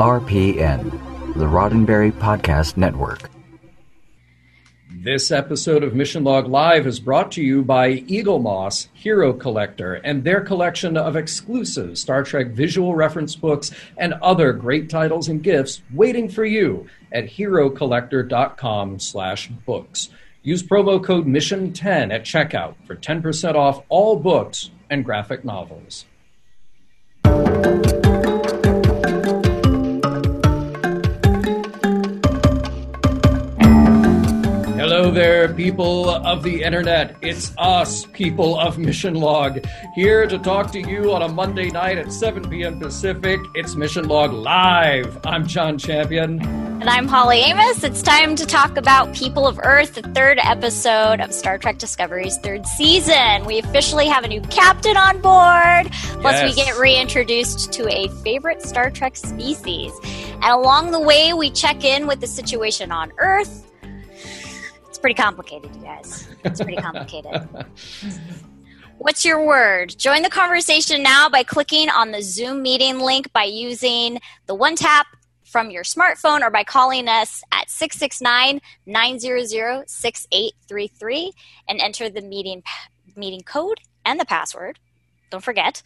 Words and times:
RPN, 0.00 0.90
the 1.34 1.44
Roddenberry 1.44 2.10
Podcast 2.10 2.78
Network. 2.78 3.28
This 4.90 5.30
episode 5.30 5.84
of 5.84 5.94
Mission 5.94 6.24
Log 6.24 6.46
Live 6.46 6.86
is 6.86 6.98
brought 6.98 7.30
to 7.32 7.42
you 7.42 7.62
by 7.62 7.96
Eaglemoss 7.96 8.88
Hero 8.94 9.34
Collector 9.34 9.96
and 9.96 10.24
their 10.24 10.40
collection 10.40 10.96
of 10.96 11.16
exclusive 11.16 11.98
Star 11.98 12.22
Trek 12.22 12.52
visual 12.52 12.94
reference 12.94 13.36
books 13.36 13.72
and 13.98 14.14
other 14.22 14.54
great 14.54 14.88
titles 14.88 15.28
and 15.28 15.42
gifts 15.42 15.82
waiting 15.92 16.30
for 16.30 16.46
you 16.46 16.86
at 17.12 17.26
herocollector.com/books. 17.26 20.08
Use 20.42 20.62
promo 20.62 21.04
code 21.04 21.26
MISSION10 21.26 22.10
at 22.10 22.22
checkout 22.22 22.74
for 22.86 22.96
10% 22.96 23.54
off 23.54 23.82
all 23.90 24.16
books 24.16 24.70
and 24.88 25.04
graphic 25.04 25.44
novels. 25.44 26.06
Hello 35.10 35.22
there, 35.22 35.52
people 35.52 36.08
of 36.08 36.44
the 36.44 36.62
internet. 36.62 37.16
It's 37.20 37.52
us, 37.58 38.06
people 38.12 38.56
of 38.60 38.78
Mission 38.78 39.14
Log, 39.14 39.58
here 39.96 40.24
to 40.28 40.38
talk 40.38 40.70
to 40.70 40.80
you 40.80 41.12
on 41.12 41.22
a 41.22 41.28
Monday 41.28 41.68
night 41.68 41.98
at 41.98 42.12
7 42.12 42.48
p.m. 42.48 42.78
Pacific. 42.78 43.40
It's 43.56 43.74
Mission 43.74 44.06
Log 44.06 44.32
Live. 44.32 45.18
I'm 45.26 45.48
John 45.48 45.78
Champion. 45.78 46.40
And 46.40 46.88
I'm 46.88 47.08
Holly 47.08 47.38
Amos. 47.38 47.82
It's 47.82 48.02
time 48.02 48.36
to 48.36 48.46
talk 48.46 48.76
about 48.76 49.12
People 49.12 49.48
of 49.48 49.58
Earth, 49.64 49.96
the 49.96 50.02
third 50.02 50.38
episode 50.40 51.20
of 51.20 51.34
Star 51.34 51.58
Trek 51.58 51.78
Discovery's 51.78 52.38
third 52.38 52.64
season. 52.64 53.44
We 53.44 53.58
officially 53.58 54.06
have 54.06 54.22
a 54.22 54.28
new 54.28 54.42
captain 54.42 54.96
on 54.96 55.20
board, 55.20 55.92
plus, 56.20 56.34
Yes. 56.34 56.56
we 56.56 56.62
get 56.62 56.78
reintroduced 56.78 57.72
to 57.72 57.88
a 57.88 58.06
favorite 58.22 58.62
Star 58.62 58.92
Trek 58.92 59.16
species. 59.16 59.92
And 60.34 60.44
along 60.44 60.92
the 60.92 61.00
way, 61.00 61.32
we 61.32 61.50
check 61.50 61.82
in 61.82 62.06
with 62.06 62.20
the 62.20 62.28
situation 62.28 62.92
on 62.92 63.10
Earth. 63.18 63.66
Pretty 65.00 65.14
complicated, 65.14 65.74
you 65.74 65.82
guys. 65.82 66.28
It's 66.44 66.60
pretty 66.60 66.80
complicated. 66.80 67.48
What's 68.98 69.24
your 69.24 69.46
word? 69.46 69.94
Join 69.96 70.20
the 70.20 70.28
conversation 70.28 71.02
now 71.02 71.30
by 71.30 71.42
clicking 71.42 71.88
on 71.88 72.10
the 72.10 72.20
Zoom 72.20 72.60
meeting 72.60 72.98
link 72.98 73.32
by 73.32 73.44
using 73.44 74.20
the 74.46 74.54
one 74.54 74.76
tap 74.76 75.06
from 75.42 75.70
your 75.70 75.84
smartphone 75.84 76.42
or 76.42 76.50
by 76.50 76.64
calling 76.64 77.08
us 77.08 77.42
at 77.50 77.70
669 77.70 78.60
900 78.84 79.88
6833 79.88 81.32
and 81.66 81.80
enter 81.80 82.10
the 82.10 82.20
meeting, 82.20 82.62
meeting 83.16 83.40
code 83.40 83.80
and 84.04 84.20
the 84.20 84.26
password. 84.26 84.78
Don't 85.30 85.42
forget. 85.42 85.82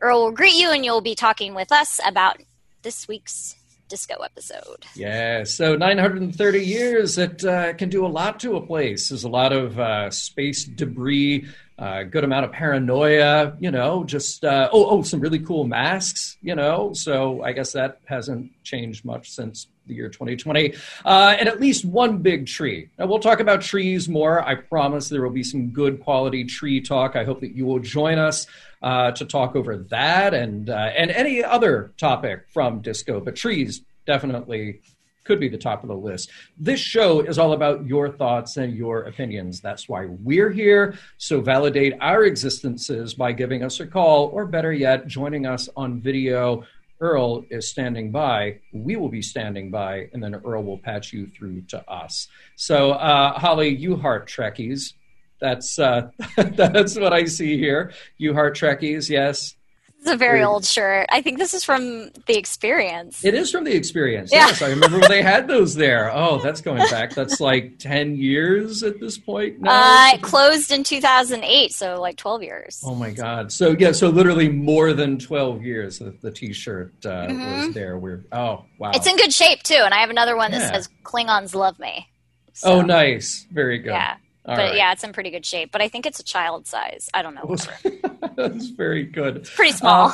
Earl 0.00 0.24
will 0.24 0.32
greet 0.32 0.54
you 0.54 0.70
and 0.70 0.84
you'll 0.84 1.00
be 1.00 1.14
talking 1.14 1.54
with 1.54 1.72
us 1.72 2.00
about 2.06 2.36
this 2.82 3.08
week's 3.08 3.56
disco 3.88 4.16
episode. 4.22 4.84
Yeah, 4.94 5.44
so 5.44 5.76
930 5.76 6.64
years, 6.64 7.18
it 7.18 7.44
uh, 7.44 7.72
can 7.74 7.88
do 7.88 8.04
a 8.04 8.08
lot 8.08 8.40
to 8.40 8.56
a 8.56 8.64
place. 8.64 9.08
There's 9.08 9.24
a 9.24 9.28
lot 9.28 9.52
of 9.52 9.78
uh, 9.78 10.10
space 10.10 10.64
debris, 10.64 11.46
a 11.78 12.04
good 12.04 12.24
amount 12.24 12.44
of 12.44 12.52
paranoia, 12.52 13.56
you 13.60 13.70
know, 13.70 14.04
just, 14.04 14.44
uh, 14.44 14.68
oh, 14.72 14.86
oh, 14.90 15.02
some 15.02 15.20
really 15.20 15.38
cool 15.38 15.64
masks, 15.64 16.36
you 16.42 16.54
know, 16.54 16.92
so 16.92 17.42
I 17.42 17.52
guess 17.52 17.72
that 17.72 18.00
hasn't 18.06 18.50
changed 18.64 19.04
much 19.04 19.30
since 19.30 19.68
the 19.86 19.94
year 19.94 20.08
2020. 20.08 20.74
Uh, 21.04 21.36
and 21.38 21.48
at 21.48 21.60
least 21.60 21.84
one 21.84 22.18
big 22.18 22.46
tree. 22.46 22.90
Now, 22.98 23.06
we'll 23.06 23.18
talk 23.20 23.40
about 23.40 23.62
trees 23.62 24.08
more. 24.08 24.42
I 24.42 24.56
promise 24.56 25.08
there 25.08 25.22
will 25.22 25.30
be 25.30 25.42
some 25.42 25.70
good 25.70 26.00
quality 26.02 26.44
tree 26.44 26.80
talk. 26.80 27.16
I 27.16 27.24
hope 27.24 27.40
that 27.40 27.56
you 27.56 27.64
will 27.64 27.80
join 27.80 28.18
us 28.18 28.46
uh, 28.82 29.10
to 29.12 29.24
talk 29.24 29.56
over 29.56 29.76
that 29.76 30.34
and 30.34 30.70
uh, 30.70 30.90
and 30.96 31.10
any 31.10 31.42
other 31.42 31.92
topic 31.96 32.46
from 32.52 32.80
disco. 32.80 33.20
But 33.20 33.36
trees 33.36 33.82
definitely 34.06 34.80
could 35.24 35.38
be 35.38 35.48
the 35.48 35.58
top 35.58 35.82
of 35.82 35.88
the 35.88 35.94
list. 35.94 36.30
This 36.56 36.80
show 36.80 37.20
is 37.20 37.38
all 37.38 37.52
about 37.52 37.86
your 37.86 38.10
thoughts 38.10 38.56
and 38.56 38.74
your 38.74 39.02
opinions. 39.02 39.60
That's 39.60 39.86
why 39.86 40.06
we're 40.06 40.50
here. 40.50 40.94
So 41.18 41.42
validate 41.42 41.94
our 42.00 42.24
existences 42.24 43.12
by 43.12 43.32
giving 43.32 43.62
us 43.62 43.78
a 43.80 43.86
call, 43.86 44.30
or 44.32 44.46
better 44.46 44.72
yet, 44.72 45.06
joining 45.06 45.44
us 45.44 45.68
on 45.76 46.00
video. 46.00 46.64
Earl 47.00 47.44
is 47.50 47.68
standing 47.68 48.10
by. 48.10 48.58
We 48.72 48.96
will 48.96 49.10
be 49.10 49.22
standing 49.22 49.70
by, 49.70 50.08
and 50.12 50.22
then 50.22 50.34
Earl 50.34 50.64
will 50.64 50.78
patch 50.78 51.12
you 51.12 51.26
through 51.28 51.60
to 51.68 51.88
us. 51.88 52.28
So, 52.56 52.92
uh, 52.92 53.38
Holly, 53.38 53.68
you 53.68 53.96
heart 53.96 54.28
Trekkies. 54.28 54.94
That's 55.40 55.78
uh, 55.78 56.10
that's 56.36 56.98
what 56.98 57.12
I 57.12 57.24
see 57.24 57.56
here. 57.58 57.92
You 58.16 58.34
heart 58.34 58.56
Trekkies, 58.56 59.08
yes. 59.08 59.54
It's 60.00 60.10
a 60.12 60.16
very 60.16 60.44
old 60.44 60.64
shirt. 60.64 61.06
I 61.10 61.22
think 61.22 61.38
this 61.38 61.52
is 61.54 61.64
from 61.64 62.10
the 62.26 62.38
experience. 62.38 63.24
It 63.24 63.34
is 63.34 63.50
from 63.50 63.64
the 63.64 63.74
experience. 63.74 64.30
Yeah. 64.32 64.46
Yes, 64.46 64.62
I 64.62 64.68
remember 64.68 65.00
when 65.00 65.10
they 65.10 65.22
had 65.22 65.48
those 65.48 65.74
there. 65.74 66.08
Oh, 66.14 66.38
that's 66.38 66.60
going 66.60 66.78
back. 66.88 67.14
That's 67.14 67.40
like 67.40 67.78
ten 67.80 68.14
years 68.16 68.84
at 68.84 69.00
this 69.00 69.18
point 69.18 69.60
now. 69.60 69.72
Uh, 70.10 70.14
it 70.14 70.22
closed 70.22 70.70
in 70.70 70.84
2008, 70.84 71.72
so 71.72 72.00
like 72.00 72.16
12 72.16 72.42
years. 72.44 72.80
Oh 72.86 72.94
my 72.94 73.10
God! 73.10 73.50
So 73.50 73.74
yeah, 73.78 73.90
so 73.90 74.08
literally 74.08 74.48
more 74.48 74.92
than 74.92 75.18
twelve 75.18 75.64
years 75.64 75.98
that 75.98 76.20
the 76.20 76.30
T-shirt 76.30 76.94
uh, 77.04 77.26
Mhm. 77.26 77.66
was 77.66 77.74
there. 77.74 77.98
We're 77.98 78.24
oh 78.30 78.64
wow. 78.78 78.92
It's 78.94 79.06
in 79.06 79.16
good 79.16 79.32
shape 79.32 79.64
too, 79.64 79.80
and 79.84 79.92
I 79.92 79.98
have 79.98 80.10
another 80.10 80.36
one 80.36 80.52
that 80.52 80.72
says 80.72 80.88
"Klingons 81.02 81.54
love 81.56 81.78
me." 81.80 82.08
So, 82.52 82.70
oh, 82.74 82.80
nice, 82.82 83.46
very 83.52 83.78
good. 83.78 83.90
Yeah, 83.90 84.16
All 84.48 84.56
but 84.56 84.62
right. 84.62 84.76
yeah, 84.76 84.92
it's 84.92 85.04
in 85.04 85.12
pretty 85.12 85.30
good 85.30 85.44
shape. 85.44 85.70
But 85.70 85.82
I 85.82 85.88
think 85.88 86.06
it's 86.06 86.20
a 86.20 86.24
child 86.24 86.66
size. 86.66 87.08
I 87.12 87.22
don't 87.22 87.34
know. 87.34 87.56
that's 88.36 88.66
very 88.68 89.04
good. 89.04 89.36
It's 89.38 89.54
pretty 89.54 89.72
small. 89.72 90.08
Uh, 90.08 90.12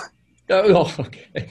Oh, 0.50 0.94
okay. 0.98 1.48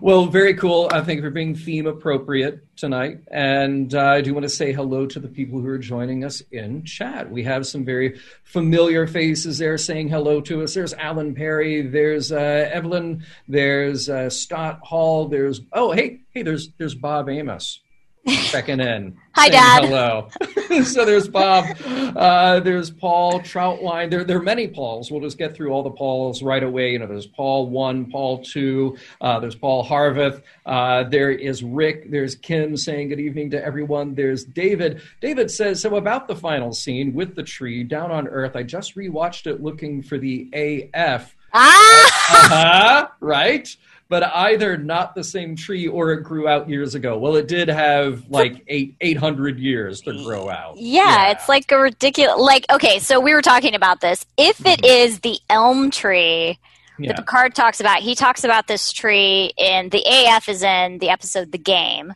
Well, 0.00 0.24
very 0.26 0.54
cool. 0.54 0.88
I 0.90 1.02
think 1.02 1.20
for 1.20 1.30
being 1.30 1.54
theme 1.54 1.86
appropriate 1.86 2.64
tonight. 2.76 3.18
And 3.30 3.94
uh, 3.94 4.02
I 4.02 4.20
do 4.22 4.32
want 4.32 4.44
to 4.44 4.48
say 4.48 4.72
hello 4.72 5.06
to 5.06 5.20
the 5.20 5.28
people 5.28 5.60
who 5.60 5.68
are 5.68 5.78
joining 5.78 6.24
us 6.24 6.42
in 6.50 6.82
chat. 6.84 7.30
We 7.30 7.42
have 7.44 7.66
some 7.66 7.84
very 7.84 8.18
familiar 8.44 9.06
faces 9.06 9.58
there 9.58 9.76
saying 9.76 10.08
hello 10.08 10.40
to 10.42 10.62
us. 10.62 10.72
There's 10.72 10.94
Alan 10.94 11.34
Perry. 11.34 11.82
There's 11.82 12.32
uh, 12.32 12.70
Evelyn. 12.72 13.24
There's 13.46 14.08
uh, 14.08 14.30
Scott 14.30 14.80
Hall. 14.82 15.28
There's 15.28 15.60
oh 15.74 15.92
hey 15.92 16.20
hey 16.30 16.42
there's 16.42 16.70
there's 16.78 16.94
Bob 16.94 17.28
Amos 17.28 17.80
checking 18.26 18.80
in. 18.80 19.16
Hi, 19.34 19.48
Dad. 19.48 19.84
Hello. 19.84 20.28
so 20.84 21.04
there's 21.04 21.28
Bob. 21.28 21.64
Uh, 21.86 22.60
there's 22.60 22.90
Paul 22.90 23.40
Troutline. 23.40 24.10
There, 24.10 24.24
there 24.24 24.36
are 24.38 24.42
many 24.42 24.66
Pauls. 24.68 25.10
We'll 25.10 25.20
just 25.20 25.38
get 25.38 25.54
through 25.54 25.70
all 25.72 25.82
the 25.82 25.90
Pauls 25.90 26.42
right 26.42 26.62
away. 26.62 26.92
You 26.92 26.98
know, 26.98 27.06
there's 27.06 27.26
Paul 27.26 27.68
one, 27.70 28.10
Paul 28.10 28.42
two. 28.44 28.96
Uh, 29.20 29.38
there's 29.40 29.54
Paul 29.54 29.84
Harveth. 29.84 30.42
Uh, 30.66 31.04
there 31.04 31.30
is 31.30 31.62
Rick. 31.62 32.10
There's 32.10 32.34
Kim 32.34 32.76
saying 32.76 33.08
good 33.10 33.20
evening 33.20 33.50
to 33.50 33.64
everyone. 33.64 34.14
There's 34.14 34.44
David. 34.44 35.00
David 35.20 35.50
says 35.50 35.80
so 35.80 35.96
about 35.96 36.28
the 36.28 36.36
final 36.36 36.72
scene 36.72 37.14
with 37.14 37.36
the 37.36 37.42
tree 37.42 37.84
down 37.84 38.10
on 38.10 38.26
Earth. 38.28 38.56
I 38.56 38.62
just 38.64 38.96
rewatched 38.96 39.46
it 39.46 39.62
looking 39.62 40.02
for 40.02 40.18
the 40.18 40.48
AF. 40.92 41.34
ah, 41.54 42.06
Uh-huh, 42.32 43.08
right? 43.20 43.68
But 44.10 44.24
either 44.24 44.76
not 44.76 45.14
the 45.14 45.24
same 45.24 45.56
tree 45.56 45.86
or 45.86 46.12
it 46.12 46.22
grew 46.22 46.46
out 46.46 46.68
years 46.68 46.94
ago. 46.94 47.16
Well, 47.16 47.36
it 47.36 47.48
did 47.48 47.68
have 47.68 48.28
like 48.28 48.62
eight 48.66 48.96
eight 49.00 49.16
hundred 49.16 49.58
years 49.58 50.02
to 50.02 50.12
grow 50.24 50.50
out. 50.50 50.76
yeah, 50.76 51.30
it's 51.30 51.48
like 51.48 51.70
a 51.72 51.78
ridiculous. 51.78 52.38
Like, 52.38 52.66
okay, 52.70 52.98
so 52.98 53.20
we 53.20 53.32
were 53.32 53.40
talking 53.40 53.74
about 53.74 54.02
this. 54.02 54.26
If 54.36 54.60
it 54.66 54.82
mm-hmm. 54.82 54.84
is 54.84 55.20
the 55.20 55.38
elm 55.48 55.90
tree 55.90 56.58
yeah. 56.98 57.12
that 57.12 57.16
Picard 57.18 57.54
talks 57.54 57.80
about, 57.80 58.00
he 58.00 58.14
talks 58.14 58.44
about 58.44 58.66
this 58.66 58.92
tree 58.92 59.52
in 59.56 59.88
the 59.88 60.04
AF 60.04 60.48
is 60.48 60.62
in 60.62 60.98
the 60.98 61.08
episode 61.08 61.52
"The 61.52 61.58
Game." 61.58 62.12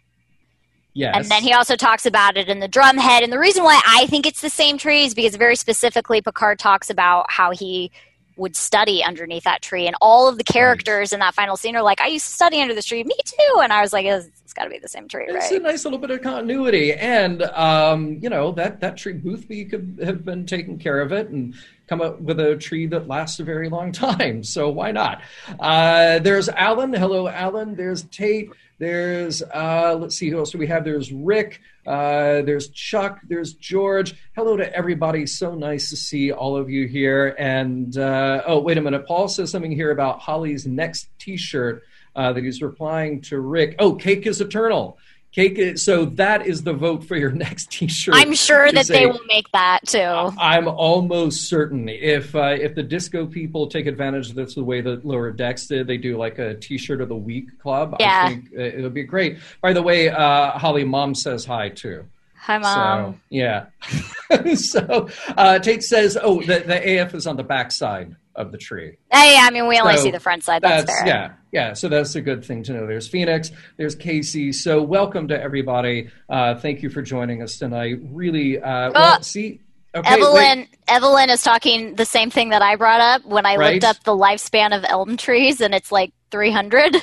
yes. 0.95 1.15
And 1.15 1.27
then 1.27 1.43
he 1.43 1.53
also 1.53 1.77
talks 1.77 2.07
about 2.07 2.37
it 2.37 2.49
in 2.49 2.61
the 2.61 2.69
drumhead. 2.69 3.23
And 3.23 3.33
the 3.33 3.39
reason 3.39 3.63
why 3.63 3.81
I 3.87 4.07
think 4.07 4.27
it's 4.27 4.41
the 4.41 4.51
same 4.51 4.79
tree 4.79 5.05
is 5.05 5.15
because 5.15 5.37
very 5.37 5.57
specifically 5.57 6.23
Picard 6.23 6.59
talks 6.59 6.89
about 6.89 7.27
how 7.31 7.51
he 7.51 7.93
would 8.37 8.57
study 8.57 9.03
underneath 9.05 9.45
that 9.45 9.63
tree. 9.63 9.87
And 9.87 9.97
all 10.01 10.29
of 10.29 10.39
the 10.39 10.45
characters 10.45 11.13
in 11.13 11.21
that 11.21 11.35
final 11.35 11.57
scene 11.57 11.77
are 11.77 11.83
like, 11.83 12.01
I 12.01 12.09
used 12.09 12.27
to 12.27 12.33
study 12.33 12.61
under 12.61 12.75
this 12.75 12.87
tree. 12.87 13.05
Me 13.05 13.17
too. 13.25 13.61
And 13.61 13.73
I 13.73 13.81
was 13.81 13.93
like, 13.93 14.07
it's, 14.07 14.29
it's 14.45 14.53
got 14.53 14.65
to 14.65 14.71
be 14.71 14.79
the 14.79 14.89
same 14.89 15.09
tree, 15.09 15.27
right? 15.27 15.37
It's 15.37 15.51
a 15.51 15.59
nice 15.59 15.85
little 15.85 15.99
bit 15.99 16.11
of 16.11 16.23
continuity, 16.23 16.93
and 16.93 17.43
um, 17.43 18.19
you 18.23 18.31
know 18.31 18.53
that 18.53 18.81
that 18.81 18.97
tree 18.97 19.15
Boothby 19.15 19.65
could 19.65 19.99
have 20.03 20.25
been 20.25 20.47
taking 20.47 20.79
care 20.79 21.01
of 21.01 21.13
it 21.13 21.29
and 21.29 21.55
come 21.89 22.01
up 22.01 22.21
with 22.21 22.39
a 22.41 22.57
tree 22.57 22.87
that 22.87 23.09
lasts 23.09 23.41
a 23.41 23.45
very 23.45 23.69
long 23.69 23.93
time. 23.93 24.45
So 24.45 24.71
why 24.71 24.93
not? 24.93 25.23
Uh, 25.59 26.21
there's 26.21 26.49
Alan. 26.49 26.93
Hello, 26.93 27.27
Alan. 27.29 27.75
There's 27.75 28.05
Tate. 28.05 28.51
There's 28.79 29.43
uh, 29.43 29.97
let's 29.99 30.17
see 30.17 30.31
who 30.31 30.39
else 30.39 30.51
do 30.51 30.59
we 30.59 30.67
have. 30.69 30.85
There's 30.85 31.13
Rick. 31.13 31.61
Uh, 31.87 32.43
there's 32.43 32.69
Chuck. 32.71 33.21
There's 33.29 33.55
George. 33.55 34.15
Hello 34.35 34.57
to 34.57 34.75
everybody. 34.75 35.27
So 35.27 35.55
nice 35.55 35.91
to 35.91 35.97
see 35.97 36.33
all 36.33 36.57
of 36.57 36.71
you 36.71 36.87
here. 36.87 37.35
And 37.39 37.97
uh, 37.97 38.43
oh, 38.47 38.61
wait 38.61 38.79
a 38.79 38.81
minute. 38.81 39.07
Paul 39.07 39.29
says 39.29 39.51
something 39.51 39.73
here 39.73 39.91
about 39.91 40.21
Holly's 40.21 40.67
next 40.67 41.09
T-shirt 41.19 41.83
uh, 42.17 42.33
that 42.33 42.45
he's 42.45 42.63
replying 42.63 43.21
to 43.23 43.41
Rick. 43.41 43.77
Oh, 43.79 43.95
cake 43.95 44.27
is 44.27 44.41
eternal. 44.41 44.99
Cake. 45.35 45.79
So 45.79 46.05
that 46.05 46.47
is 46.47 46.63
the 46.63 46.73
vote 46.73 47.05
for 47.05 47.17
your 47.17 47.31
next 47.45 47.73
T-shirt. 47.73 48.15
I'm 48.17 48.35
sure 48.35 48.71
that 48.71 48.87
they 48.87 49.07
will 49.07 49.25
make 49.27 49.51
that 49.53 49.81
too. 49.87 49.99
I'm 49.99 50.69
almost 50.69 51.49
certain 51.49 51.89
if 51.89 52.35
uh, 52.35 52.57
if 52.61 52.75
the 52.75 52.83
disco 52.83 53.27
people 53.27 53.67
take 53.67 53.87
advantage 53.87 54.31
of 54.31 54.37
this 54.37 54.55
the 54.55 54.63
way 54.63 54.81
that 54.81 55.05
Lower 55.05 55.33
Decks 55.33 55.67
did, 55.67 55.87
they 55.87 55.97
do 55.97 56.17
like 56.17 56.39
a 56.39 56.55
T-shirt 56.55 57.01
of 57.01 57.09
the 57.09 57.17
week 57.17 57.59
club. 57.59 57.97
Yeah. 57.99 58.25
I 58.25 58.29
think 58.29 58.51
uh, 58.57 58.63
it'll 58.63 58.91
be 58.91 59.03
great. 59.03 59.39
By 59.61 59.73
the 59.73 59.83
way, 59.83 60.09
uh, 60.09 60.53
Holly, 60.53 60.85
mom 60.85 61.15
says 61.15 61.45
hi 61.45 61.69
too. 61.69 62.05
Hi, 62.37 62.59
mom. 62.59 63.15
So 63.15 63.21
yeah. 63.31 63.67
so 64.55 65.09
uh, 65.37 65.59
Tate 65.59 65.83
says, 65.83 66.17
oh, 66.23 66.43
the, 66.43 66.61
the 66.61 67.01
AF 67.01 67.15
is 67.15 67.27
on 67.27 67.37
the 67.37 67.43
back 67.43 67.73
side 67.73 68.15
of 68.37 68.53
the 68.53 68.59
tree. 68.59 68.97
Hey, 69.13 69.37
I 69.41 69.51
mean, 69.51 69.67
we 69.69 69.79
only 69.79 69.97
So 69.97 70.03
see 70.05 70.11
the 70.11 70.21
front 70.21 70.43
side. 70.45 70.63
That's, 70.63 70.91
fair. 70.91 71.07
yeah, 71.07 71.33
yeah. 71.53 71.73
So 71.73 71.89
that's 71.89 72.15
a 72.17 72.21
good 72.21 72.45
thing 72.45 72.63
to 72.65 72.73
know. 72.73 72.87
There's 72.87 73.09
Phoenix, 73.09 73.51
there's 73.77 73.95
Casey. 73.95 74.53
So 74.53 74.83
welcome 74.83 75.29
to 75.29 75.41
everybody. 75.41 76.09
Uh, 76.29 76.55
thank 76.57 76.83
you 76.83 76.91
for 76.91 77.03
joining 77.03 77.43
us 77.43 77.59
tonight. 77.59 77.99
Really, 78.03 78.59
uh, 78.61 78.91
well, 78.93 79.15
Uh, 79.15 79.21
see, 79.21 79.61
okay, 79.95 80.15
Evelyn, 80.15 80.59
wait. 80.61 80.69
Evelyn 80.89 81.31
is 81.31 81.43
talking 81.43 81.95
the 81.95 82.05
same 82.05 82.31
thing 82.31 82.49
that 82.51 82.63
I 82.63 82.77
brought 82.77 83.01
up 83.01 83.25
when 83.25 83.47
I 83.47 83.57
Right. 83.57 83.75
looked 83.75 83.85
up 83.85 84.03
the 84.05 84.17
lifespan 84.17 84.77
of 84.77 84.85
elm 84.89 85.17
trees, 85.17 85.61
and 85.61 85.75
it's 85.75 85.93
like 85.93 86.13
300. 86.31 86.97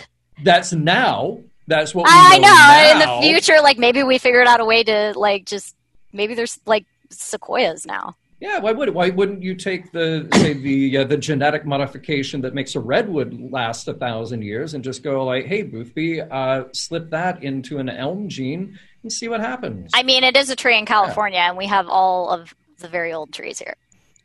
that's 0.43 0.73
now. 0.73 1.39
That's 1.67 1.95
what 1.95 2.03
we 2.05 2.11
I 2.13 2.37
know. 2.39 2.47
now. 2.49 2.91
In 2.91 2.99
the 2.99 3.27
future, 3.29 3.61
like 3.61 3.77
maybe 3.77 4.03
we 4.03 4.17
figured 4.17 4.47
out 4.47 4.59
a 4.59 4.65
way 4.65 4.83
to 4.83 5.13
like 5.15 5.45
just 5.45 5.75
maybe 6.11 6.33
there's 6.33 6.59
like 6.65 6.85
sequoias 7.09 7.85
now. 7.85 8.15
Yeah, 8.41 8.57
why 8.57 8.71
would 8.71 8.89
why 8.89 9.11
wouldn't 9.11 9.43
you 9.43 9.53
take 9.53 9.91
the 9.91 10.27
say 10.33 10.53
the 10.53 10.97
uh, 10.97 11.03
the 11.03 11.15
genetic 11.15 11.63
modification 11.63 12.41
that 12.41 12.55
makes 12.55 12.73
a 12.73 12.79
redwood 12.79 13.39
last 13.51 13.87
a 13.87 13.93
thousand 13.93 14.41
years 14.41 14.73
and 14.73 14.83
just 14.83 15.03
go 15.03 15.23
like, 15.23 15.45
hey, 15.45 15.61
Boothby, 15.61 16.21
uh, 16.21 16.63
slip 16.73 17.11
that 17.11 17.43
into 17.43 17.77
an 17.77 17.87
elm 17.87 18.29
gene 18.29 18.79
and 19.03 19.13
see 19.13 19.27
what 19.27 19.41
happens. 19.41 19.91
I 19.93 20.01
mean, 20.01 20.23
it 20.23 20.35
is 20.35 20.49
a 20.49 20.55
tree 20.55 20.75
in 20.75 20.87
California, 20.87 21.37
and 21.37 21.55
we 21.55 21.67
have 21.67 21.87
all 21.87 22.31
of 22.31 22.55
the 22.79 22.87
very 22.87 23.13
old 23.13 23.31
trees 23.31 23.59
here. 23.59 23.75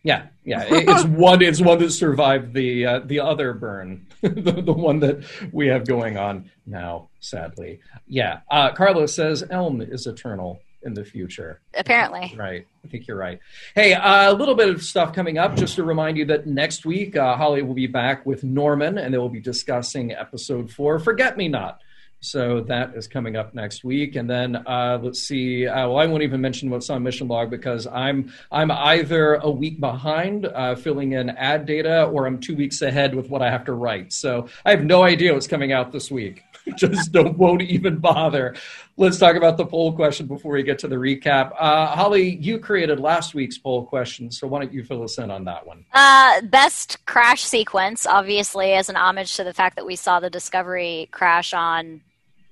Yeah, 0.02 0.28
yeah. 0.44 0.64
It's 0.66 1.04
one. 1.04 1.42
It's 1.42 1.60
one 1.60 1.78
that 1.80 1.90
survived 1.90 2.54
the 2.54 2.86
uh, 2.86 2.98
the 3.00 3.20
other 3.20 3.52
burn, 3.52 4.06
the, 4.22 4.62
the 4.62 4.72
one 4.72 4.98
that 5.00 5.24
we 5.52 5.66
have 5.66 5.86
going 5.86 6.16
on 6.16 6.50
now. 6.64 7.10
Sadly, 7.20 7.80
yeah. 8.06 8.40
Uh, 8.50 8.72
Carlos 8.72 9.12
says 9.12 9.44
elm 9.50 9.82
is 9.82 10.06
eternal 10.06 10.62
in 10.82 10.94
the 10.94 11.04
future. 11.04 11.60
Apparently, 11.74 12.34
Right. 12.36 12.66
I 12.84 12.88
think 12.88 13.06
you're 13.08 13.16
right. 13.16 13.40
Hey, 13.74 13.94
uh, 13.94 14.30
a 14.30 14.34
little 14.34 14.54
bit 14.54 14.68
of 14.68 14.82
stuff 14.82 15.12
coming 15.12 15.38
up. 15.38 15.56
Just 15.56 15.76
to 15.76 15.82
remind 15.84 16.16
you 16.16 16.24
that 16.26 16.46
next 16.46 16.86
week, 16.86 17.16
uh, 17.16 17.36
Holly 17.36 17.62
will 17.62 17.74
be 17.74 17.88
back 17.88 18.24
with 18.24 18.44
Norman, 18.44 18.98
and 18.98 19.12
they 19.12 19.18
will 19.18 19.28
be 19.28 19.40
discussing 19.40 20.12
episode 20.12 20.70
four, 20.70 20.98
Forget 20.98 21.36
Me 21.36 21.48
Not. 21.48 21.80
So 22.20 22.62
that 22.62 22.94
is 22.96 23.06
coming 23.06 23.36
up 23.36 23.54
next 23.54 23.84
week, 23.84 24.16
and 24.16 24.28
then 24.28 24.56
uh, 24.56 24.98
let's 25.02 25.20
see. 25.20 25.66
Uh, 25.66 25.86
well, 25.88 25.98
I 25.98 26.06
won't 26.06 26.22
even 26.22 26.40
mention 26.40 26.70
what's 26.70 26.88
on 26.88 27.02
Mission 27.02 27.28
Log 27.28 27.50
because 27.50 27.86
I'm 27.86 28.32
I'm 28.50 28.70
either 28.70 29.34
a 29.34 29.50
week 29.50 29.80
behind 29.80 30.46
uh, 30.46 30.76
filling 30.76 31.12
in 31.12 31.28
ad 31.30 31.66
data, 31.66 32.04
or 32.04 32.26
I'm 32.26 32.40
two 32.40 32.56
weeks 32.56 32.80
ahead 32.80 33.14
with 33.14 33.28
what 33.28 33.42
I 33.42 33.50
have 33.50 33.64
to 33.66 33.74
write. 33.74 34.12
So 34.14 34.48
I 34.64 34.70
have 34.70 34.82
no 34.82 35.02
idea 35.02 35.34
what's 35.34 35.46
coming 35.46 35.72
out 35.72 35.92
this 35.92 36.10
week. 36.10 36.42
Just 36.76 37.12
don't 37.12 37.38
won't 37.38 37.62
even 37.62 37.98
bother. 37.98 38.56
Let's 38.96 39.18
talk 39.18 39.36
about 39.36 39.56
the 39.56 39.64
poll 39.64 39.92
question 39.92 40.26
before 40.26 40.52
we 40.52 40.62
get 40.62 40.78
to 40.80 40.88
the 40.88 40.96
recap. 40.96 41.52
Uh, 41.58 41.94
Holly, 41.94 42.36
you 42.36 42.58
created 42.58 42.98
last 42.98 43.34
week's 43.34 43.56
poll 43.56 43.84
question, 43.84 44.30
so 44.30 44.46
why 44.48 44.60
don't 44.60 44.72
you 44.72 44.82
fill 44.82 45.02
us 45.02 45.18
in 45.18 45.30
on 45.30 45.44
that 45.44 45.66
one? 45.66 45.84
uh, 45.92 46.40
best 46.42 47.04
crash 47.06 47.42
sequence, 47.42 48.06
obviously, 48.06 48.72
as 48.72 48.88
an 48.88 48.96
homage 48.96 49.36
to 49.36 49.44
the 49.44 49.54
fact 49.54 49.76
that 49.76 49.86
we 49.86 49.96
saw 49.96 50.18
the 50.18 50.30
Discovery 50.30 51.08
crash 51.12 51.54
on 51.54 52.00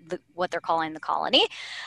the, 0.07 0.21
what 0.35 0.51
they're 0.51 0.61
calling 0.61 0.93
the 0.93 1.01
colony. 1.01 1.47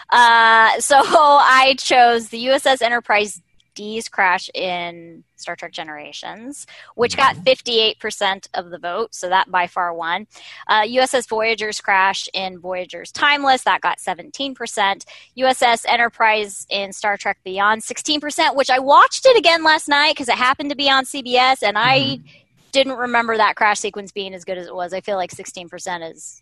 Uh, 0.10 0.80
so 0.80 0.98
I 1.00 1.76
chose 1.80 2.30
the 2.30 2.46
USS 2.48 2.82
Enterprise 2.82 3.42
D's 3.78 4.10
crash 4.10 4.50
in 4.56 5.24
Star 5.36 5.56
Trek 5.56 5.72
Generations, 5.72 6.66
which 6.96 7.16
got 7.16 7.36
58% 7.36 8.48
of 8.56 8.72
the 8.72 8.80
vote, 8.80 9.14
so 9.14 9.30
that 9.30 9.52
by 9.52 9.68
far 9.68 9.94
won. 9.94 10.26
Uh, 10.68 10.82
USS 10.82 11.30
Voyager's 11.30 11.80
crash 11.80 12.28
in 12.34 12.60
Voyager's 12.60 13.12
Timeless, 13.12 13.64
that 13.66 13.82
got 13.82 14.00
17%. 14.00 15.06
USS 15.38 15.86
Enterprise 15.88 16.66
in 16.72 16.92
Star 16.92 17.18
Trek 17.18 17.38
Beyond, 17.44 17.84
16%, 17.84 18.56
which 18.56 18.72
I 18.72 18.80
watched 18.80 19.28
it 19.28 19.38
again 19.38 19.64
last 19.64 19.88
night 19.88 20.16
because 20.16 20.28
it 20.28 20.36
happened 20.36 20.72
to 20.72 20.76
be 20.76 20.90
on 20.90 21.06
CBS, 21.06 21.62
and 21.62 21.78
I 21.78 22.20
didn't 22.72 22.98
remember 22.98 23.38
that 23.38 23.56
crash 23.56 23.80
sequence 23.80 24.12
being 24.12 24.34
as 24.34 24.44
good 24.44 24.58
as 24.58 24.66
it 24.66 24.76
was. 24.76 24.92
I 24.92 25.02
feel 25.02 25.18
like 25.18 25.32
16% 25.32 26.12
is 26.12 26.42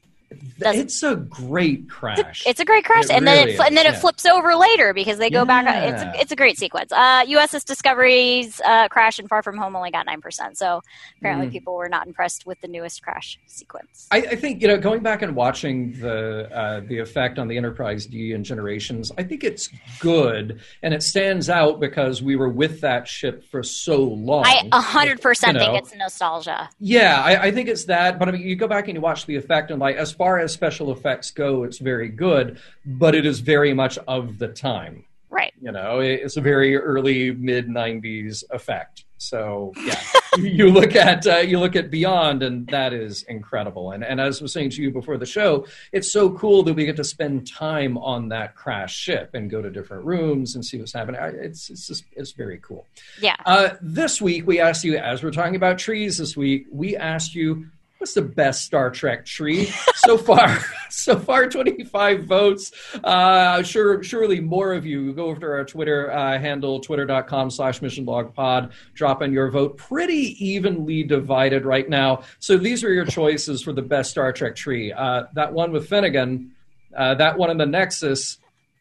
Doesn't- 0.60 0.82
It's 0.82 1.04
a 1.04 1.16
great 1.16 1.90
crash. 1.90 2.44
it's 2.46 2.60
a 2.60 2.66
great 2.66 2.86
crash, 2.86 3.06
It 3.06 3.12
and 3.12 3.28
then 3.28 3.38
really 3.40 3.52
it, 3.54 3.56
fl- 3.58 3.64
and 3.64 3.76
then 3.78 3.86
it 3.86 3.94
yeah. 3.94 4.00
flips 4.00 4.26
over 4.26 4.56
later 4.56 4.94
because 4.94 5.18
they 5.18 5.30
go 5.30 5.44
back. 5.46 5.66
It's 5.68 6.02
a, 6.02 6.22
it's 6.22 6.32
a 6.32 6.36
great 6.36 6.58
sequence. 6.58 6.92
Uh, 6.92 7.26
USS 7.26 7.66
Discovery's 7.66 8.62
uh, 8.66 8.88
crash 8.90 9.20
and 9.20 9.28
Far 9.30 9.44
From 9.44 9.58
Home 9.58 9.76
only 9.76 9.92
got 9.92 10.06
nine 10.06 10.22
percent, 10.22 10.58
so 10.58 10.82
apparently 11.20 11.48
Mm. 11.48 11.52
people 11.52 11.76
were 11.76 11.90
not 11.90 12.08
impressed 12.08 12.46
with 12.46 12.60
the 12.62 12.68
newest 12.68 13.04
crash 13.04 13.38
sequence. 13.48 14.08
I, 14.12 14.18
I 14.18 14.36
think 14.36 14.62
you 14.62 14.68
know, 14.68 14.78
going 14.78 15.02
back 15.04 15.22
and 15.22 15.36
watching 15.36 15.94
the 16.00 16.50
uh, 16.56 16.82
the 16.88 17.00
effect 17.00 17.38
on 17.38 17.48
the 17.48 17.58
Enterprise 17.58 18.06
D 18.06 18.32
and 18.34 18.44
Generations, 18.46 19.12
I 19.18 19.24
think 19.24 19.44
it's 19.44 19.70
good, 20.00 20.60
and 20.82 20.94
it 20.94 21.04
stands 21.04 21.50
out 21.50 21.80
because 21.80 22.22
we 22.24 22.36
were 22.36 22.50
with 22.50 22.82
that 22.82 23.08
ship 23.08 23.44
for 23.52 23.62
so 23.64 24.04
long. 24.04 24.44
I 24.46 24.68
a 24.72 24.82
hundred 24.82 25.22
percent 25.22 25.58
think 25.58 25.78
it's 25.78 25.94
nostalgia. 25.96 26.70
Yeah, 26.80 27.22
I, 27.22 27.44
I 27.48 27.52
think 27.52 27.70
it's 27.70 27.86
that. 27.86 28.18
But 28.20 28.30
I 28.30 28.32
mean, 28.32 28.42
you 28.42 28.56
go 28.56 28.68
back 28.68 28.88
and 28.88 28.96
you 28.96 29.02
watch 29.02 29.26
the 29.26 29.36
effect, 29.36 29.70
and 29.72 29.80
like 29.80 29.96
as 29.98 30.12
far 30.12 30.25
as 30.40 30.52
special 30.52 30.92
effects 30.92 31.32
go, 31.32 31.64
it's 31.64 31.78
very 31.78 32.10
good, 32.10 32.60
but 32.86 33.16
it 33.16 33.26
is 33.26 33.40
very 33.40 33.74
much 33.74 33.98
of 34.08 34.40
the 34.40 34.48
time. 34.48 35.06
Right. 35.30 35.54
You 35.62 35.72
know, 35.72 36.00
it's 36.00 36.38
a 36.38 36.42
very 36.42 36.78
early 36.78 37.32
mid 37.32 37.68
'90s 37.68 38.44
effect. 38.52 39.06
So 39.18 39.74
yeah, 39.86 40.02
you 40.38 40.70
look 40.70 40.96
at 40.96 41.26
uh, 41.26 41.38
you 41.38 41.60
look 41.60 41.76
at 41.76 41.90
Beyond, 41.90 42.44
and 42.44 42.68
that 42.68 42.94
is 42.94 43.24
incredible. 43.24 43.92
And 43.92 44.04
and 44.04 44.20
as 44.20 44.40
I 44.40 44.44
was 44.44 44.54
saying 44.54 44.72
to 44.72 44.82
you 44.82 44.92
before 44.92 45.18
the 45.18 45.26
show, 45.26 45.66
it's 45.92 46.12
so 46.12 46.30
cool 46.32 46.64
that 46.64 46.74
we 46.74 46.86
get 46.86 46.96
to 46.98 47.04
spend 47.04 47.48
time 47.48 47.98
on 47.98 48.30
that 48.30 48.56
crash 48.56 48.96
ship 48.96 49.32
and 49.34 49.50
go 49.50 49.62
to 49.62 49.70
different 49.70 50.06
rooms 50.06 50.56
and 50.56 50.66
see 50.66 50.78
what's 50.78 50.94
happening. 50.94 51.20
It's 51.22 51.70
it's 51.70 51.88
just 51.88 52.04
it's 52.14 52.32
very 52.32 52.60
cool. 52.62 52.86
Yeah. 53.20 53.36
Uh, 53.46 53.70
this 53.82 54.22
week, 54.22 54.46
we 54.46 54.60
asked 54.60 54.84
you, 54.84 54.98
as 54.98 55.24
we're 55.24 55.32
talking 55.32 55.56
about 55.56 55.80
trees 55.80 56.18
this 56.18 56.36
week, 56.36 56.68
we 56.72 56.96
asked 56.96 57.36
you, 57.36 57.68
what's 57.98 58.14
the 58.14 58.22
best 58.22 58.64
Star 58.64 58.90
Trek 58.92 59.26
tree 59.26 59.66
so 59.96 60.18
far? 60.30 60.60
so 60.90 61.20
far, 61.20 61.48
25 61.48 62.26
votes. 62.26 62.72
Uh, 63.04 63.62
sure, 63.64 64.02
surely 64.04 64.40
more 64.40 64.74
of 64.74 64.86
you 64.86 65.14
go 65.14 65.26
over 65.26 65.40
to 65.40 65.46
our 65.46 65.66
Twitter 65.66 66.12
uh, 66.12 66.40
handle, 66.40 66.80
twitter.com 66.80 67.50
slash 67.52 67.80
missionlogpod, 67.82 68.72
drop 68.94 69.22
in 69.22 69.32
your 69.32 69.50
vote. 69.52 69.78
Pretty 69.78 70.36
evenly 70.44 71.04
divided 71.04 71.66
right 71.66 71.88
now. 71.88 72.24
So 72.40 72.58
these 72.58 72.84
are 72.84 72.94
your 72.94 73.06
choices 73.06 73.62
for 73.62 73.74
the 73.74 73.82
best 73.82 74.12
Star 74.12 74.32
Trek 74.34 74.56
tree. 74.56 74.92
Uh, 74.92 75.24
that 75.34 75.54
one 75.54 75.72
with 75.72 75.88
Finnegan, 75.88 76.54
uh, 76.96 77.16
that 77.16 77.38
one 77.38 77.50
in 77.50 77.58
the 77.58 77.66
Nexus, 77.66 78.38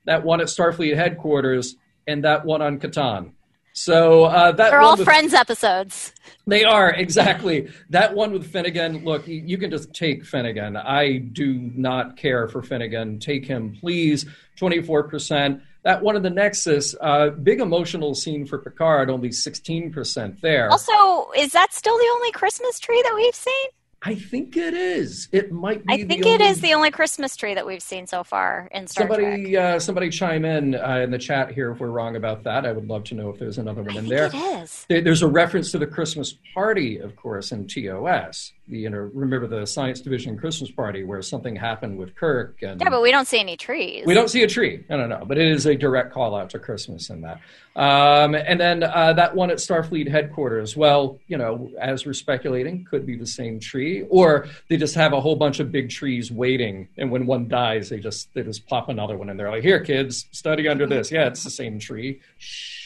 that 0.07 0.25
one 0.25 0.41
at 0.41 0.47
Starfleet 0.47 0.97
headquarters, 0.97 1.77
and 2.07 2.25
that 2.25 2.45
one 2.45 2.63
on 2.63 2.79
Kataan. 2.79 3.33
So 3.77 4.25
uh, 4.25 4.53
that 4.53 4.71
They're 4.71 4.81
all 4.81 4.97
with- 4.97 5.05
Friends 5.05 5.35
episodes. 5.35 6.13
They 6.47 6.63
are 6.63 6.93
exactly 6.93 7.71
that 7.91 8.15
one 8.15 8.33
with 8.33 8.47
Finnegan. 8.51 9.05
Look, 9.05 9.27
you, 9.27 9.59
can 9.59 9.71
just 9.71 9.93
take 9.93 10.25
Finnegan. 10.25 10.77
I 10.77 11.19
do 11.19 11.55
not 11.55 12.17
care 12.17 12.47
for 12.49 12.63
Finnegan. 12.63 13.19
Take 13.19 13.45
him, 13.47 13.77
please. 13.81 14.27
Twenty 14.57 14.81
four 14.81 15.09
percent. 15.09 15.61
That 15.83 16.03
one 16.03 16.15
of 16.17 16.23
the 16.23 16.31
Nexus, 16.31 16.95
uh, 17.01 17.31
big 17.31 17.61
emotional 17.61 18.15
scene 18.15 18.47
for 18.47 18.59
Picard. 18.59 19.11
Only 19.11 19.33
sixteen 19.33 19.93
percent 19.93 20.41
there. 20.41 20.71
Also, 20.71 21.31
is 21.37 21.51
that 21.53 21.73
still 21.73 21.99
the 21.99 22.11
only 22.15 22.31
Christmas 22.31 22.79
tree 22.79 23.03
that 23.03 23.15
we've 23.15 23.35
seen? 23.35 23.69
I 24.07 24.15
think 24.15 24.57
it 24.57 24.75
is. 24.75 25.29
It 25.33 25.51
might 25.51 25.85
be. 25.87 25.95
I 25.95 25.97
think 26.05 26.27
it 26.27 26.27
only- 26.27 26.47
is 26.47 26.61
the 26.61 26.75
only 26.75 26.91
Christmas 26.91 27.37
tree 27.37 27.55
that 27.55 27.67
we've 27.67 27.83
seen 27.83 28.07
so 28.07 28.23
far 28.23 28.69
in 28.71 28.87
Star 28.87 29.07
Trek. 29.07 29.19
Somebody, 29.21 29.57
uh, 29.57 29.79
somebody 29.79 30.11
chime 30.11 30.45
in 30.45 30.75
uh, 30.75 31.01
in 31.03 31.11
the 31.11 31.19
chat 31.19 31.53
here 31.53 31.71
if 31.71 31.81
we're 31.81 31.89
wrong 31.89 32.15
about 32.17 32.45
that. 32.45 32.67
I 32.67 32.73
would 32.73 32.87
love 32.87 33.05
to 33.05 33.15
know 33.15 33.31
if 33.31 33.39
there's 33.39 33.57
another 33.57 33.83
one 33.83 33.97
I 33.97 34.01
in 34.01 34.09
there. 34.09 34.27
it 34.27 34.35
is. 34.35 34.85
There- 34.89 35.01
There's 35.01 35.23
a 35.23 35.29
reference 35.29 35.71
to 35.73 35.79
the 35.79 35.87
Christmas 35.87 36.35
party, 36.53 36.99
of 36.99 37.17
course, 37.17 37.51
in 37.51 37.67
TOS. 37.67 38.53
You 38.67 38.89
know, 38.89 39.11
remember 39.13 39.47
the 39.47 39.67
Science 39.67 40.01
Division 40.01 40.39
Christmas 40.39 40.71
party 40.71 41.05
where 41.05 41.21
something 41.21 41.55
happened 41.55 41.99
with 41.99 42.15
Kirk, 42.15 42.63
and 42.63 42.81
Yeah, 42.81 42.89
but 42.89 43.03
we 43.03 43.11
don't 43.11 43.27
see 43.29 43.39
any 43.39 43.59
trees. 43.59 44.07
we 44.07 44.15
don't 44.15 44.29
see 44.29 44.43
a 44.43 44.49
tree. 44.49 44.85
I 44.89 44.97
don't 44.97 45.11
know, 45.11 45.25
But 45.27 45.37
it 45.37 45.49
is 45.49 45.67
a 45.67 45.75
direct 45.75 46.13
call 46.15 46.35
out 46.35 46.49
to 46.51 46.59
Christmas 46.59 47.11
in 47.11 47.21
that. 47.21 47.41
Um, 47.77 48.35
and 48.35 48.59
then 48.59 48.83
uh, 48.83 49.13
that 49.15 49.35
one 49.35 49.51
at 49.51 49.59
Starfleet 49.59 50.09
headquarters. 50.09 50.77
Well, 50.77 51.19
you 51.27 51.37
know, 51.37 51.71
as 51.79 52.07
we're 52.07 52.15
speculating, 52.15 52.87
could 52.89 53.05
be 53.05 53.17
the 53.17 53.27
same 53.27 53.61
tree, 53.61 54.07
or 54.09 54.47
they 54.71 54.79
just 54.79 54.95
have 54.95 55.13
a 55.13 55.21
whole 55.21 55.37
bunch 55.37 55.61
of 55.61 55.71
big 55.71 55.91
trees 55.91 56.33
waiting, 56.33 56.89
and 56.97 57.11
when 57.11 57.27
one 57.27 57.49
dies, 57.49 57.91
they 57.91 57.99
just 57.99 58.33
they 58.33 58.43
just 58.43 58.67
pop 58.67 58.89
another 58.89 59.19
one 59.19 59.29
in 59.29 59.37
there. 59.37 59.51
Like, 59.51 59.63
here, 59.63 59.81
kids, 59.81 60.27
study 60.31 60.69
under 60.69 60.87
this. 60.87 61.11
Yeah, 61.11 61.27
it's 61.27 61.45
the 61.45 61.51
same 61.51 61.79
tree. 61.79 62.21
Shh. 62.39 62.84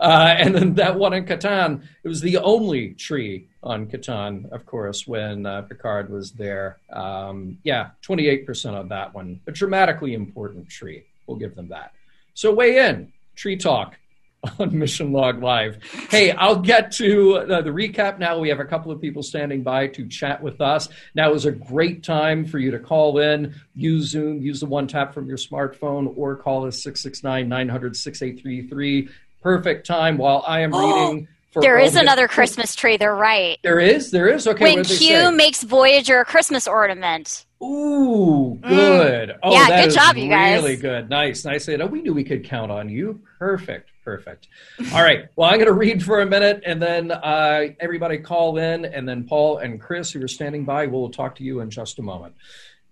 Uh, 0.00 0.34
and 0.38 0.54
then 0.54 0.74
that 0.74 0.98
one 0.98 1.12
in 1.12 1.26
Kataan, 1.26 1.82
it 2.02 2.08
was 2.08 2.22
the 2.22 2.38
only 2.38 2.94
tree 2.94 3.48
on 3.62 3.86
Kataan, 3.86 4.50
of 4.50 4.64
course, 4.64 5.06
when 5.06 5.44
uh, 5.44 5.62
Picard 5.62 6.10
was 6.10 6.32
there. 6.32 6.78
Um, 6.90 7.58
yeah, 7.64 7.90
28% 8.02 8.72
on 8.72 8.88
that 8.88 9.14
one. 9.14 9.40
A 9.46 9.52
dramatically 9.52 10.14
important 10.14 10.68
tree. 10.70 11.04
We'll 11.26 11.36
give 11.36 11.54
them 11.54 11.68
that. 11.68 11.92
So 12.32 12.52
weigh 12.54 12.78
in, 12.78 13.12
tree 13.36 13.58
talk 13.58 13.98
on 14.58 14.78
Mission 14.78 15.12
Log 15.12 15.42
Live. 15.42 15.82
Hey, 16.08 16.32
I'll 16.32 16.60
get 16.60 16.92
to 16.92 17.36
uh, 17.36 17.60
the 17.60 17.70
recap 17.70 18.18
now. 18.18 18.38
We 18.38 18.48
have 18.48 18.60
a 18.60 18.64
couple 18.64 18.90
of 18.90 19.02
people 19.02 19.22
standing 19.22 19.62
by 19.62 19.88
to 19.88 20.08
chat 20.08 20.42
with 20.42 20.62
us. 20.62 20.88
Now 21.14 21.34
is 21.34 21.44
a 21.44 21.52
great 21.52 22.02
time 22.02 22.46
for 22.46 22.58
you 22.58 22.70
to 22.70 22.78
call 22.78 23.18
in, 23.18 23.54
use 23.74 24.08
Zoom, 24.10 24.40
use 24.40 24.60
the 24.60 24.66
one 24.66 24.86
tap 24.86 25.12
from 25.12 25.28
your 25.28 25.36
smartphone, 25.36 26.10
or 26.16 26.36
call 26.36 26.66
us 26.66 26.82
669 26.82 27.48
900 27.50 27.96
6833. 27.96 29.10
Perfect 29.42 29.86
time 29.86 30.18
while 30.18 30.44
I 30.46 30.60
am 30.60 30.72
reading. 30.72 31.28
there 31.54 31.78
is 31.78 31.96
another 31.96 32.28
Christmas 32.28 32.74
tree. 32.74 32.96
They're 32.96 33.14
right. 33.14 33.58
There 33.62 33.80
is. 33.80 34.10
There 34.10 34.28
is. 34.28 34.46
Okay. 34.46 34.76
When 34.76 34.84
Q 34.84 35.32
makes 35.32 35.62
Voyager 35.62 36.20
a 36.20 36.24
Christmas 36.24 36.68
ornament. 36.68 37.46
Ooh, 37.62 38.58
good. 38.62 39.28
Mm. 39.30 39.38
Oh, 39.42 39.52
yeah, 39.52 39.84
good 39.84 39.94
job, 39.94 40.16
you 40.16 40.28
guys. 40.28 40.62
Really 40.62 40.76
good. 40.76 41.10
Nice, 41.10 41.44
nice. 41.44 41.66
We 41.66 42.00
knew 42.00 42.14
we 42.14 42.24
could 42.24 42.44
count 42.44 42.70
on 42.72 42.88
you. 42.88 43.20
Perfect. 43.38 43.90
Perfect. 44.02 44.48
All 44.94 45.02
right. 45.02 45.26
Well, 45.36 45.48
I'm 45.48 45.56
going 45.56 45.66
to 45.66 45.72
read 45.72 46.02
for 46.02 46.20
a 46.20 46.26
minute, 46.26 46.62
and 46.64 46.80
then 46.80 47.12
uh, 47.12 47.66
everybody 47.80 48.18
call 48.18 48.56
in, 48.56 48.86
and 48.86 49.06
then 49.06 49.24
Paul 49.24 49.58
and 49.58 49.80
Chris, 49.80 50.10
who 50.10 50.24
are 50.24 50.28
standing 50.28 50.64
by, 50.64 50.86
will 50.86 51.10
talk 51.10 51.36
to 51.36 51.44
you 51.44 51.60
in 51.60 51.70
just 51.70 51.98
a 51.98 52.02
moment. 52.02 52.34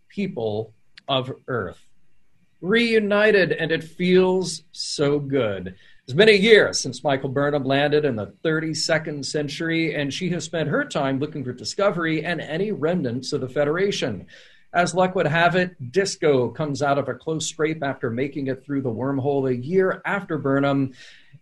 People 0.08 0.74
of 1.08 1.32
Earth, 1.48 1.82
reunited, 2.60 3.52
and 3.52 3.72
it 3.72 3.82
feels 3.82 4.64
so 4.72 5.18
good. 5.18 5.76
It's 6.08 6.14
been 6.14 6.30
a 6.30 6.32
year 6.32 6.72
since 6.72 7.04
Michael 7.04 7.28
Burnham 7.28 7.64
landed 7.64 8.06
in 8.06 8.16
the 8.16 8.32
32nd 8.42 9.26
century, 9.26 9.94
and 9.94 10.10
she 10.10 10.30
has 10.30 10.42
spent 10.42 10.70
her 10.70 10.82
time 10.82 11.18
looking 11.18 11.44
for 11.44 11.52
discovery 11.52 12.24
and 12.24 12.40
any 12.40 12.72
remnants 12.72 13.34
of 13.34 13.42
the 13.42 13.48
Federation. 13.50 14.26
As 14.72 14.94
luck 14.94 15.14
would 15.14 15.26
have 15.26 15.54
it, 15.54 15.92
Disco 15.92 16.48
comes 16.48 16.80
out 16.80 16.96
of 16.96 17.10
a 17.10 17.14
close 17.14 17.46
scrape 17.46 17.82
after 17.82 18.08
making 18.08 18.46
it 18.46 18.64
through 18.64 18.80
the 18.80 18.88
wormhole 18.88 19.50
a 19.50 19.54
year 19.54 20.00
after 20.06 20.38
Burnham, 20.38 20.94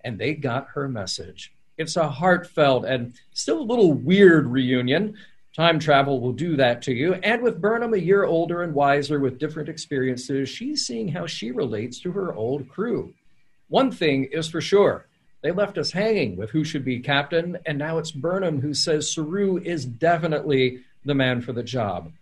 and 0.03 0.19
they 0.19 0.35
got 0.35 0.67
her 0.75 0.89
message. 0.89 1.53
It's 1.79 1.95
a 1.95 2.09
heartfelt 2.09 2.87
and 2.87 3.15
still 3.35 3.61
a 3.61 3.71
little 3.71 3.93
weird 3.93 4.49
reunion. 4.49 5.17
Time 5.55 5.79
travel 5.79 6.21
will 6.21 6.33
do 6.33 6.57
that 6.57 6.83
to 6.83 6.93
you. 6.93 7.15
And 7.15 7.41
with 7.41 7.61
Burnham 7.61 7.95
a 7.95 7.99
year 7.99 8.25
older 8.25 8.65
and 8.65 8.75
wiser 8.75 9.21
with 9.21 9.39
different 9.39 9.69
experiences, 9.69 10.49
she's 10.49 10.85
seeing 10.85 11.07
how 11.07 11.29
she 11.29 11.53
relates 11.53 12.01
to 12.01 12.11
her 12.11 12.35
old 12.35 12.69
crew. 12.69 13.15
One 13.69 13.91
thing 13.91 14.25
is 14.25 14.49
for 14.49 14.61
sure 14.61 15.07
they 15.43 15.51
left 15.53 15.79
us 15.79 15.93
hanging 15.93 16.37
with 16.37 16.51
who 16.51 16.65
should 16.65 16.85
be 16.85 17.01
captain, 17.01 17.59
and 17.67 17.79
now 17.79 17.99
it's 17.99 18.11
Burnham 18.11 18.61
who 18.61 18.75
says 18.75 19.13
Saru 19.13 19.59
is 19.59 19.85
definitely 19.85 20.81
the 21.05 21.15
man 21.15 21.41
for 21.41 21.53
the 21.53 21.63
job. 21.63 22.13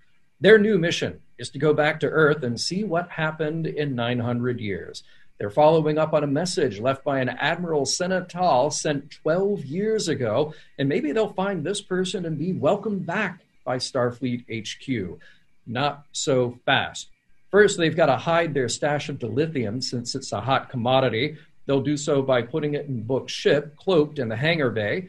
Their 0.40 0.58
new 0.58 0.78
mission 0.78 1.20
is 1.38 1.50
to 1.50 1.58
go 1.58 1.72
back 1.72 2.00
to 2.00 2.08
Earth 2.08 2.42
and 2.42 2.60
see 2.60 2.84
what 2.84 3.08
happened 3.10 3.66
in 3.66 3.94
900 3.94 4.60
years. 4.60 5.04
They're 5.38 5.50
following 5.50 5.98
up 5.98 6.12
on 6.12 6.22
a 6.22 6.28
message 6.28 6.80
left 6.80 7.02
by 7.02 7.20
an 7.20 7.28
Admiral 7.28 7.86
Senna 7.86 8.24
Tal 8.28 8.70
sent 8.70 9.10
12 9.10 9.64
years 9.64 10.08
ago, 10.08 10.54
and 10.78 10.88
maybe 10.88 11.12
they'll 11.12 11.32
find 11.32 11.64
this 11.64 11.80
person 11.80 12.24
and 12.24 12.38
be 12.38 12.52
welcomed 12.52 13.06
back 13.06 13.40
by 13.64 13.78
Starfleet 13.78 14.44
HQ. 14.48 15.18
Not 15.66 16.04
so 16.12 16.58
fast. 16.66 17.08
First, 17.54 17.78
they've 17.78 17.94
got 17.94 18.06
to 18.06 18.16
hide 18.16 18.52
their 18.52 18.68
stash 18.68 19.08
of 19.08 19.20
dilithium 19.20 19.80
since 19.80 20.16
it's 20.16 20.32
a 20.32 20.40
hot 20.40 20.70
commodity. 20.70 21.36
They'll 21.66 21.80
do 21.82 21.96
so 21.96 22.20
by 22.20 22.42
putting 22.42 22.74
it 22.74 22.86
in 22.86 23.04
Book's 23.04 23.32
ship, 23.32 23.76
cloaked 23.76 24.18
in 24.18 24.28
the 24.28 24.34
hangar 24.34 24.70
bay. 24.70 25.06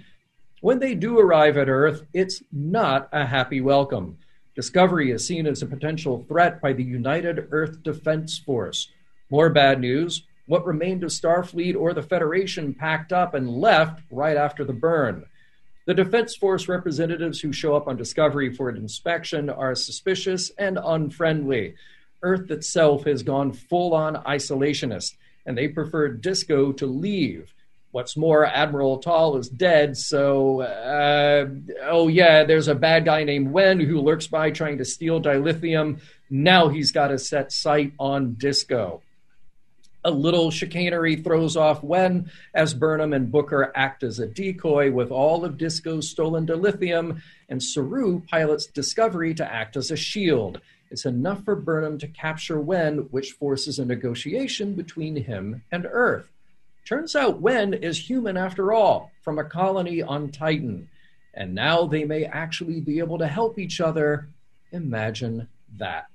When 0.62 0.78
they 0.78 0.94
do 0.94 1.18
arrive 1.18 1.58
at 1.58 1.70
Earth, 1.70 2.04
it's 2.14 2.44
not 2.52 3.10
a 3.12 3.26
happy 3.26 3.62
welcome. 3.62 4.20
Discovery 4.54 5.10
is 5.10 5.26
seen 5.26 5.48
as 5.48 5.64
a 5.64 5.66
potential 5.66 6.24
threat 6.28 6.62
by 6.62 6.72
the 6.72 6.84
United 6.84 7.48
Earth 7.50 7.82
Defense 7.82 8.38
Force. 8.38 8.92
More 9.32 9.50
bad 9.50 9.80
news 9.80 10.22
what 10.46 10.68
remained 10.68 11.04
of 11.04 11.10
Starfleet 11.10 11.76
or 11.76 11.96
the 11.96 12.04
Federation 12.04 12.76
packed 12.76 13.12
up 13.12 13.34
and 13.34 13.50
left 13.50 14.04
right 14.12 14.38
after 14.38 14.64
the 14.64 14.72
burn. 14.72 15.26
The 15.88 15.96
Defense 15.96 16.36
Force 16.36 16.68
representatives 16.68 17.40
who 17.40 17.52
show 17.52 17.76
up 17.76 17.88
on 17.88 17.98
Discovery 17.98 18.54
for 18.54 18.70
an 18.70 18.78
inspection 18.78 19.50
are 19.50 19.74
suspicious 19.74 20.52
and 20.60 20.78
unfriendly. 20.78 21.74
Earth 22.22 22.50
itself 22.52 23.06
has 23.06 23.24
gone 23.24 23.52
full 23.52 23.94
on 23.94 24.16
isolationist, 24.24 25.16
and 25.46 25.58
they 25.58 25.68
prefer 25.68 26.10
Disco 26.10 26.72
to 26.74 26.86
leave. 26.86 27.54
What's 27.92 28.18
more, 28.18 28.46
Admiral 28.46 28.98
Tal 28.98 29.38
is 29.38 29.48
dead, 29.48 29.96
so, 29.96 30.62
uh, 30.62 31.48
oh 31.84 32.10
yeah, 32.10 32.44
there's 32.44 32.68
a 32.68 32.76
bad 32.76 33.06
guy 33.06 33.24
named 33.24 33.52
Wen 33.52 33.80
who 33.80 34.02
lurks 34.02 34.28
by 34.28 34.52
trying 34.52 34.80
to 34.80 34.86
steal 34.86 35.22
dilithium. 35.22 36.02
Now 36.30 36.68
he's 36.68 36.92
got 36.92 37.08
to 37.08 37.18
set 37.18 37.54
sight 37.54 37.94
on 37.98 38.34
Disco. 38.34 39.02
A 40.04 40.12
little 40.12 40.52
chicanery 40.52 41.16
throws 41.16 41.56
off 41.56 41.84
Wen 41.84 42.30
as 42.54 42.74
Burnham 42.74 43.14
and 43.14 43.32
Booker 43.32 43.72
act 43.76 44.04
as 44.04 44.20
a 44.20 44.28
decoy 44.28 44.92
with 44.92 45.10
all 45.10 45.46
of 45.46 45.58
Disco's 45.58 46.10
stolen 46.10 46.46
dilithium, 46.46 47.22
and 47.48 47.64
Saru 47.64 48.22
pilots 48.30 48.66
Discovery 48.66 49.34
to 49.36 49.50
act 49.50 49.78
as 49.78 49.90
a 49.90 49.96
shield. 49.96 50.60
It's 50.96 51.06
enough 51.06 51.44
for 51.44 51.58
Burnham 51.58 51.98
to 51.98 52.08
capture 52.08 52.58
Wen, 52.58 53.00
which 53.12 53.34
forces 53.34 53.80
a 53.80 53.86
negotiation 53.86 54.76
between 54.76 55.18
him 55.18 55.62
and 55.70 55.86
Earth. 55.92 56.32
Turns 56.86 57.18
out 57.18 57.42
Wen 57.42 57.74
is 57.74 58.10
human 58.10 58.38
after 58.38 58.72
all, 58.72 59.12
from 59.22 59.38
a 59.38 59.44
colony 59.44 60.02
on 60.02 60.32
Titan. 60.32 60.88
And 61.34 61.54
now 61.54 61.86
they 61.86 62.06
may 62.06 62.24
actually 62.24 62.80
be 62.80 63.00
able 63.00 63.18
to 63.18 63.28
help 63.28 63.60
each 63.60 63.82
other. 63.82 64.30
Imagine 64.72 65.50
that. 65.76 66.06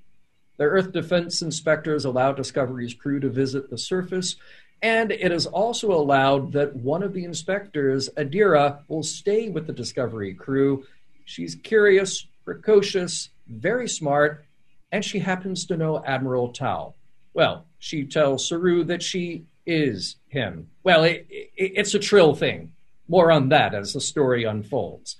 The 0.56 0.64
Earth 0.64 0.92
Defense 0.92 1.42
Inspectors 1.42 2.06
allow 2.06 2.32
Discovery's 2.32 2.94
crew 2.94 3.20
to 3.20 3.28
visit 3.28 3.68
the 3.68 3.76
surface, 3.76 4.36
and 4.80 5.12
it 5.12 5.30
is 5.30 5.44
also 5.44 5.92
allowed 5.92 6.52
that 6.52 6.74
one 6.74 7.02
of 7.02 7.12
the 7.12 7.24
inspectors, 7.24 8.08
Adira, 8.16 8.78
will 8.88 9.02
stay 9.02 9.50
with 9.50 9.66
the 9.66 9.74
Discovery 9.74 10.32
crew. 10.32 10.86
She's 11.26 11.54
curious, 11.54 12.26
precocious, 12.46 13.28
very 13.46 13.86
smart, 13.86 14.46
and 14.92 15.04
she 15.04 15.18
happens 15.20 15.66
to 15.66 15.76
know 15.76 16.02
Admiral 16.04 16.52
Tal. 16.52 16.96
Well, 17.34 17.66
she 17.78 18.04
tells 18.04 18.46
Saru 18.46 18.84
that 18.84 19.02
she 19.02 19.44
is 19.66 20.16
him. 20.28 20.68
Well, 20.82 21.04
it, 21.04 21.26
it, 21.30 21.50
it's 21.56 21.94
a 21.94 21.98
trill 21.98 22.34
thing. 22.34 22.72
More 23.08 23.30
on 23.30 23.48
that 23.48 23.74
as 23.74 23.92
the 23.92 24.00
story 24.00 24.44
unfolds. 24.44 25.16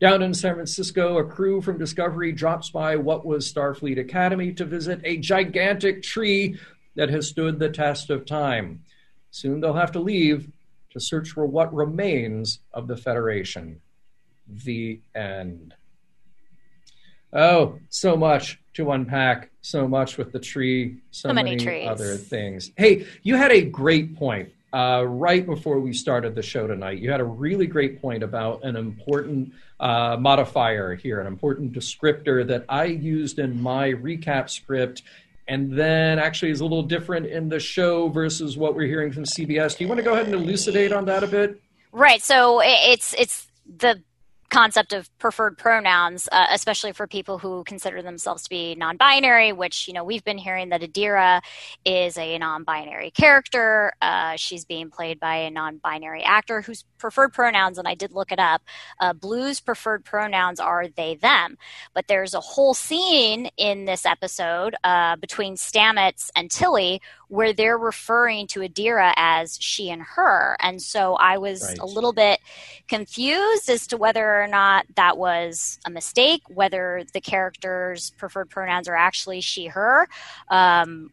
Down 0.00 0.22
in 0.22 0.34
San 0.34 0.54
Francisco, 0.54 1.18
a 1.18 1.24
crew 1.24 1.60
from 1.62 1.78
Discovery 1.78 2.32
drops 2.32 2.70
by 2.70 2.96
what 2.96 3.24
was 3.24 3.52
Starfleet 3.52 3.98
Academy 3.98 4.52
to 4.52 4.64
visit 4.64 5.00
a 5.04 5.16
gigantic 5.16 6.02
tree 6.02 6.58
that 6.96 7.10
has 7.10 7.28
stood 7.28 7.58
the 7.58 7.70
test 7.70 8.10
of 8.10 8.26
time. 8.26 8.82
Soon 9.30 9.60
they'll 9.60 9.74
have 9.74 9.92
to 9.92 10.00
leave 10.00 10.50
to 10.90 11.00
search 11.00 11.30
for 11.30 11.46
what 11.46 11.74
remains 11.74 12.60
of 12.72 12.86
the 12.86 12.96
Federation. 12.96 13.80
The 14.46 15.00
end. 15.14 15.74
Oh, 17.34 17.78
so 17.88 18.16
much 18.16 18.60
to 18.74 18.92
unpack, 18.92 19.50
so 19.60 19.88
much 19.88 20.16
with 20.16 20.32
the 20.32 20.38
tree, 20.38 20.98
so, 21.10 21.28
so 21.28 21.32
many, 21.34 21.56
many 21.56 21.86
other 21.86 22.16
things. 22.16 22.70
Hey, 22.76 23.06
you 23.22 23.36
had 23.36 23.50
a 23.50 23.62
great 23.62 24.16
point 24.16 24.50
uh, 24.72 25.04
right 25.06 25.44
before 25.44 25.78
we 25.80 25.92
started 25.92 26.34
the 26.34 26.42
show 26.42 26.66
tonight. 26.66 26.98
You 26.98 27.10
had 27.10 27.20
a 27.20 27.24
really 27.24 27.66
great 27.66 28.00
point 28.00 28.22
about 28.22 28.64
an 28.64 28.76
important 28.76 29.52
uh, 29.78 30.16
modifier 30.18 30.94
here, 30.94 31.20
an 31.20 31.26
important 31.26 31.72
descriptor 31.72 32.46
that 32.46 32.64
I 32.68 32.84
used 32.84 33.38
in 33.38 33.60
my 33.60 33.90
recap 33.90 34.50
script. 34.50 35.02
And 35.46 35.78
then 35.78 36.18
actually 36.18 36.52
is 36.52 36.60
a 36.60 36.64
little 36.64 36.82
different 36.82 37.26
in 37.26 37.48
the 37.48 37.60
show 37.60 38.08
versus 38.08 38.56
what 38.56 38.74
we're 38.74 38.86
hearing 38.86 39.12
from 39.12 39.24
CBS. 39.24 39.76
Do 39.76 39.84
you 39.84 39.88
want 39.88 39.98
to 39.98 40.04
go 40.04 40.14
ahead 40.14 40.26
and 40.26 40.34
elucidate 40.34 40.90
on 40.92 41.04
that 41.04 41.22
a 41.22 41.26
bit? 41.26 41.60
Right. 41.92 42.22
So 42.22 42.60
it's 42.64 43.14
it's 43.14 43.46
the 43.76 44.02
concept 44.54 44.92
of 44.92 45.10
preferred 45.18 45.58
pronouns, 45.58 46.28
uh, 46.30 46.46
especially 46.50 46.92
for 46.92 47.08
people 47.08 47.38
who 47.38 47.64
consider 47.64 48.02
themselves 48.02 48.44
to 48.44 48.50
be 48.50 48.76
non-binary. 48.76 49.52
Which 49.52 49.88
you 49.88 49.94
know 49.94 50.04
we've 50.04 50.22
been 50.22 50.38
hearing 50.38 50.68
that 50.68 50.80
Adira 50.80 51.40
is 51.84 52.16
a 52.16 52.38
non-binary 52.38 53.10
character. 53.10 53.92
Uh, 54.00 54.36
she's 54.36 54.64
being 54.64 54.90
played 54.90 55.18
by 55.18 55.36
a 55.36 55.50
non-binary 55.50 56.22
actor 56.22 56.62
whose 56.62 56.84
preferred 56.98 57.32
pronouns, 57.32 57.78
and 57.78 57.88
I 57.88 57.94
did 57.94 58.12
look 58.12 58.30
it 58.30 58.38
up. 58.38 58.62
Uh, 59.00 59.12
Blu's 59.12 59.60
preferred 59.60 60.04
pronouns 60.04 60.60
are 60.60 60.86
they 60.86 61.16
them, 61.16 61.58
but 61.92 62.06
there's 62.06 62.32
a 62.34 62.40
whole 62.40 62.74
scene 62.74 63.50
in 63.56 63.86
this 63.86 64.06
episode 64.06 64.76
uh, 64.84 65.16
between 65.16 65.56
Stamets 65.56 66.30
and 66.36 66.50
Tilly 66.50 67.02
where 67.28 67.52
they're 67.52 67.78
referring 67.78 68.46
to 68.48 68.60
Adira 68.60 69.12
as 69.16 69.56
she 69.60 69.90
and 69.90 70.02
her. 70.02 70.56
And 70.60 70.80
so 70.80 71.14
I 71.14 71.38
was 71.38 71.62
right. 71.62 71.78
a 71.78 71.86
little 71.86 72.12
bit 72.12 72.40
confused 72.88 73.68
as 73.68 73.86
to 73.88 73.96
whether 73.96 74.42
or 74.42 74.46
not 74.46 74.86
that 74.96 75.16
was 75.16 75.78
a 75.86 75.90
mistake, 75.90 76.42
whether 76.48 77.04
the 77.12 77.20
character's 77.20 78.10
preferred 78.10 78.50
pronouns 78.50 78.88
are 78.88 78.96
actually 78.96 79.40
she, 79.40 79.66
her. 79.66 80.08
Um, 80.48 81.10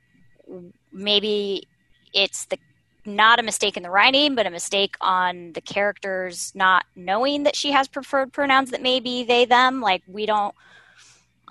maybe 0.91 1.67
it's 2.13 2.45
the 2.45 2.57
not 3.05 3.39
a 3.39 3.43
mistake 3.43 3.77
in 3.77 3.83
the 3.83 3.89
writing, 3.89 4.35
but 4.35 4.45
a 4.45 4.51
mistake 4.51 4.95
on 5.01 5.53
the 5.53 5.61
characters 5.61 6.51
not 6.53 6.85
knowing 6.95 7.43
that 7.43 7.55
she 7.55 7.71
has 7.71 7.87
preferred 7.87 8.31
pronouns 8.31 8.71
that 8.71 8.81
may 8.81 8.99
be 8.99 9.23
they, 9.23 9.45
them. 9.45 9.81
Like, 9.81 10.03
we 10.05 10.25
don't, 10.27 10.53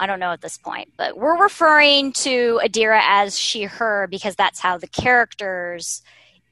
I 0.00 0.06
don't 0.06 0.18
know 0.18 0.32
at 0.32 0.40
this 0.40 0.56
point, 0.56 0.94
but 0.96 1.18
we're 1.18 1.40
referring 1.40 2.12
to 2.14 2.58
Adira 2.64 3.00
as 3.04 3.38
she, 3.38 3.64
her 3.64 4.08
because 4.10 4.34
that's 4.34 4.58
how 4.58 4.78
the 4.78 4.86
characters 4.86 6.02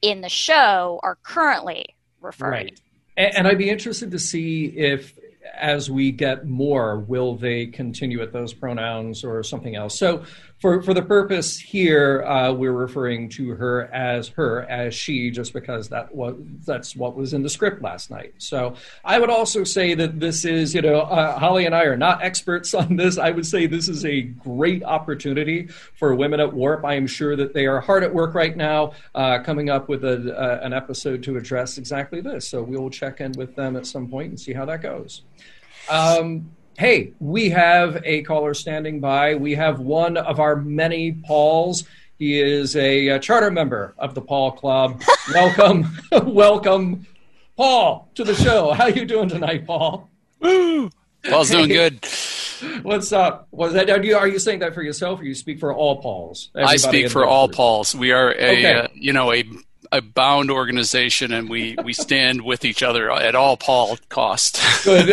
in 0.03 0.21
the 0.21 0.29
show 0.29 1.01
are 1.03 1.17
currently 1.23 1.97
referring. 2.21 2.67
Right. 2.67 2.81
And, 3.17 3.37
and 3.37 3.49
I'd 3.49 3.57
be 3.57 3.71
interested 3.71 4.11
to 4.11 4.19
see 4.19 4.67
if 4.67 5.19
as 5.55 5.91
we 5.91 6.13
get 6.13 6.47
more, 6.47 6.99
will 6.99 7.37
they 7.37 7.67
continue 7.67 8.21
with 8.21 8.33
those 8.33 8.53
pronouns 8.53 9.25
or 9.25 9.43
something 9.43 9.75
else? 9.75 9.99
So 9.99 10.25
for 10.61 10.83
for 10.83 10.93
the 10.93 11.03
purpose 11.03 11.59
here, 11.59 12.25
uh, 12.25 12.53
we're 12.53 12.73
referring 12.73 13.29
to 13.31 13.51
her 13.51 13.85
as 13.95 14.29
her, 14.29 14.63
as 14.63 14.93
she, 14.93 15.31
just 15.31 15.53
because 15.53 15.89
that 15.91 16.13
was 16.13 16.35
that's 16.67 16.97
what 16.97 17.15
was 17.15 17.33
in 17.33 17.43
the 17.43 17.49
script 17.49 17.81
last 17.81 18.11
night. 18.11 18.35
So 18.39 18.75
I 19.05 19.21
would 19.21 19.31
also 19.31 19.63
say 19.63 19.95
that 19.95 20.19
this 20.19 20.45
is, 20.45 20.75
you 20.75 20.83
know, 20.83 21.03
uh, 21.03 21.39
Holly 21.39 21.67
and 21.67 21.75
I 21.75 21.85
are 21.85 21.97
not 21.97 22.25
experts 22.25 22.75
on 22.75 22.97
this. 22.97 23.19
I 23.19 23.31
would 23.31 23.47
say 23.47 23.67
this 23.67 23.89
is 23.89 24.05
a 24.05 24.23
great 24.23 24.83
opportunity 24.83 25.69
for 25.95 26.15
women 26.15 26.41
at 26.41 26.53
Warp. 26.53 26.85
I 26.85 26.95
am 26.95 27.07
sure 27.07 27.37
that 27.37 27.55
they 27.55 27.67
are 27.67 27.81
hard 27.81 28.03
at 28.03 28.13
work 28.13 28.35
right 28.35 28.57
now, 28.57 28.93
uh, 29.15 29.39
coming 29.41 29.71
up 29.71 29.89
with 29.89 30.05
a, 30.05 30.61
an 30.63 30.73
episode 30.73 31.23
to 31.25 31.37
address 31.37 31.79
exactly 31.79 32.21
this. 32.21 32.49
So 32.49 32.63
we 32.63 32.77
will 32.77 32.91
check 32.91 33.21
in 33.21 33.33
with 33.33 33.55
them 33.55 33.77
at 33.77 33.87
some 33.87 34.09
point 34.09 34.31
and 34.31 34.41
see 34.41 34.55
how 34.55 34.65
that 34.65 34.83
goes. 34.83 35.23
Um, 35.89 36.51
hey, 36.79 37.13
we 37.19 37.51
have 37.51 38.01
a 38.05 38.23
caller 38.23 38.55
standing 38.55 39.01
by. 39.01 39.35
We 39.35 39.57
have 39.57 39.81
one 39.81 40.17
of 40.17 40.39
our 40.39 40.55
many 40.55 41.13
Pauls. 41.13 41.85
He 42.19 42.41
is 42.41 42.77
a, 42.77 43.09
a 43.09 43.19
charter 43.19 43.51
member 43.51 43.95
of 43.99 44.15
the 44.15 44.23
Paul 44.23 44.53
Club. 44.53 45.03
welcome, 45.35 45.99
welcome, 46.25 47.07
Paul, 47.57 48.09
to 48.15 48.23
the 48.23 48.35
show. 48.35 48.73
How 48.73 48.87
you 48.87 49.05
doing 49.05 49.29
tonight, 49.29 49.67
Paul? 49.67 50.09
Woo! 50.41 50.91
Paul's 51.25 51.51
doing 51.51 51.69
good. 51.69 51.99
What's 52.83 53.13
up? 53.13 53.49
Was 53.51 53.73
that 53.73 53.91
are 53.91 54.03
you, 54.03 54.17
are 54.17 54.29
you 54.29 54.39
saying 54.39 54.61
that 54.61 54.75
for 54.75 54.83
yourself, 54.83 55.21
or 55.21 55.25
you 55.25 55.35
speak 55.35 55.59
for 55.59 55.73
all 55.73 56.01
Pauls? 56.01 56.51
Everybody 56.55 56.75
I 56.75 56.77
speak 56.77 57.11
for 57.11 57.25
all 57.25 57.49
Pauls. 57.49 57.95
We 57.95 58.13
are 58.13 58.31
a 58.31 58.33
okay. 58.33 58.75
uh, 58.75 58.89
you 58.95 59.13
know 59.13 59.33
a 59.33 59.45
a 59.93 60.01
bound 60.01 60.51
organization, 60.51 61.33
and 61.33 61.49
we 61.49 61.77
we 61.85 61.93
stand 61.93 62.43
with 62.43 62.65
each 62.65 62.83
other 62.83 63.11
at 63.11 63.35
all 63.35 63.57
Paul 63.57 63.99
cost. 64.09 64.61
good, 64.85 65.07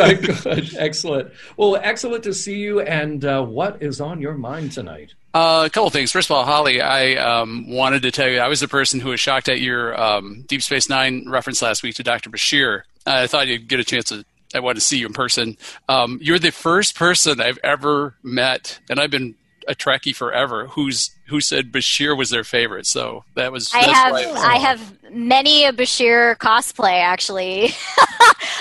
good, 0.43 0.75
excellent. 0.77 1.31
Well, 1.57 1.77
excellent 1.77 2.23
to 2.25 2.33
see 2.33 2.57
you. 2.57 2.81
And 2.81 3.23
uh, 3.23 3.43
what 3.43 3.81
is 3.81 4.01
on 4.01 4.21
your 4.21 4.35
mind 4.35 4.71
tonight? 4.71 5.13
Uh, 5.33 5.63
a 5.65 5.69
couple 5.69 5.89
things. 5.89 6.11
First 6.11 6.29
of 6.29 6.35
all, 6.35 6.45
Holly, 6.45 6.79
I 6.79 7.15
um, 7.15 7.69
wanted 7.69 8.03
to 8.03 8.11
tell 8.11 8.29
you 8.29 8.39
I 8.39 8.47
was 8.47 8.61
the 8.61 8.69
person 8.69 9.01
who 9.01 9.09
was 9.09 9.19
shocked 9.19 9.49
at 9.49 9.59
your 9.59 9.99
um, 9.99 10.45
Deep 10.47 10.61
Space 10.61 10.87
Nine 10.87 11.25
reference 11.27 11.61
last 11.61 11.83
week 11.83 11.95
to 11.95 12.03
Dr. 12.03 12.29
Bashir. 12.29 12.83
I 13.05 13.27
thought 13.27 13.47
you'd 13.47 13.67
get 13.67 13.79
a 13.79 13.83
chance 13.83 14.05
to. 14.05 14.23
I 14.53 14.59
want 14.59 14.77
to 14.77 14.81
see 14.81 14.97
you 14.97 15.07
in 15.07 15.13
person. 15.13 15.57
Um, 15.89 16.19
you're 16.21 16.39
the 16.39 16.51
first 16.51 16.95
person 16.95 17.41
I've 17.41 17.59
ever 17.63 18.15
met, 18.23 18.79
and 18.89 18.99
I've 18.99 19.11
been 19.11 19.35
a 19.67 19.75
Trekkie 19.75 20.15
forever 20.15 20.67
who's 20.67 21.11
who 21.27 21.41
said 21.41 21.71
Bashir 21.71 22.17
was 22.17 22.29
their 22.29 22.43
favorite. 22.43 22.85
So 22.85 23.23
that 23.35 23.51
was. 23.51 23.71
I 23.73 23.83
have 23.83 24.13
I 24.13 24.57
have 24.57 25.11
many 25.11 25.65
a 25.65 25.73
Bashir 25.73 26.37
cosplay 26.37 27.01
actually. 27.01 27.69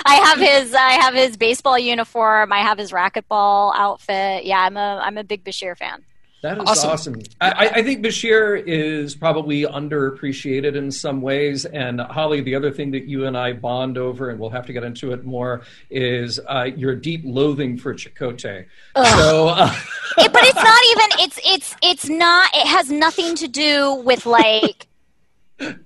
I 0.05 0.15
have 0.15 0.39
his 0.39 0.73
I 0.73 0.93
have 0.93 1.13
his 1.13 1.37
baseball 1.37 1.77
uniform. 1.77 2.51
I 2.51 2.59
have 2.59 2.77
his 2.77 2.91
racquetball 2.91 3.73
outfit. 3.75 4.45
Yeah, 4.45 4.61
I'm 4.61 4.77
a 4.77 5.01
I'm 5.03 5.17
a 5.17 5.23
big 5.23 5.43
Bashir 5.43 5.77
fan. 5.77 6.03
That 6.45 6.59
is 6.59 6.69
awesome. 6.69 6.89
awesome. 6.91 7.15
I, 7.41 7.71
I, 7.73 7.81
think 7.81 8.05
Bashir 8.05 8.63
is 8.67 9.15
probably 9.15 9.63
underappreciated 9.63 10.75
in 10.75 10.91
some 10.91 11.23
ways. 11.23 11.65
And 11.65 11.99
Holly, 11.99 12.41
the 12.41 12.53
other 12.53 12.69
thing 12.69 12.91
that 12.91 13.05
you 13.05 13.25
and 13.25 13.35
I 13.35 13.53
bond 13.53 13.97
over, 13.97 14.29
and 14.29 14.39
we'll 14.39 14.51
have 14.51 14.67
to 14.67 14.73
get 14.73 14.83
into 14.83 15.11
it 15.11 15.25
more, 15.25 15.63
is 15.89 16.39
uh, 16.47 16.69
your 16.75 16.95
deep 16.95 17.23
loathing 17.25 17.79
for 17.79 17.95
Chakotay. 17.95 18.67
So, 18.95 19.47
uh, 19.47 19.75
it, 20.19 20.31
but 20.31 20.43
it's 20.43 20.53
not 20.53 20.81
even. 20.91 21.09
It's 21.25 21.39
it's 21.43 21.75
it's 21.81 22.09
not. 22.09 22.51
It 22.53 22.67
has 22.67 22.91
nothing 22.91 23.33
to 23.37 23.47
do 23.47 23.95
with 23.95 24.27
like 24.27 24.87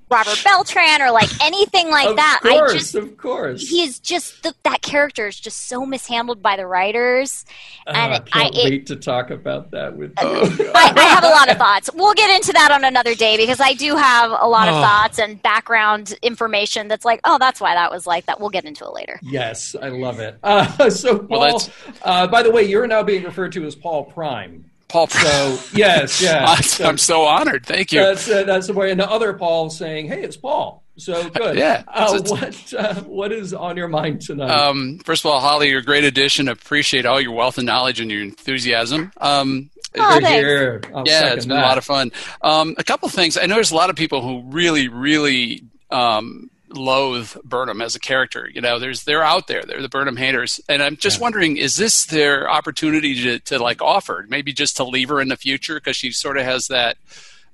Robert 0.10 0.42
Beltran 0.44 1.02
or 1.02 1.12
like 1.12 1.30
anything 1.44 1.92
like 1.92 2.10
of 2.10 2.16
that. 2.16 2.40
Course, 2.42 2.72
I 2.72 2.74
just, 2.74 2.96
of 2.96 3.18
course, 3.18 3.70
he's 3.70 4.00
just 4.00 4.42
the, 4.42 4.56
that 4.64 4.82
character 4.82 5.28
is 5.28 5.40
just 5.40 5.68
so 5.68 5.86
mishandled 5.86 6.42
by 6.42 6.58
the 6.58 6.66
writers, 6.66 7.46
uh, 7.86 7.92
and 7.92 8.14
I 8.14 8.20
can't 8.20 8.56
I, 8.56 8.64
wait 8.64 8.88
to 8.88 8.96
talk 8.96 9.30
about 9.30 9.72
that 9.72 9.96
with 9.96 10.10
you. 10.10 10.16
I, 10.76 10.94
I, 10.96 11.04
have 11.04 11.24
a 11.24 11.30
lot 11.30 11.52
of 11.52 11.58
thoughts. 11.58 11.90
We'll 11.94 12.16
get 12.16 12.36
into 12.36 12.52
that 12.54 12.72
on 12.72 12.84
another 12.84 13.14
day 13.14 13.38
because 13.38 13.60
I 13.60 13.74
do 13.74 13.96
have 13.96 14.32
a 14.32 14.48
lot 14.48 14.68
of 14.68 14.76
oh. 14.76 14.82
thoughts 14.82 15.20
and 15.20 15.40
background 15.44 16.18
information 16.24 16.88
that's 16.88 17.06
like, 17.06 17.20
oh, 17.24 17.38
that's 17.38 17.62
why 17.62 17.76
that 17.76 17.92
was 17.92 18.08
like 18.08 18.26
that. 18.26 18.40
We'll 18.40 18.50
get 18.50 18.66
into 18.66 18.86
it 18.86 18.94
later. 18.94 19.20
Yes, 19.22 19.76
I 19.80 19.90
love 19.90 20.20
it. 20.20 20.40
Uh, 20.42 20.90
so, 20.90 21.20
Paul, 21.20 21.40
well, 21.40 21.70
uh, 22.02 22.26
by 22.26 22.42
the 22.42 22.50
way, 22.50 22.64
you're 22.64 22.88
now 22.88 23.04
being 23.04 23.24
referred 23.24 23.52
to 23.52 23.66
as 23.66 23.76
Paul 23.76 24.06
Prime. 24.06 24.69
Paul. 24.90 25.08
So 25.20 25.60
yes, 25.74 26.22
yes. 26.22 26.82
I'm 26.82 26.98
so 26.98 27.24
honored. 27.24 27.66
Thank 27.66 27.92
you. 27.92 28.02
That's 28.02 28.30
uh, 28.30 28.44
that's 28.44 28.68
the 28.68 28.74
way. 28.74 28.92
And 28.92 29.00
the 29.00 29.10
other 29.10 29.34
Paul 29.34 29.70
saying, 29.70 30.08
"Hey, 30.08 30.24
it's 30.24 30.36
Paul." 30.36 30.84
So 30.98 31.30
good. 31.30 31.58
yeah. 31.58 31.84
Uh, 31.88 32.22
what 32.24 32.74
uh, 32.74 32.96
what 33.04 33.32
is 33.32 33.54
on 33.54 33.78
your 33.78 33.88
mind 33.88 34.22
tonight? 34.22 34.50
Um, 34.50 35.00
first 35.00 35.24
of 35.24 35.32
all, 35.32 35.40
Holly, 35.40 35.70
you're 35.70 35.80
a 35.80 35.84
great 35.84 36.04
addition. 36.04 36.48
Appreciate 36.48 37.06
all 37.06 37.22
your 37.22 37.32
wealth 37.32 37.58
and 37.58 37.66
knowledge 37.66 38.00
and 38.00 38.12
your 38.12 38.22
enthusiasm. 38.22 39.12
Um, 39.18 39.70
oh, 39.98 40.20
here. 40.20 40.82
yeah, 41.06 41.34
it's 41.34 41.46
been 41.46 41.56
that. 41.56 41.66
a 41.66 41.68
lot 41.68 41.78
of 41.78 41.86
fun. 41.86 42.12
Um, 42.42 42.76
a 42.78 42.84
couple 42.84 43.08
things. 43.10 43.38
I 43.38 43.46
know 43.46 43.56
there's 43.56 43.72
a 43.72 43.76
lot 43.76 43.90
of 43.90 43.96
people 43.96 44.22
who 44.22 44.42
really, 44.52 44.88
really 44.88 45.64
um, 45.92 46.50
loathe 46.70 47.36
Burnham 47.44 47.82
as 47.82 47.96
a 47.96 48.00
character. 48.00 48.50
You 48.52 48.62
know, 48.62 48.80
there's 48.80 49.04
they're 49.04 49.24
out 49.24 49.48
there. 49.48 49.64
They're 49.64 49.82
the 49.82 49.90
Burnham 49.90 50.18
haters, 50.18 50.60
and 50.70 50.82
I'm 50.82 50.98
just 50.98 51.18
yeah. 51.18 51.24
wondering, 51.24 51.58
is 51.58 51.76
this 51.76 52.06
their 52.06 52.50
opportunity 52.50 53.22
to 53.24 53.40
to 53.40 53.60
like 53.60 53.82
offer 53.82 54.26
maybe 54.30 54.54
just 54.54 54.78
to 54.78 54.84
leave 54.84 55.10
her 55.10 55.22
in 55.22 55.28
the 55.28 55.38
future 55.38 55.76
because 55.76 55.98
she 55.98 56.12
sort 56.12 56.38
of 56.38 56.46
has 56.46 56.68
that. 56.68 56.98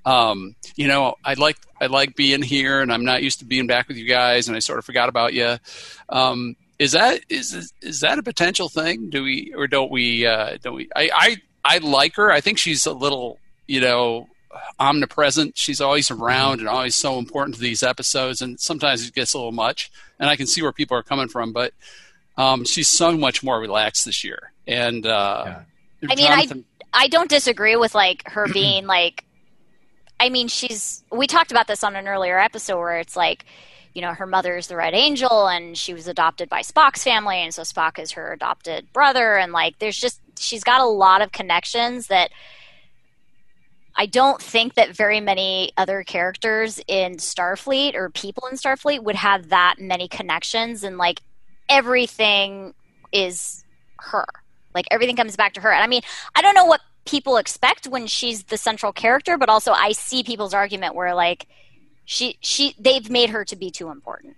Um, 0.06 0.56
you 0.76 0.88
know, 0.88 1.16
I 1.24 1.34
like 1.34 1.58
I 1.82 1.88
like 1.88 2.16
being 2.16 2.44
here, 2.44 2.82
and 2.82 2.94
I'm 2.94 3.06
not 3.06 3.24
used 3.24 3.40
to 3.40 3.46
being 3.46 3.68
back 3.68 3.88
with 3.88 3.98
you 3.98 4.08
guys, 4.08 4.48
and 4.48 4.56
I 4.56 4.60
sort 4.60 4.80
of 4.80 4.86
forgot 4.86 5.10
about 5.10 5.34
you. 5.34 5.58
Um, 6.10 6.56
is 6.78 6.92
that 6.92 7.22
is 7.30 7.74
is 7.82 8.02
that 8.02 8.20
a 8.20 8.24
potential 8.24 8.70
thing? 8.70 9.10
Do 9.10 9.24
we 9.24 9.54
or 9.56 9.68
don't 9.68 9.92
we? 9.92 10.26
Uh, 10.26 10.58
don't 10.62 10.76
we? 10.76 10.90
I, 10.96 11.10
I 11.14 11.38
I 11.64 11.78
like 11.80 12.16
her. 12.16 12.32
I 12.32 12.42
think 12.42 12.58
she's 12.58 12.86
a 12.86 12.94
little, 12.94 13.40
you 13.68 13.82
know, 13.82 14.28
omnipresent. 14.80 15.58
She's 15.58 15.82
always 15.82 16.12
around 16.12 16.60
and 16.60 16.68
always 16.68 16.96
so 16.96 17.18
important 17.18 17.56
to 17.56 17.62
these 17.62 17.84
episodes, 17.84 18.42
and 18.42 18.60
sometimes 18.60 19.08
it 19.08 19.14
gets 19.14 19.34
a 19.34 19.38
little 19.38 19.52
much. 19.52 19.92
And 20.20 20.30
I 20.30 20.36
can 20.36 20.48
see 20.48 20.62
where 20.62 20.72
people 20.72 20.98
are 20.98 21.04
coming 21.04 21.28
from, 21.28 21.52
but 21.52 21.74
um, 22.38 22.66
she's 22.66 22.88
so 22.88 23.18
much 23.18 23.44
more 23.44 23.60
relaxed 23.60 24.06
this 24.06 24.24
year. 24.24 24.52
And 24.68 25.06
uh, 25.06 25.44
yeah. 25.46 25.60
I 26.10 26.16
mean, 26.16 26.28
Jonathan- 26.28 26.66
I 26.94 27.06
I 27.06 27.08
don't 27.08 27.30
disagree 27.30 27.76
with 27.76 27.94
like 27.94 28.24
her 28.28 28.48
being 28.54 28.86
like. 28.88 29.26
I 30.18 30.30
mean, 30.30 30.48
she's. 30.48 31.04
We 31.12 31.28
talked 31.28 31.52
about 31.52 31.68
this 31.68 31.84
on 31.84 31.96
an 31.96 32.08
earlier 32.08 32.40
episode 32.40 32.80
where 32.80 33.00
it's 33.00 33.18
like, 33.18 33.46
you 33.94 34.02
know, 34.02 34.14
her 34.14 34.26
mother 34.26 34.56
is 34.56 34.68
the 34.68 34.78
Red 34.78 34.94
Angel, 34.94 35.48
and 35.48 35.78
she 35.78 35.94
was 35.94 36.08
adopted 36.08 36.48
by 36.48 36.62
Spock's 36.62 37.04
family, 37.04 37.38
and 37.38 37.54
so 37.54 37.64
Spock 37.64 38.00
is 38.00 38.12
her 38.12 38.32
adopted 38.32 38.92
brother, 38.94 39.36
and 39.36 39.52
like, 39.52 39.78
there's 39.80 39.98
just 39.98 40.22
she's 40.40 40.64
got 40.64 40.80
a 40.80 40.86
lot 40.86 41.22
of 41.22 41.34
connections 41.34 42.08
that 42.08 42.32
I 43.96 44.06
don't 44.06 44.42
think 44.42 44.74
that 44.74 44.96
very 44.96 45.22
many 45.22 45.72
other 45.78 46.04
characters 46.04 46.82
in 46.88 47.16
Starfleet 47.16 47.96
or 47.96 48.10
people 48.10 48.48
in 48.48 48.58
Starfleet 48.58 49.04
would 49.04 49.16
have 49.16 49.50
that 49.50 49.76
many 49.80 50.08
connections 50.08 50.84
and 50.84 50.98
like 50.98 51.22
everything 51.70 52.74
is 53.12 53.64
her. 54.00 54.26
Like 54.74 54.86
everything 54.92 55.16
comes 55.16 55.38
back 55.38 55.54
to 55.54 55.62
her. 55.62 55.72
And 55.72 55.82
I 55.82 55.88
mean, 55.88 56.02
I 56.36 56.42
don't 56.42 56.56
know 56.56 56.66
what 56.66 56.82
people 57.06 57.38
expect 57.38 57.88
when 57.88 58.08
she's 58.08 58.44
the 58.44 58.58
central 58.58 58.92
character, 58.92 59.38
but 59.38 59.48
also 59.48 59.72
I 59.72 59.94
see 59.94 60.24
people's 60.24 60.54
argument 60.54 60.96
where 60.96 61.16
like 61.16 61.48
she 62.04 62.38
she 62.42 62.76
they've 62.78 63.10
made 63.10 63.30
her 63.30 63.46
to 63.46 63.56
be 63.56 63.72
too 63.72 63.90
important. 63.90 64.36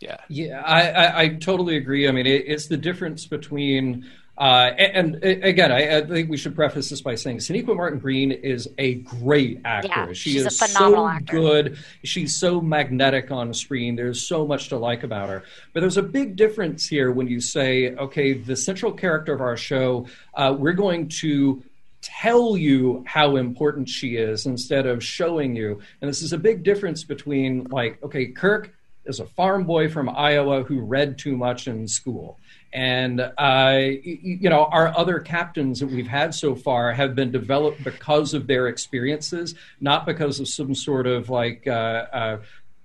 Yeah, 0.00 0.18
yeah, 0.28 0.62
I 0.64 0.90
I, 0.90 1.20
I 1.22 1.28
totally 1.28 1.76
agree. 1.76 2.06
I 2.06 2.12
mean, 2.12 2.26
it, 2.26 2.44
it's 2.46 2.66
the 2.66 2.76
difference 2.76 3.26
between 3.26 4.06
uh, 4.38 4.72
and, 4.78 5.16
and, 5.16 5.44
again, 5.44 5.72
I, 5.72 5.96
I, 5.96 6.06
think 6.06 6.30
we 6.30 6.36
should 6.36 6.54
preface 6.54 6.90
this 6.90 7.00
by 7.00 7.16
saying 7.16 7.38
Sonequa 7.38 7.74
Martin 7.74 7.98
Green 7.98 8.30
is 8.30 8.68
a 8.78 8.94
great 8.94 9.60
actress. 9.64 9.92
Yeah, 9.96 10.12
she 10.12 10.30
she's 10.30 10.46
is 10.46 10.62
a 10.62 10.66
phenomenal 10.68 11.06
so 11.06 11.08
actor. 11.08 11.32
good. 11.40 11.78
She's 12.04 12.36
so 12.36 12.60
magnetic 12.60 13.32
on 13.32 13.52
screen. 13.52 13.96
There's 13.96 14.28
so 14.28 14.46
much 14.46 14.68
to 14.68 14.76
like 14.76 15.02
about 15.02 15.28
her. 15.28 15.42
But 15.72 15.80
there's 15.80 15.96
a 15.96 16.04
big 16.04 16.36
difference 16.36 16.86
here 16.86 17.10
when 17.10 17.26
you 17.26 17.40
say, 17.40 17.96
okay, 17.96 18.32
the 18.32 18.54
central 18.54 18.92
character 18.92 19.34
of 19.34 19.40
our 19.40 19.56
show, 19.56 20.06
uh, 20.34 20.54
we're 20.56 20.72
going 20.72 21.08
to 21.20 21.60
tell 22.00 22.56
you 22.56 23.02
how 23.08 23.34
important 23.34 23.88
she 23.88 24.14
is 24.14 24.46
instead 24.46 24.86
of 24.86 25.02
showing 25.02 25.56
you. 25.56 25.80
And 26.00 26.08
this 26.08 26.22
is 26.22 26.32
a 26.32 26.38
big 26.38 26.62
difference 26.62 27.02
between, 27.02 27.64
like, 27.70 28.00
okay, 28.04 28.26
Kirk 28.26 28.72
is 29.04 29.18
a 29.18 29.26
farm 29.26 29.64
boy 29.64 29.88
from 29.88 30.08
Iowa 30.08 30.62
who 30.62 30.80
read 30.80 31.18
too 31.18 31.36
much 31.36 31.66
in 31.66 31.88
school 31.88 32.38
and 32.72 33.20
uh, 33.20 33.78
you 34.02 34.50
know, 34.50 34.66
our 34.66 34.96
other 34.96 35.20
captains 35.20 35.80
that 35.80 35.86
we've 35.86 36.06
had 36.06 36.34
so 36.34 36.54
far 36.54 36.92
have 36.92 37.14
been 37.14 37.30
developed 37.30 37.82
because 37.82 38.34
of 38.34 38.46
their 38.46 38.68
experiences, 38.68 39.54
not 39.80 40.04
because 40.04 40.38
of 40.40 40.48
some 40.48 40.74
sort 40.74 41.06
of 41.06 41.30
like 41.30 41.66
uh, 41.66 41.70
uh, 42.12 42.38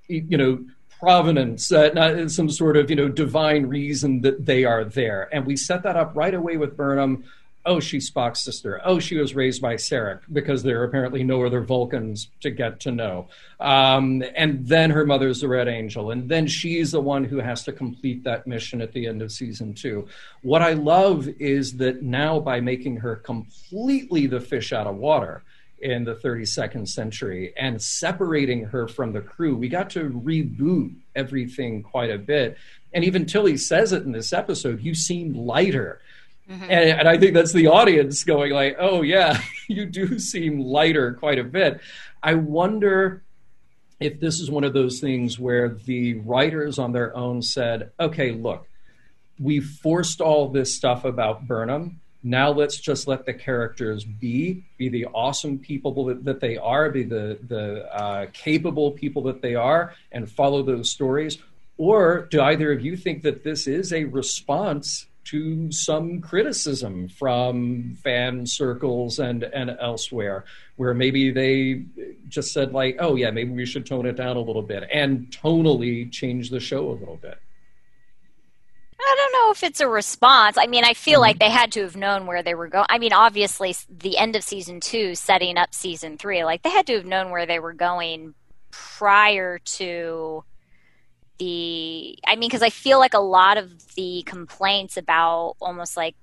you 0.08 0.38
know 0.38 0.66
provenance, 1.00 1.72
uh, 1.72 1.90
not 1.94 2.32
some 2.32 2.50
sort 2.50 2.78
of 2.78 2.90
you 2.90 2.96
know 2.96 3.10
divine 3.10 3.66
reason 3.66 4.22
that 4.22 4.46
they 4.46 4.64
are 4.64 4.86
there. 4.86 5.28
And 5.34 5.46
we 5.46 5.58
set 5.58 5.84
that 5.84 5.98
up 5.98 6.16
right 6.16 6.34
away 6.34 6.58
with 6.58 6.78
Burnham. 6.78 7.26
Oh, 7.66 7.80
she's 7.80 8.12
Spock's 8.12 8.42
sister. 8.42 8.82
Oh, 8.84 9.00
she 9.00 9.18
was 9.18 9.36
raised 9.36 9.62
by 9.62 9.76
Sarek 9.76 10.20
because 10.32 10.64
there 10.64 10.82
are 10.82 10.84
apparently 10.84 11.24
no 11.24 11.46
other 11.46 11.62
Vulcans 11.62 12.30
to 12.42 12.52
get 12.52 12.82
to 12.82 12.92
know. 12.92 13.30
Um, 13.60 14.22
and 14.36 14.68
then 14.68 14.90
her 14.92 15.06
mother's 15.06 15.40
the 15.40 15.48
Red 15.48 15.70
Angel, 15.70 16.12
and 16.12 16.28
then 16.28 16.46
she's 16.46 16.92
the 16.92 17.00
one 17.00 17.24
who 17.24 17.38
has 17.38 17.64
to 17.64 17.72
complete 17.72 18.26
that 18.26 18.46
mission 18.48 18.82
at 18.82 18.92
the 18.92 19.08
end 19.08 19.22
of 19.22 19.32
season 19.32 19.74
two. 19.74 20.08
What 20.42 20.62
I 20.62 20.74
love 20.74 21.30
is 21.40 21.78
that 21.78 22.04
now 22.04 22.40
by 22.40 22.60
making 22.60 22.98
her 22.98 23.16
completely 23.16 24.28
the 24.28 24.42
fish 24.42 24.74
out 24.74 24.88
of 24.88 24.98
water 24.98 25.44
in 25.84 26.06
the 26.06 26.16
32nd 26.16 26.88
century 26.88 27.54
and 27.58 27.82
separating 27.82 28.66
her 28.66 28.88
from 28.88 29.14
the 29.14 29.22
crew, 29.22 29.56
we 29.56 29.70
got 29.70 29.90
to 29.92 30.10
reboot 30.10 30.94
everything 31.16 31.84
quite 31.84 32.10
a 32.10 32.18
bit. 32.18 32.58
And 32.94 33.04
even 33.04 33.26
Tilly 33.26 33.58
says 33.58 33.92
it 33.92 34.04
in 34.04 34.12
this 34.12 34.34
episode 34.34 34.82
you 34.82 34.96
seem 34.96 35.34
lighter. 35.34 36.02
Mm-hmm. 36.50 36.64
And, 36.64 37.00
and 37.00 37.08
I 37.08 37.18
think 37.18 37.34
that's 37.34 37.54
the 37.54 37.68
audience 37.68 38.24
going 38.24 38.52
like, 38.52 38.76
"Oh 38.80 39.02
yeah, 39.02 39.42
you 39.68 39.86
do 39.86 40.20
seem 40.20 40.60
lighter 40.60 41.14
quite 41.14 41.40
a 41.40 41.44
bit." 41.44 41.80
I 42.22 42.36
wonder 42.36 43.24
if 44.00 44.20
this 44.20 44.40
is 44.40 44.52
one 44.52 44.64
of 44.64 44.74
those 44.74 45.00
things 45.00 45.40
where 45.40 45.70
the 45.70 46.16
writers 46.16 46.80
on 46.80 46.92
their 46.92 47.16
own 47.16 47.42
said, 47.42 47.92
"Okay, 48.00 48.32
look, 48.32 48.68
we 49.40 49.60
forced 49.60 50.22
all 50.22 50.50
this 50.50 50.76
stuff 50.76 51.06
about 51.06 51.48
Burnham, 51.48 52.02
now 52.24 52.50
let's 52.50 52.78
just 52.78 53.08
let 53.08 53.26
the 53.26 53.34
characters 53.34 54.06
be 54.06 54.64
be 54.78 54.88
the 54.88 55.06
awesome 55.08 55.60
people 55.60 56.06
that, 56.06 56.24
that 56.24 56.40
they 56.40 56.58
are 56.58 56.90
be 56.90 57.04
the 57.04 57.38
the 57.48 57.94
uh, 57.94 58.26
capable 58.32 58.92
people 58.92 59.24
that 59.24 59.42
they 59.42 59.56
are 59.56 59.94
and 60.12 60.32
follow 60.32 60.64
those 60.64 60.90
stories 60.90 61.38
or 61.78 62.28
do 62.32 62.42
either 62.42 62.72
of 62.72 62.82
you 62.82 62.96
think 62.96 63.24
that 63.24 63.44
this 63.44 63.68
is 63.68 63.92
a 63.92 64.06
response 64.06 65.08
to 65.26 65.72
some 65.72 66.22
criticism 66.22 67.08
from 67.08 67.96
fan 68.04 68.46
circles 68.46 69.20
and 69.20 69.44
and 69.44 69.76
elsewhere 69.80 70.46
where 70.76 70.94
maybe 70.94 71.32
they 71.32 71.86
just 72.28 72.52
said 72.52 72.74
like 72.74 72.98
oh 73.00 73.16
yeah 73.16 73.32
maybe 73.32 73.52
we 73.52 73.66
should 73.66 73.86
tone 73.86 74.06
it 74.06 74.18
down 74.18 74.36
a 74.36 74.42
little 74.42 74.62
bit 74.62 74.84
and 74.92 75.30
tonally 75.32 76.12
change 76.12 76.50
the 76.50 76.60
show 76.60 76.90
a 76.90 76.94
little 76.94 77.18
bit 77.18 77.40
I 79.06 79.16
don't 79.18 79.34
know 79.34 79.52
if 79.52 79.64
it's 79.64 79.82
a 79.82 79.88
response. 79.88 80.58
I 80.58 80.66
mean, 80.66 80.86
I 80.86 80.94
feel 80.94 81.16
mm-hmm. 81.16 81.22
like 81.22 81.40
they 81.40 81.50
had 81.50 81.74
to 81.74 81.82
have 81.82 81.98
known 81.98 82.26
where 82.26 82.42
they 82.42 82.56
were 82.56 82.70
going. 82.70 82.86
I 82.90 83.00
mean, 83.00 83.12
obviously, 83.12 83.76
the 83.90 84.18
end 84.18 84.36
of 84.36 84.44
season 84.44 84.80
two, 84.80 85.14
setting 85.14 85.58
up 85.58 85.74
season 85.74 86.18
three, 86.18 86.46
like 86.46 86.64
they 86.64 86.70
had 86.70 86.88
to 86.88 86.96
have 86.96 87.06
known 87.06 87.30
where 87.30 87.46
they 87.46 87.60
were 87.60 87.74
going 87.74 88.34
prior 88.72 89.60
to 89.60 90.44
the. 91.38 92.18
I 92.26 92.36
mean, 92.36 92.50
because 92.50 92.62
I 92.62 92.70
feel 92.70 93.00
like 93.00 93.14
a 93.14 93.20
lot 93.20 93.58
of 93.58 93.96
the 93.96 94.24
complaints 94.26 94.98
about 94.98 95.56
almost 95.60 95.98
like 95.98 96.16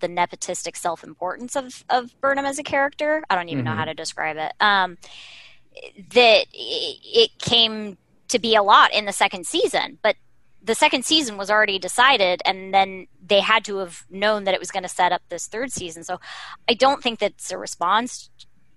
the 0.00 0.08
nepotistic 0.08 0.76
self 0.76 1.04
importance 1.04 1.56
of 1.56 1.84
of 1.88 2.18
Burnham 2.20 2.46
as 2.46 2.58
a 2.58 2.62
character. 2.62 3.22
I 3.30 3.36
don't 3.36 3.48
even 3.48 3.64
mm-hmm. 3.64 3.72
know 3.72 3.78
how 3.78 3.84
to 3.84 3.94
describe 3.94 4.36
it. 4.36 4.52
Um, 4.60 4.98
that 6.12 6.46
it 6.52 7.38
came 7.38 7.96
to 8.28 8.38
be 8.38 8.54
a 8.54 8.62
lot 8.62 8.92
in 8.92 9.06
the 9.06 9.12
second 9.12 9.46
season, 9.46 9.98
but 10.02 10.16
the 10.62 10.74
second 10.74 11.04
season 11.04 11.36
was 11.36 11.50
already 11.50 11.78
decided 11.78 12.42
and 12.44 12.72
then 12.74 13.06
they 13.24 13.40
had 13.40 13.64
to 13.64 13.78
have 13.78 14.04
known 14.10 14.44
that 14.44 14.54
it 14.54 14.60
was 14.60 14.70
going 14.70 14.82
to 14.82 14.88
set 14.88 15.12
up 15.12 15.22
this 15.28 15.46
third 15.46 15.72
season 15.72 16.04
so 16.04 16.20
i 16.68 16.74
don't 16.74 17.02
think 17.02 17.18
that's 17.18 17.50
a 17.50 17.58
response 17.58 18.30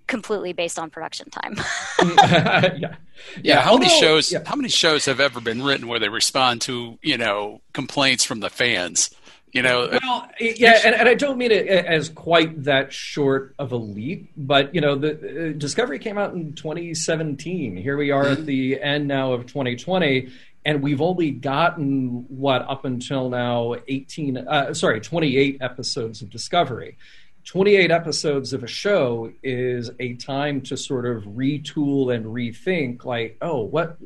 completely 0.08 0.54
based 0.54 0.78
on 0.78 0.90
production 0.90 1.30
time 1.30 1.56
yeah. 2.00 2.74
yeah 2.78 2.96
yeah 3.42 3.62
how 3.62 3.78
many 3.78 3.90
shows 4.00 4.32
yeah. 4.32 4.40
how 4.46 4.56
many 4.56 4.70
shows 4.70 5.06
have 5.06 5.20
ever 5.20 5.40
been 5.40 5.64
written 5.64 5.88
where 5.88 6.00
they 6.00 6.10
respond 6.10 6.62
to 6.62 6.98
you 7.02 7.18
know 7.18 7.62
complaints 7.74 8.24
from 8.24 8.40
the 8.40 8.50
fans 8.50 9.10
you 9.54 9.62
know 9.62 9.88
well 10.02 10.28
yeah 10.40 10.82
and, 10.84 10.96
and 10.96 11.08
i 11.08 11.14
don't 11.14 11.38
mean 11.38 11.52
it 11.52 11.68
as 11.68 12.10
quite 12.10 12.64
that 12.64 12.92
short 12.92 13.56
of 13.60 13.72
a 13.72 13.78
leap 13.78 14.30
but 14.36 14.74
you 14.76 14.82
know 14.82 14.96
the 14.96 15.12
uh, 15.52 15.58
discovery 15.58 16.00
came 16.00 16.18
out 16.18 16.34
in 16.34 16.54
2017 16.54 17.78
here 17.78 17.96
we 17.96 18.12
are 18.12 18.24
mm-hmm. 18.24 18.34
at 18.34 18.46
the 18.46 18.82
end 18.82 19.08
now 19.08 19.32
of 19.32 19.46
2020 19.46 20.30
and 20.66 20.82
we've 20.82 21.02
only 21.02 21.32
gotten 21.32 22.26
what 22.30 22.68
up 22.70 22.84
until 22.86 23.30
now 23.30 23.76
18 23.88 24.38
uh, 24.38 24.74
sorry 24.74 25.00
28 25.00 25.58
episodes 25.62 26.22
of 26.22 26.30
discovery 26.30 26.98
28 27.46 27.92
episodes 27.92 28.54
of 28.54 28.64
a 28.64 28.68
show 28.68 29.32
is 29.44 29.92
a 30.00 30.14
time 30.16 30.62
to 30.62 30.78
sort 30.78 31.06
of 31.06 31.24
retool 31.24 32.16
and 32.16 32.26
rethink 32.26 33.04
like 33.04 33.38
oh 33.42 33.62
what 33.62 33.98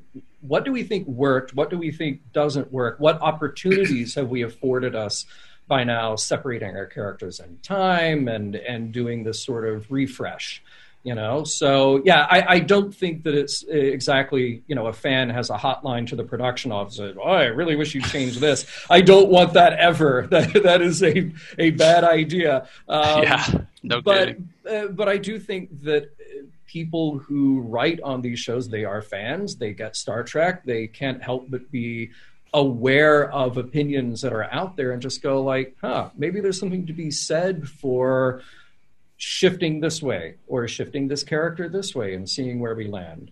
what 0.41 0.65
do 0.65 0.71
we 0.71 0.83
think 0.83 1.07
worked? 1.07 1.55
What 1.55 1.69
do 1.69 1.77
we 1.77 1.91
think 1.91 2.21
doesn't 2.31 2.71
work? 2.71 2.99
What 2.99 3.21
opportunities 3.21 4.15
have 4.15 4.29
we 4.29 4.43
afforded 4.43 4.95
us 4.95 5.25
by 5.67 5.83
now 5.83 6.15
separating 6.15 6.75
our 6.75 6.85
characters 6.85 7.39
in 7.39 7.57
time 7.61 8.27
and 8.27 8.55
and 8.55 8.91
doing 8.91 9.23
this 9.23 9.43
sort 9.43 9.67
of 9.67 9.91
refresh 9.91 10.63
you 11.03 11.15
know? 11.15 11.43
So 11.43 12.01
yeah 12.03 12.27
I, 12.29 12.55
I, 12.55 12.59
don't 12.59 12.93
think 12.93 13.23
that 13.23 13.33
it's 13.33 13.63
exactly 13.63 14.63
you 14.67 14.75
know 14.75 14.87
a 14.87 14.93
fan 14.93 15.29
has 15.29 15.49
a 15.49 15.57
hotline 15.57 16.07
to 16.07 16.15
the 16.15 16.23
production 16.23 16.71
office 16.71 16.99
oh 16.99 17.21
i 17.21 17.45
really 17.45 17.75
wish 17.75 17.95
you 17.95 18.01
changed 18.01 18.39
this. 18.39 18.65
I 18.89 19.01
don't 19.01 19.29
want 19.29 19.53
that 19.53 19.73
ever. 19.73 20.27
That 20.37 20.63
that 20.63 20.81
is 20.81 21.01
a 21.03 21.31
a 21.57 21.71
bad 21.71 22.03
idea. 22.03 22.67
Um, 22.87 23.23
yeah 23.23 23.45
no 23.83 24.01
but 24.01 24.37
uh, 24.69 24.87
but 24.87 25.07
i 25.07 25.17
do 25.17 25.39
think 25.39 25.83
that 25.83 26.09
people 26.65 27.17
who 27.17 27.61
write 27.61 27.99
on 28.01 28.21
these 28.21 28.39
shows 28.39 28.67
they 28.67 28.85
are 28.85 29.01
fans. 29.01 29.55
They 29.55 29.73
get 29.73 29.95
star 29.95 30.23
trek. 30.23 30.63
They 30.65 30.87
can't 30.87 31.23
help 31.23 31.49
but 31.49 31.71
be 31.71 32.11
aware 32.53 33.31
of 33.31 33.57
opinions 33.57 34.21
that 34.21 34.33
are 34.33 34.51
out 34.53 34.77
there 34.77 34.91
and 34.91 35.01
just 35.01 35.21
go 35.21 35.43
like 35.43 35.75
huh 35.81 36.09
maybe 36.15 36.39
there's 36.39 36.57
something 36.57 36.87
to 36.87 36.93
be 36.93 37.11
said 37.11 37.67
for 37.67 38.41
shifting 39.17 39.79
this 39.79 40.01
way 40.01 40.35
or 40.47 40.67
shifting 40.67 41.07
this 41.07 41.23
character 41.23 41.67
this 41.67 41.93
way 41.93 42.13
and 42.13 42.29
seeing 42.29 42.59
where 42.59 42.75
we 42.75 42.87
land. 42.87 43.31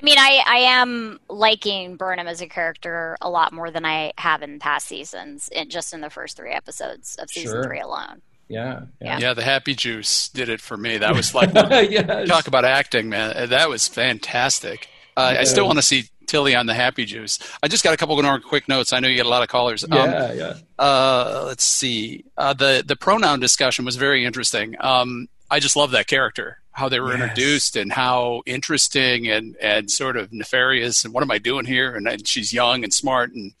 I 0.00 0.04
mean, 0.04 0.18
I, 0.18 0.42
I 0.46 0.56
am 0.58 1.18
liking 1.28 1.96
Burnham 1.96 2.28
as 2.28 2.40
a 2.40 2.46
character 2.46 3.16
a 3.20 3.28
lot 3.28 3.52
more 3.52 3.70
than 3.70 3.84
I 3.84 4.12
have 4.16 4.42
in 4.42 4.60
past 4.60 4.86
seasons, 4.86 5.48
in, 5.48 5.70
just 5.70 5.92
in 5.92 6.00
the 6.00 6.10
first 6.10 6.36
three 6.36 6.52
episodes 6.52 7.16
of 7.16 7.28
season 7.30 7.56
sure. 7.56 7.64
three 7.64 7.80
alone. 7.80 8.22
Yeah, 8.48 8.82
yeah, 9.00 9.18
yeah. 9.18 9.34
The 9.34 9.42
happy 9.42 9.74
juice 9.74 10.28
did 10.28 10.48
it 10.48 10.60
for 10.60 10.76
me. 10.76 10.98
That 10.98 11.14
was 11.14 11.34
like 11.34 11.52
yes. 11.54 12.28
talk 12.28 12.46
about 12.46 12.64
acting, 12.64 13.08
man. 13.08 13.50
That 13.50 13.68
was 13.68 13.88
fantastic. 13.88 14.88
Uh, 15.16 15.32
yeah. 15.34 15.40
I 15.40 15.44
still 15.44 15.66
want 15.66 15.78
to 15.78 15.82
see 15.82 16.04
Tilly 16.28 16.54
on 16.54 16.66
the 16.66 16.74
happy 16.74 17.04
juice. 17.04 17.38
I 17.62 17.68
just 17.68 17.82
got 17.82 17.94
a 17.94 17.96
couple 17.96 18.20
more 18.22 18.38
quick 18.38 18.68
notes. 18.68 18.92
I 18.92 19.00
know 19.00 19.08
you 19.08 19.16
get 19.16 19.26
a 19.26 19.30
lot 19.30 19.42
of 19.42 19.48
callers. 19.48 19.84
Yeah, 19.88 19.96
um, 19.96 20.38
yeah. 20.38 20.54
Uh, 20.78 21.42
let's 21.46 21.64
see. 21.64 22.24
Uh, 22.36 22.52
the 22.52 22.84
the 22.86 22.96
pronoun 22.96 23.40
discussion 23.40 23.84
was 23.84 23.96
very 23.96 24.24
interesting. 24.24 24.76
Um, 24.78 25.28
I 25.50 25.60
just 25.60 25.76
love 25.76 25.90
that 25.92 26.06
character, 26.06 26.60
how 26.72 26.88
they 26.88 27.00
were 27.00 27.12
yes. 27.12 27.22
introduced, 27.22 27.76
and 27.76 27.92
how 27.92 28.42
interesting 28.46 29.28
and 29.28 29.56
and 29.60 29.90
sort 29.90 30.16
of 30.16 30.32
nefarious. 30.32 31.04
And 31.04 31.12
what 31.12 31.22
am 31.22 31.30
I 31.30 31.38
doing 31.38 31.64
here? 31.64 31.96
And, 31.96 32.06
and 32.06 32.28
she's 32.28 32.52
young 32.52 32.84
and 32.84 32.92
smart, 32.92 33.32
and 33.32 33.54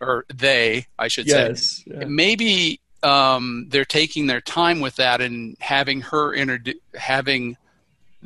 or 0.00 0.24
they, 0.32 0.86
I 0.98 1.08
should 1.08 1.26
yes. 1.26 1.84
say. 1.84 1.84
Yeah. 1.86 2.04
Maybe 2.06 2.80
um, 3.02 3.66
they're 3.68 3.84
taking 3.84 4.26
their 4.26 4.40
time 4.40 4.80
with 4.80 4.96
that 4.96 5.20
and 5.20 5.56
having 5.60 6.00
her 6.02 6.32
introduce 6.32 6.76
having 6.94 7.56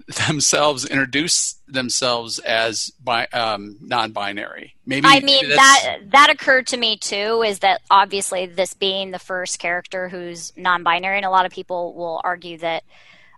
themselves 0.07 0.85
introduce 0.85 1.55
themselves 1.67 2.39
as 2.39 2.91
bi- 3.03 3.27
um, 3.33 3.77
non-binary. 3.81 4.75
Maybe 4.87 5.07
I 5.07 5.21
mean 5.21 5.49
that 5.49 5.99
that 6.11 6.31
occurred 6.31 6.67
to 6.69 6.77
me 6.77 6.97
too. 6.97 7.43
Is 7.43 7.61
that 7.61 7.81
obviously 7.91 8.47
this 8.47 8.75
being 8.75 9.11
the 9.11 9.19
first 9.19 9.59
character 9.59 10.09
who's 10.09 10.53
non-binary, 10.57 11.17
and 11.17 11.27
a 11.27 11.31
lot 11.31 11.47
of 11.47 11.53
people 11.53 11.95
will 11.95 12.21
argue 12.25 12.59
that 12.59 12.85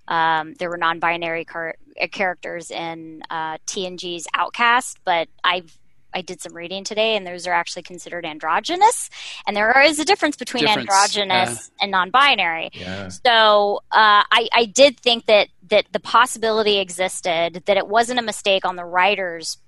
um, 0.09 0.55
there 0.55 0.69
were 0.69 0.77
non-binary 0.77 1.45
car- 1.45 1.77
characters 2.11 2.71
in 2.71 3.23
uh, 3.31 3.59
TNG's 3.67 4.27
Outcast, 4.35 4.99
but 5.05 5.29
I've 5.45 5.77
I 6.13 6.23
did 6.23 6.41
some 6.41 6.55
reading 6.55 6.85
today, 6.85 7.17
and 7.17 7.27
those 7.27 7.47
are 7.47 7.53
actually 7.53 7.83
considered 7.83 8.25
androgynous, 8.25 9.11
and 9.47 9.57
there 9.57 9.81
is 9.81 9.99
a 9.99 10.05
difference 10.05 10.37
between 10.37 10.65
difference, 10.65 10.91
androgynous 10.91 11.71
and 11.81 11.91
non-binary. 11.91 12.71
Yeah. 12.73 13.09
So 13.09 13.81
uh, 13.93 14.25
I, 14.31 14.49
I 14.53 14.65
did 14.67 14.99
think 14.99 15.27
that 15.27 15.49
that 15.69 15.87
the 15.93 16.01
possibility 16.01 16.79
existed 16.79 17.63
that 17.67 17.77
it 17.77 17.87
wasn't 17.87 18.19
a 18.19 18.23
mistake 18.23 18.65
on 18.65 18.77
the 18.77 18.85
writers 18.85 19.59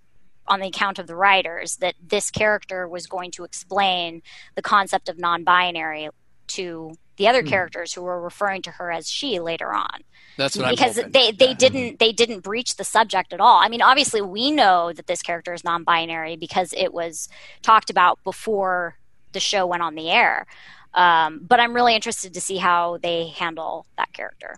on 0.48 0.58
the 0.58 0.66
account 0.66 0.98
of 0.98 1.06
the 1.06 1.14
writers 1.14 1.76
that 1.76 1.94
this 2.04 2.30
character 2.30 2.88
was 2.88 3.06
going 3.06 3.30
to 3.30 3.44
explain 3.44 4.22
the 4.56 4.62
concept 4.62 5.08
of 5.08 5.16
non-binary 5.18 6.08
to 6.48 6.92
the 7.16 7.28
other 7.28 7.42
hmm. 7.42 7.48
characters 7.48 7.92
who 7.92 8.02
were 8.02 8.20
referring 8.20 8.62
to 8.62 8.70
her 8.72 8.90
as 8.90 9.08
she 9.08 9.40
later 9.40 9.72
on. 9.72 10.00
That's 10.36 10.56
what 10.56 10.70
because 10.70 10.96
they 10.96 11.32
they 11.32 11.48
yeah. 11.48 11.54
didn't 11.54 11.98
they 11.98 12.12
didn't 12.12 12.40
breach 12.40 12.76
the 12.76 12.84
subject 12.84 13.32
at 13.32 13.40
all. 13.40 13.58
I 13.58 13.68
mean, 13.68 13.82
obviously 13.82 14.22
we 14.22 14.50
know 14.50 14.92
that 14.92 15.06
this 15.06 15.22
character 15.22 15.52
is 15.52 15.62
non-binary 15.62 16.36
because 16.36 16.72
it 16.76 16.92
was 16.92 17.28
talked 17.62 17.90
about 17.90 18.22
before 18.24 18.96
the 19.32 19.40
show 19.40 19.66
went 19.66 19.82
on 19.82 19.94
the 19.94 20.10
air. 20.10 20.46
Um, 20.94 21.40
but 21.46 21.60
I'm 21.60 21.74
really 21.74 21.94
interested 21.94 22.34
to 22.34 22.40
see 22.40 22.58
how 22.58 22.98
they 23.02 23.28
handle 23.28 23.86
that 23.96 24.12
character. 24.12 24.56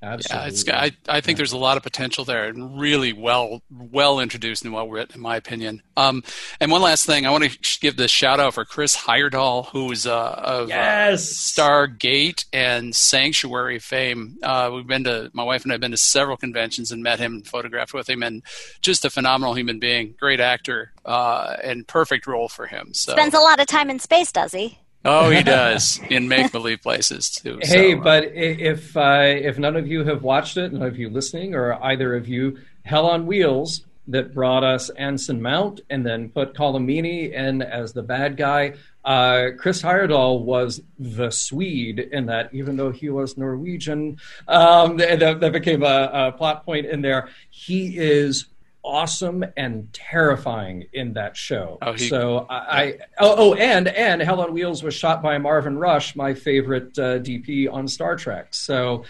Absolutely. 0.00 0.44
Yeah, 0.44 0.48
it's. 0.48 0.68
I, 1.08 1.16
I 1.16 1.20
think 1.20 1.38
there's 1.38 1.52
a 1.52 1.58
lot 1.58 1.76
of 1.76 1.82
potential 1.82 2.24
there, 2.24 2.44
and 2.44 2.80
really 2.80 3.12
well 3.12 3.62
well 3.70 4.20
introduced 4.20 4.64
and 4.64 4.72
well 4.72 4.88
written, 4.88 5.16
in 5.16 5.20
my 5.20 5.36
opinion. 5.36 5.82
Um, 5.96 6.22
and 6.60 6.70
one 6.70 6.82
last 6.82 7.04
thing, 7.04 7.26
I 7.26 7.30
want 7.30 7.44
to 7.50 7.80
give 7.80 7.96
this 7.96 8.12
shout 8.12 8.38
out 8.38 8.54
for 8.54 8.64
Chris 8.64 8.96
Heyerdahl, 8.96 9.66
who's 9.66 10.06
uh, 10.06 10.34
of 10.38 10.68
yes. 10.68 11.58
uh, 11.58 11.62
Stargate 11.62 12.44
and 12.52 12.94
Sanctuary 12.94 13.80
fame. 13.80 14.38
Uh, 14.40 14.70
we've 14.72 14.86
been 14.86 15.04
to 15.04 15.30
my 15.32 15.42
wife 15.42 15.64
and 15.64 15.72
I 15.72 15.74
have 15.74 15.80
been 15.80 15.90
to 15.90 15.96
several 15.96 16.36
conventions 16.36 16.92
and 16.92 17.02
met 17.02 17.18
him 17.18 17.34
and 17.34 17.46
photographed 17.46 17.92
with 17.92 18.08
him, 18.08 18.22
and 18.22 18.44
just 18.80 19.04
a 19.04 19.10
phenomenal 19.10 19.54
human 19.54 19.80
being, 19.80 20.14
great 20.18 20.38
actor, 20.38 20.92
uh, 21.04 21.56
and 21.64 21.88
perfect 21.88 22.28
role 22.28 22.48
for 22.48 22.66
him. 22.66 22.94
So 22.94 23.12
Spends 23.12 23.34
a 23.34 23.40
lot 23.40 23.58
of 23.58 23.66
time 23.66 23.90
in 23.90 23.98
space, 23.98 24.30
does 24.30 24.52
he? 24.52 24.78
Oh, 25.04 25.30
he 25.30 25.42
does 25.44 26.00
in 26.10 26.28
make 26.28 26.52
believe 26.52 26.82
places 26.82 27.30
too. 27.30 27.58
Hey, 27.62 27.92
so, 27.92 28.00
uh, 28.00 28.02
but 28.02 28.24
if 28.34 28.96
uh, 28.96 29.22
if 29.22 29.58
none 29.58 29.76
of 29.76 29.86
you 29.86 30.04
have 30.04 30.22
watched 30.22 30.56
it, 30.56 30.72
none 30.72 30.82
of 30.82 30.98
you 30.98 31.08
listening, 31.08 31.54
or 31.54 31.82
either 31.84 32.14
of 32.14 32.28
you, 32.28 32.58
Hell 32.84 33.06
on 33.06 33.26
Wheels 33.26 33.84
that 34.08 34.34
brought 34.34 34.64
us 34.64 34.88
Anson 34.90 35.40
Mount 35.40 35.82
and 35.90 36.04
then 36.04 36.30
put 36.30 36.54
Colm 36.54 36.84
Meaney 36.84 37.30
in 37.30 37.60
as 37.60 37.92
the 37.92 38.02
bad 38.02 38.36
guy. 38.38 38.74
Uh, 39.04 39.48
Chris 39.58 39.82
Heyerdahl 39.82 40.40
was 40.40 40.80
the 40.98 41.30
Swede 41.30 41.98
in 41.98 42.26
that, 42.26 42.52
even 42.52 42.76
though 42.76 42.90
he 42.90 43.10
was 43.10 43.36
Norwegian, 43.36 44.18
um, 44.48 44.96
that, 44.98 45.40
that 45.40 45.52
became 45.52 45.82
a, 45.82 46.10
a 46.12 46.32
plot 46.32 46.64
point 46.64 46.86
in 46.86 47.02
there. 47.02 47.28
He 47.50 47.98
is 47.98 48.46
awesome 48.82 49.44
and 49.56 49.92
terrifying 49.92 50.84
in 50.92 51.12
that 51.14 51.36
show. 51.36 51.78
Oh, 51.82 51.92
he- 51.92 52.08
so 52.08 52.46
I, 52.48 52.56
I 52.82 52.98
oh, 53.18 53.34
oh 53.38 53.54
and 53.54 53.88
and 53.88 54.22
Hell 54.22 54.40
on 54.40 54.52
Wheels 54.52 54.82
was 54.82 54.94
shot 54.94 55.22
by 55.22 55.38
Marvin 55.38 55.78
Rush, 55.78 56.16
my 56.16 56.34
favorite 56.34 56.98
uh, 56.98 57.18
DP 57.18 57.72
on 57.72 57.86
Star 57.88 58.16
Trek. 58.16 58.48
So 58.54 59.04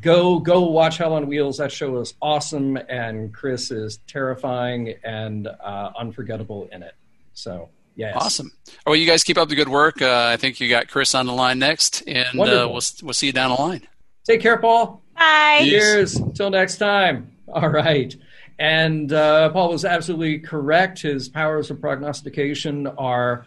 go 0.00 0.38
go 0.38 0.62
watch 0.62 0.98
Hell 0.98 1.14
on 1.14 1.26
Wheels. 1.26 1.58
That 1.58 1.72
show 1.72 1.98
is 2.00 2.14
awesome, 2.22 2.76
and 2.88 3.32
Chris 3.32 3.70
is 3.70 3.98
terrifying 4.06 4.94
and 5.04 5.46
uh, 5.48 5.90
unforgettable 5.98 6.68
in 6.72 6.82
it. 6.82 6.94
So 7.32 7.68
yes, 7.96 8.14
Awesome. 8.16 8.52
Well, 8.86 8.96
you 8.96 9.06
guys 9.06 9.24
keep 9.24 9.38
up 9.38 9.48
the 9.48 9.56
good 9.56 9.68
work. 9.68 10.00
Uh, 10.02 10.28
I 10.32 10.36
think 10.36 10.60
you 10.60 10.68
got 10.68 10.88
Chris 10.88 11.14
on 11.14 11.26
the 11.26 11.32
line 11.32 11.58
next, 11.58 12.02
and 12.06 12.38
uh, 12.38 12.68
we'll 12.70 12.80
we'll 13.02 13.12
see 13.14 13.26
you 13.26 13.32
down 13.32 13.50
the 13.50 13.60
line. 13.60 13.86
Take 14.26 14.40
care, 14.40 14.56
Paul. 14.58 15.02
Bye. 15.16 15.60
Cheers. 15.64 16.20
Till 16.34 16.50
next 16.50 16.78
time. 16.78 17.32
All 17.52 17.68
right. 17.68 18.14
And 18.58 19.12
uh, 19.12 19.50
Paul 19.50 19.70
was 19.70 19.84
absolutely 19.84 20.38
correct. 20.38 21.02
His 21.02 21.28
powers 21.28 21.70
of 21.70 21.80
prognostication 21.80 22.86
are 22.86 23.46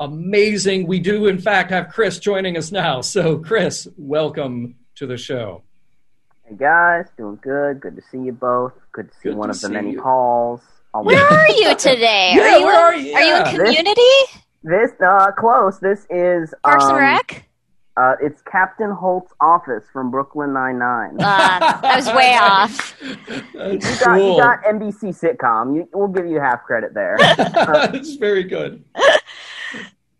amazing. 0.00 0.86
We 0.86 0.98
do, 0.98 1.26
in 1.26 1.38
fact, 1.38 1.70
have 1.70 1.88
Chris 1.88 2.18
joining 2.18 2.56
us 2.56 2.72
now. 2.72 3.00
So, 3.00 3.38
Chris, 3.38 3.86
welcome 3.96 4.76
to 4.96 5.06
the 5.06 5.16
show. 5.16 5.62
Hey 6.44 6.56
guys, 6.56 7.06
doing 7.16 7.38
good. 7.42 7.80
Good 7.80 7.94
to 7.94 8.02
see 8.10 8.18
you 8.18 8.32
both. 8.32 8.72
Good 8.90 9.08
to 9.10 9.14
see 9.18 9.28
Good 9.28 9.36
one 9.36 9.48
to 9.50 9.54
of 9.54 9.60
the 9.60 9.68
many 9.68 9.92
you. 9.92 10.00
calls. 10.00 10.60
Oh, 10.92 11.02
Where 11.02 11.24
are 11.24 11.48
you 11.50 11.76
today? 11.76 12.32
Yeah, 12.34 12.42
are 12.42 12.58
you 12.58 12.66
where 12.66 12.92
in, 12.92 12.98
are 12.98 13.02
you? 13.02 13.14
Are 13.14 13.22
you 13.22 13.36
in 13.36 13.44
community? 13.56 14.00
This 14.64 14.90
uh 15.00 15.30
close. 15.38 15.78
This 15.78 16.06
is 16.10 16.52
Parks 16.64 16.84
um, 16.86 16.96
and 16.96 16.98
Rec? 16.98 17.48
Uh, 17.96 18.14
it's 18.22 18.40
Captain 18.42 18.90
Holt's 18.90 19.32
office 19.40 19.84
from 19.92 20.10
Brooklyn 20.10 20.52
Nine 20.52 20.78
Nine. 20.78 21.16
Uh, 21.20 21.80
I 21.82 21.96
was 21.96 22.06
way 22.08 22.34
off. 22.40 22.98
That's 23.54 23.84
you 23.84 24.04
got 24.04 24.16
cool. 24.18 24.36
you 24.36 24.42
got 24.42 24.62
NBC 24.62 25.18
sitcom. 25.20 25.74
You, 25.76 25.88
we'll 25.92 26.08
give 26.08 26.26
you 26.26 26.40
half 26.40 26.62
credit 26.64 26.94
there. 26.94 27.16
That's 27.36 28.14
very 28.14 28.44
good. 28.44 28.82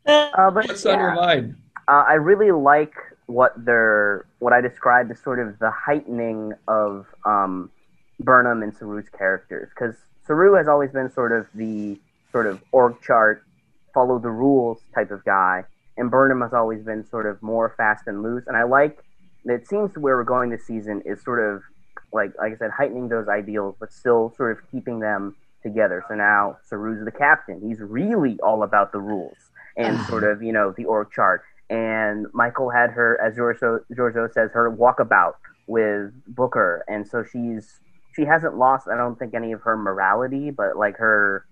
Uh, 0.07 0.51
but 0.51 0.67
What's 0.69 0.85
on 0.87 0.99
your 0.99 1.15
mind? 1.15 1.57
uh, 1.89 2.05
I 2.07 2.15
really 2.15 2.51
like 2.51 2.95
what 3.27 3.53
they're 3.65 4.27
what 4.41 4.53
I 4.53 4.61
described 4.61 5.11
as 5.13 5.21
sort 5.21 5.39
of 5.39 5.59
the 5.61 5.71
heightening 5.71 6.53
of 6.67 7.07
um, 7.25 7.71
Burnham 8.19 8.63
and 8.63 8.75
Saru's 8.77 9.09
characters 9.17 9.69
because 9.75 9.95
Saru 10.27 10.55
has 10.55 10.67
always 10.67 10.91
been 10.91 11.11
sort 11.13 11.33
of 11.33 11.47
the 11.55 11.99
sort 12.33 12.47
of 12.47 12.61
org 12.73 13.01
chart, 13.03 13.45
follow 13.95 14.19
the 14.19 14.31
rules 14.31 14.81
type 14.95 15.11
of 15.13 15.25
guy, 15.25 15.65
and 16.01 16.11
Burnham 16.11 16.41
has 16.41 16.55
always 16.55 16.83
been 16.83 17.07
sort 17.07 17.27
of 17.27 17.41
more 17.43 17.75
fast 17.77 18.05
and 18.07 18.23
loose. 18.23 18.45
And 18.47 18.57
I 18.57 18.65
like 18.65 19.05
it 19.45 19.69
seems 19.69 19.97
where 19.97 20.17
we're 20.17 20.25
going 20.25 20.51
this 20.51 20.67
season 20.67 21.03
is 21.05 21.23
sort 21.23 21.39
of 21.39 21.63
like 22.13 22.33
like 22.39 22.55
I 22.55 22.57
said, 22.57 22.71
heightening 22.71 23.09
those 23.09 23.29
ideals, 23.29 23.77
but 23.79 23.93
still 23.93 24.33
sort 24.37 24.53
of 24.53 24.71
keeping 24.73 25.01
them 25.01 25.37
together. 25.63 26.03
So 26.09 26.15
now 26.15 26.57
Saru's 26.69 27.05
the 27.05 27.13
captain. 27.13 27.61
He's 27.63 27.81
really 27.81 28.39
all 28.43 28.63
about 28.63 28.93
the 28.93 28.99
rules 28.99 29.37
and 29.77 30.01
sort 30.07 30.25
of 30.25 30.43
you 30.43 30.53
know 30.53 30.75
the 30.77 30.87
org 30.87 31.13
chart. 31.13 31.43
And 31.69 32.27
Michael 32.33 32.71
had 32.71 32.91
her, 32.91 33.21
as 33.23 33.37
Georgiou, 33.37 33.79
Georgiou 33.93 34.33
says, 34.33 34.51
her 34.55 34.69
walkabout 34.73 35.35
with 35.69 36.13
Booker, 36.27 36.85
and 36.89 37.07
so 37.07 37.23
she's 37.23 37.79
she 38.17 38.25
hasn't 38.25 38.57
lost. 38.57 38.89
I 38.89 38.97
don't 38.97 39.19
think 39.19 39.35
any 39.35 39.53
of 39.53 39.61
her 39.63 39.77
morality, 39.77 40.51
but 40.51 40.77
like 40.77 40.97
her 40.97 41.45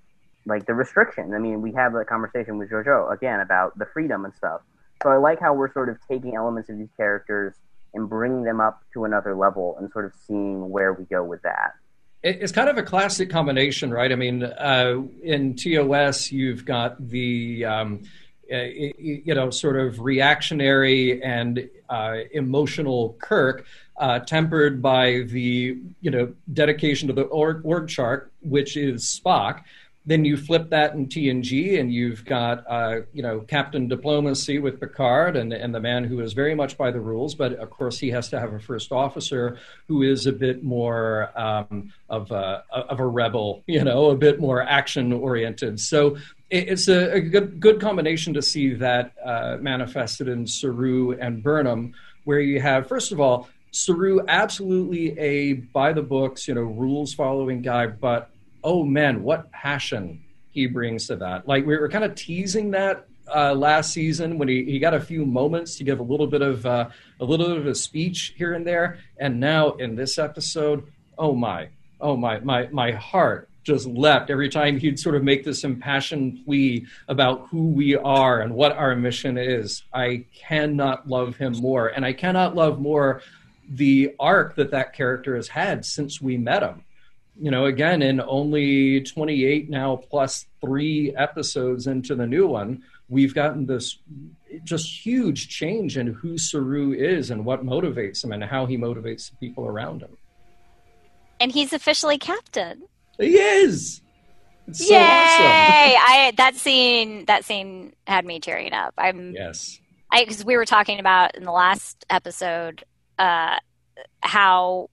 like 0.49 0.67
the 0.67 0.75
restriction. 0.75 1.35
I 1.35 1.39
mean, 1.39 1.63
we 1.63 1.73
have 1.73 1.95
a 1.95 2.05
conversation 2.05 2.59
with 2.59 2.71
Georgiou 2.71 3.13
again 3.13 3.41
about 3.41 3.79
the 3.79 3.87
freedom 3.87 4.25
and 4.25 4.35
stuff. 4.35 4.63
So 5.03 5.11
I 5.11 5.17
like 5.17 5.39
how 5.39 5.55
we're 5.55 5.73
sort 5.73 5.89
of 5.89 5.99
taking 6.09 6.35
elements 6.35 6.69
of 6.71 6.79
these 6.79 6.89
characters 6.97 7.55
and 7.95 8.09
bringing 8.09 8.43
them 8.43 8.61
up 8.61 8.83
to 8.95 9.05
another 9.05 9.35
level 9.35 9.77
and 9.79 9.91
sort 9.93 10.05
of 10.05 10.13
seeing 10.27 10.69
where 10.71 10.93
we 10.93 11.05
go 11.05 11.23
with 11.23 11.43
that. 11.43 11.75
It's 12.23 12.51
kind 12.51 12.69
of 12.69 12.77
a 12.79 12.83
classic 12.83 13.31
combination, 13.31 13.93
right? 13.93 14.11
I 14.11 14.17
mean, 14.17 14.43
uh, 14.43 15.03
in 15.23 15.55
TOS, 15.55 16.33
you've 16.33 16.65
got 16.65 17.09
the 17.09 17.65
um, 17.65 18.03
uh, 18.51 18.63
you 18.63 19.35
know 19.35 19.51
sort 19.51 19.77
of 19.77 20.01
reactionary 20.01 21.23
and 21.23 21.71
uh, 21.89 22.17
emotional 22.33 23.17
Kirk, 23.21 23.67
uh, 23.99 24.19
tempered 24.19 24.83
by 24.83 25.23
the 25.29 25.79
you 26.01 26.11
know 26.11 26.35
dedication 26.53 27.07
to 27.07 27.15
the 27.15 27.23
org, 27.23 27.61
org 27.65 27.89
chart, 27.89 28.33
which 28.41 28.77
is 28.77 29.05
Spock. 29.05 29.63
Then 30.07 30.25
you 30.25 30.39
flip 30.39 30.71
that 30.71 30.95
in 30.95 31.07
TNG, 31.07 31.79
and 31.79 31.93
you've 31.93 32.25
got 32.25 32.65
uh, 32.67 33.01
you 33.13 33.23
know 33.23 33.41
Captain 33.41 33.89
Diplomacy 33.89 34.59
with 34.59 34.81
Picard, 34.81 35.37
and 35.37 35.53
and 35.53 35.75
the 35.75 35.81
man 35.81 36.05
who 36.05 36.21
is 36.21 36.33
very 36.33 36.55
much 36.55 36.79
by 36.79 36.91
the 36.91 37.01
rules, 37.01 37.35
but 37.35 37.53
of 37.55 37.69
course 37.71 37.99
he 37.99 38.09
has 38.11 38.29
to 38.31 38.41
have 38.41 38.55
a 38.55 38.59
first 38.59 38.91
officer 38.91 39.59
who 39.87 40.03
is 40.03 40.27
a 40.27 40.33
bit 40.33 40.65
more 40.65 41.31
um, 41.39 41.93
of 42.09 42.31
a 42.31 42.65
of 42.71 43.01
a 43.01 43.07
rebel, 43.07 43.63
you 43.67 43.85
know, 43.85 44.11
a 44.11 44.17
bit 44.17 44.41
more 44.41 44.63
action 44.63 45.13
oriented. 45.13 45.79
So 45.79 46.17
it's 46.51 46.89
a, 46.89 47.15
a 47.15 47.21
good 47.21 47.61
good 47.61 47.81
combination 47.81 48.33
to 48.35 48.43
see 48.43 48.75
that 48.75 49.13
uh, 49.23 49.59
manifested 49.61 50.29
in 50.29 50.47
Saru 50.47 51.13
and 51.19 51.43
Burnham, 51.43 51.93
where 52.25 52.41
you 52.41 52.61
have 52.61 52.89
first 52.89 53.13
of 53.13 53.21
all 53.21 53.49
Saru 53.71 54.21
absolutely 54.29 55.19
a 55.19 55.55
by 55.55 55.93
the 55.93 56.03
books, 56.03 56.49
you 56.49 56.55
know, 56.55 56.63
rules 56.63 57.13
following 57.15 57.63
guy, 57.63 57.87
but 57.87 58.31
oh 58.63 58.85
man, 58.85 59.23
what 59.23 59.51
passion 59.51 60.23
he 60.51 60.67
brings 60.67 61.07
to 61.07 61.17
that. 61.17 61.47
Like 61.47 61.67
we 61.67 61.77
were 61.77 61.89
kind 61.89 62.05
of 62.05 62.15
teasing 62.15 62.73
that 62.73 63.07
uh, 63.35 63.55
last 63.55 63.93
season 63.93 64.39
when 64.39 64.49
he, 64.49 64.65
he 64.65 64.79
got 64.79 64.95
a 64.95 65.01
few 65.01 65.25
moments 65.25 65.77
to 65.77 65.85
give 65.85 66.01
a 66.01 66.03
little 66.03 66.27
bit 66.27 66.43
of 66.43 66.65
uh, 66.67 66.89
a 67.21 67.25
little 67.25 67.47
bit 67.47 67.59
of 67.59 67.67
a 67.67 67.75
speech 67.75 68.35
here 68.37 68.55
and 68.55 68.67
there, 68.67 68.99
and 69.19 69.39
now 69.39 69.73
in 69.73 69.95
this 69.95 70.19
episode, 70.19 70.91
oh 71.17 71.35
my, 71.35 71.69
oh 72.01 72.17
my, 72.17 72.41
my 72.41 72.67
my 72.69 72.93
heart 72.93 73.49
just 73.63 73.87
leapt 73.87 74.31
every 74.31 74.49
time 74.49 74.79
he'd 74.79 74.99
sort 74.99 75.15
of 75.15 75.23
make 75.23 75.45
this 75.45 75.63
impassioned 75.63 76.45
plea 76.45 76.87
about 77.07 77.49
who 77.49 77.69
we 77.69 77.95
are 77.95 78.41
and 78.41 78.55
what 78.55 78.73
our 78.73 78.97
mission 78.97 79.37
is. 79.37 79.85
I 79.93 80.25
cannot 80.35 81.07
love 81.07 81.37
him 81.37 81.53
more, 81.61 81.89
and 81.89 82.05
I 82.05 82.15
cannot 82.15 82.55
love 82.55 82.81
more 82.81 83.21
the 83.71 84.15
arc 84.19 84.55
that 84.57 84.71
that 84.71 84.95
character 84.95 85.37
has 85.37 85.49
had 85.49 85.85
since 85.85 86.23
we 86.23 86.39
met 86.39 86.63
him 86.63 86.83
you 87.41 87.51
know, 87.51 87.67
again, 87.67 88.03
in 88.03 88.21
only 88.21 89.03
28 89.03 89.71
now 89.71 89.97
plus 89.97 90.47
three 90.61 91.15
episodes 91.17 91.87
into 91.87 92.15
the 92.15 92.27
new 92.27 92.47
one, 92.47 92.83
we've 93.09 93.35
gotten 93.35 93.67
this 93.67 93.99
just 94.65 95.07
huge 95.07 95.49
change 95.49 95.97
in 95.97 96.09
who 96.09 96.37
Saru 96.37 96.93
is 96.93 97.31
and 97.31 97.45
what 97.45 97.65
motivates 97.65 98.25
him 98.25 98.33
and 98.33 98.43
how 98.43 98.67
he 98.67 98.77
motivates 98.77 99.31
the 99.31 99.37
people 99.37 99.67
around 99.67 100.03
him. 100.03 100.17
And 101.41 101.53
he's 101.53 101.73
officially 101.73 102.19
captain. 102.19 102.83
He 103.19 103.37
is. 103.37 104.01
It's 104.67 104.87
so 104.87 104.95
Yay! 104.95 105.01
awesome. 105.01 105.47
I 105.47 106.33
that 106.37 106.57
scene 106.57 107.25
that 107.27 107.45
scene 107.45 107.95
had 108.07 108.25
me 108.25 108.41
tearing 108.41 108.73
up. 108.73 108.95
I'm 108.99 109.33
Yes. 109.33 109.79
I 110.11 110.25
because 110.25 110.45
we 110.45 110.57
were 110.57 110.67
talking 110.67 110.99
about 110.99 111.37
in 111.37 111.45
the 111.45 111.53
last 111.53 112.05
episode 112.11 112.85
uh, 113.19 113.57
how 114.23 114.91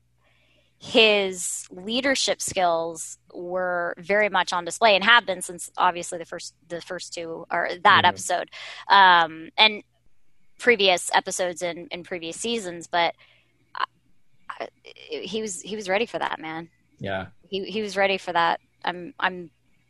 his 0.79 1.65
leadership 1.71 2.41
skills 2.41 3.17
were 3.33 3.95
very 3.97 4.29
much 4.29 4.53
on 4.53 4.65
display 4.65 4.95
and 4.95 5.03
have 5.03 5.25
been 5.25 5.41
since 5.41 5.71
obviously 5.77 6.17
the 6.17 6.25
first 6.25 6.53
the 6.67 6.81
first 6.81 7.13
two 7.13 7.45
or 7.51 7.69
that 7.83 8.03
Mhm. 8.03 8.07
episode 8.09 8.49
um, 8.89 9.49
and 9.57 9.83
previous 10.59 11.09
episodes 11.13 11.61
in, 11.61 11.87
in 11.91 12.03
previous 12.03 12.37
seasons 12.37 12.87
but 12.87 13.13
I, 13.75 13.85
I, 14.49 14.67
he 15.07 15.41
was 15.41 15.61
he 15.61 15.75
was 15.75 15.89
ready 15.89 16.05
for 16.05 16.19
that 16.19 16.39
man 16.39 16.69
Yeah. 16.99 17.27
he 17.49 17.65
he 17.65 17.81
was 17.81 17.97
ready 17.97 18.17
for 18.17 18.31
that 18.33 18.59
i'm 18.83 19.13
i'm 19.19 19.49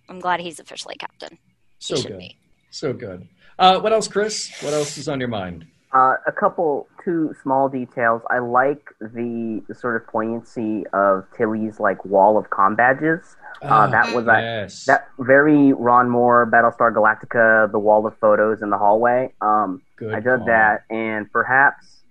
i'm 0.09 0.19
glad 0.19 0.39
he's 0.39 0.59
officially 0.59 0.95
captain 0.95 1.37
So 1.79 2.01
good. 2.01 2.17
be 2.19 2.37
So 2.71 2.93
good. 2.93 3.27
Uh, 3.57 3.79
what 3.79 3.93
else, 3.93 4.07
Chris? 4.07 4.51
What 4.61 4.73
else 4.73 4.97
is 4.97 5.07
on 5.07 5.19
your 5.19 5.29
mind? 5.29 5.65
Uh, 5.95 6.15
a 6.27 6.31
couple, 6.31 6.87
two 7.05 7.33
small 7.41 7.69
details. 7.69 8.21
I 8.29 8.39
like 8.39 8.83
the, 8.99 9.63
the 9.69 9.73
sort 9.73 9.95
of 9.95 10.05
poignancy 10.07 10.83
of 10.91 11.23
Tilly's 11.37 11.79
like 11.79 12.03
wall 12.03 12.37
of 12.37 12.49
com 12.49 12.75
badges. 12.75 13.37
Uh, 13.61 13.67
Ah, 13.67 13.87
that 13.87 14.13
was 14.13 14.25
a, 14.27 14.67
that 14.87 15.07
very 15.19 15.71
Ron 15.71 16.09
Moore, 16.09 16.45
Battlestar 16.51 16.93
Galactica, 16.93 17.71
the 17.71 17.79
wall 17.79 18.05
of 18.05 18.13
photos 18.19 18.61
in 18.61 18.69
the 18.71 18.77
hallway. 18.77 19.33
Um, 19.41 19.81
Good 19.95 20.13
I 20.13 20.19
dug 20.19 20.39
call. 20.39 20.47
that, 20.47 20.83
and 20.89 21.31
perhaps 21.31 22.01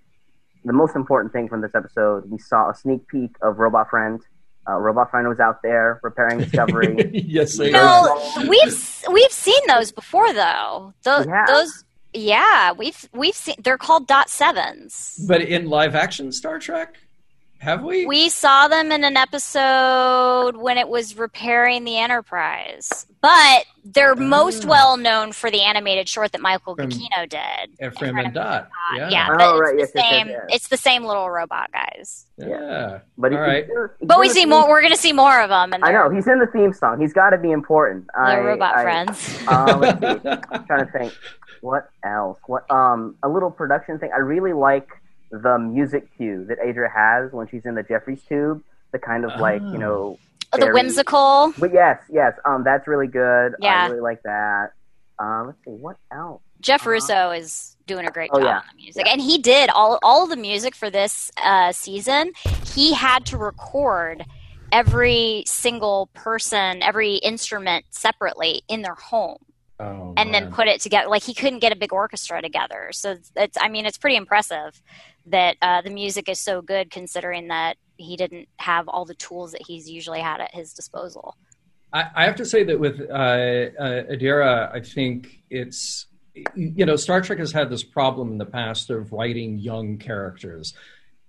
the 0.64 0.72
most 0.72 0.96
important 0.96 1.34
thing 1.34 1.46
from 1.50 1.60
this 1.60 1.74
episode, 1.74 2.30
we 2.30 2.38
saw 2.38 2.70
a 2.70 2.74
sneak 2.74 3.06
peek 3.08 3.32
of 3.42 3.58
Robot 3.58 3.90
Friend. 3.90 4.18
Uh, 4.66 4.78
Robot 4.78 5.10
Friend 5.10 5.28
was 5.28 5.38
out 5.40 5.60
there 5.62 6.00
repairing 6.02 6.38
Discovery. 6.38 7.10
yes, 7.12 7.58
they 7.58 7.70
No, 7.70 7.80
are. 8.38 8.48
we've 8.48 9.02
we've 9.12 9.30
seen 9.30 9.60
those 9.68 9.92
before 9.92 10.32
though. 10.32 10.94
Those, 11.02 11.26
We 11.26 11.32
those 11.48 11.84
yeah, 12.14 12.72
we've 12.72 13.08
we've 13.12 13.34
seen. 13.34 13.56
They're 13.58 13.78
called 13.78 14.06
dot 14.06 14.30
sevens. 14.30 15.22
But 15.28 15.42
in 15.42 15.68
live 15.68 15.94
action 15.94 16.32
Star 16.32 16.58
Trek, 16.58 16.94
have 17.58 17.82
we? 17.82 18.06
We 18.06 18.28
saw 18.28 18.68
them 18.68 18.92
in 18.92 19.04
an 19.04 19.16
episode 19.16 20.56
when 20.56 20.78
it 20.78 20.88
was 20.88 21.16
repairing 21.18 21.84
the 21.84 21.98
Enterprise, 21.98 23.06
but 23.20 23.64
they're 23.84 24.14
most 24.14 24.64
Ah. 24.64 24.68
well 24.68 24.96
known 24.96 25.32
for 25.32 25.50
the 25.50 25.62
animated 25.62 26.08
short 26.08 26.32
that 26.32 26.40
Michael 26.40 26.74
From 26.76 26.90
Giacchino 26.90 27.28
did. 27.28 27.70
Ephraim 27.84 28.16
and 28.18 28.32
Dot. 28.34 28.68
Yeah. 28.96 29.08
Yeah, 29.10 29.28
Oh, 29.30 29.36
but 29.36 29.44
it's 29.44 29.60
right, 29.60 29.72
the 29.72 29.78
yes, 29.78 29.90
yes, 29.94 30.04
yes, 30.04 30.10
same. 30.10 30.28
yes. 30.28 30.40
It's 30.50 30.68
the 30.68 30.76
same 30.76 31.04
little 31.04 31.28
robot 31.30 31.70
guys. 31.72 32.26
Yeah. 32.36 33.00
But 33.18 33.32
All 33.32 33.40
right. 33.40 33.64
he's 33.64 33.74
in- 33.74 33.88
he's 34.00 34.08
But 34.08 34.20
we 34.20 34.28
see 34.28 34.40
theme- 34.40 34.48
more. 34.50 34.68
We're 34.68 34.80
going 34.80 34.92
to 34.94 34.98
see 35.00 35.12
more 35.12 35.40
of 35.40 35.48
them. 35.50 35.74
I 35.82 35.92
know 35.92 36.10
he's 36.10 36.26
in 36.26 36.38
the 36.38 36.46
theme 36.46 36.72
song. 36.72 37.00
He's 37.00 37.12
got 37.12 37.30
to 37.30 37.38
be 37.38 37.50
important. 37.50 38.06
I, 38.16 38.36
they're 38.36 38.44
robot 38.44 38.76
I- 38.76 38.82
friends. 38.82 39.38
Uh, 39.48 39.76
let's. 39.80 40.02
I'm 40.50 40.64
trying 40.66 40.86
to 40.86 40.92
think. 40.92 41.12
What 41.64 41.88
else? 42.04 42.38
What 42.46 42.70
um 42.70 43.16
a 43.22 43.28
little 43.28 43.50
production 43.50 43.98
thing. 43.98 44.10
I 44.14 44.18
really 44.18 44.52
like 44.52 44.88
the 45.30 45.58
music 45.58 46.08
cue 46.16 46.44
that 46.48 46.58
Adira 46.60 46.90
has 46.92 47.32
when 47.32 47.48
she's 47.48 47.64
in 47.64 47.74
the 47.74 47.82
Jefferies 47.82 48.22
tube. 48.28 48.62
The 48.92 48.98
kind 48.98 49.24
of 49.24 49.40
like 49.40 49.62
Oh. 49.62 49.72
you 49.72 49.78
know. 49.78 50.18
the 50.52 50.70
whimsical. 50.70 51.54
But 51.58 51.72
yes, 51.72 51.98
yes. 52.12 52.34
Um, 52.44 52.62
that's 52.64 52.86
really 52.86 53.06
good. 53.08 53.54
Yeah. 53.60 53.84
I 53.84 53.88
really 53.88 54.00
like 54.02 54.22
that. 54.24 54.72
Um, 55.18 55.46
let's 55.46 55.58
see 55.64 55.70
what 55.70 55.96
else. 56.12 56.42
Jeff 56.60 56.82
Uh-huh. 56.82 56.90
Russo 56.90 57.30
is 57.30 57.76
doing 57.86 58.06
a 58.06 58.10
great 58.10 58.30
Oh, 58.34 58.38
job 58.40 58.44
yeah. 58.46 58.56
on 58.58 58.62
the 58.76 58.82
music, 58.82 59.06
and 59.08 59.20
he 59.20 59.38
did 59.38 59.70
all 59.70 59.98
all 60.02 60.22
of 60.24 60.28
the 60.30 60.36
music 60.36 60.74
for 60.74 60.90
this 60.90 61.32
uh, 61.42 61.72
season. 61.72 62.32
He 62.74 62.92
had 62.92 63.24
to 63.26 63.36
record 63.38 64.24
every 64.70 65.44
single 65.46 66.08
person, 66.14 66.82
every 66.82 67.14
instrument 67.16 67.86
separately 67.90 68.62
in 68.68 68.82
their 68.82 68.94
home, 68.96 69.38
Oh, 69.80 70.14
and 70.16 70.32
then 70.32 70.52
put 70.52 70.68
it 70.68 70.80
together. 70.80 71.08
Like 71.08 71.24
he 71.24 71.34
couldn't 71.34 71.58
get 71.58 71.72
a 71.72 71.76
big 71.76 71.92
orchestra 71.92 72.40
together, 72.40 72.90
so 72.92 73.12
it's, 73.12 73.32
it's 73.34 73.58
I 73.60 73.68
mean, 73.68 73.86
it's 73.86 73.98
pretty 73.98 74.16
impressive 74.16 74.80
that 75.26 75.56
uh, 75.60 75.82
the 75.82 75.90
music 75.90 76.28
is 76.28 76.38
so 76.38 76.62
good, 76.62 76.90
considering 76.90 77.48
that 77.48 77.76
he 77.96 78.16
didn't 78.16 78.48
have 78.58 78.88
all 78.88 79.04
the 79.04 79.14
tools 79.14 79.52
that 79.52 79.62
he's 79.66 79.90
usually 79.90 80.20
had 80.20 80.40
at 80.40 80.54
his 80.54 80.74
disposal. 80.74 81.36
I, 81.92 82.06
I 82.14 82.24
have 82.24 82.36
to 82.36 82.44
say 82.44 82.62
that 82.64 82.78
with 82.78 83.00
uh, 83.00 83.12
uh, 83.12 84.02
Adira, 84.12 84.72
I 84.72 84.80
think 84.80 85.42
it's 85.50 86.06
you 86.54 86.86
know 86.86 86.96
Star 86.96 87.20
Trek 87.20 87.38
has 87.40 87.50
had 87.50 87.68
this 87.68 87.82
problem 87.82 88.30
in 88.32 88.38
the 88.38 88.46
past 88.46 88.90
of 88.90 89.12
writing 89.12 89.58
young 89.58 89.98
characters. 89.98 90.74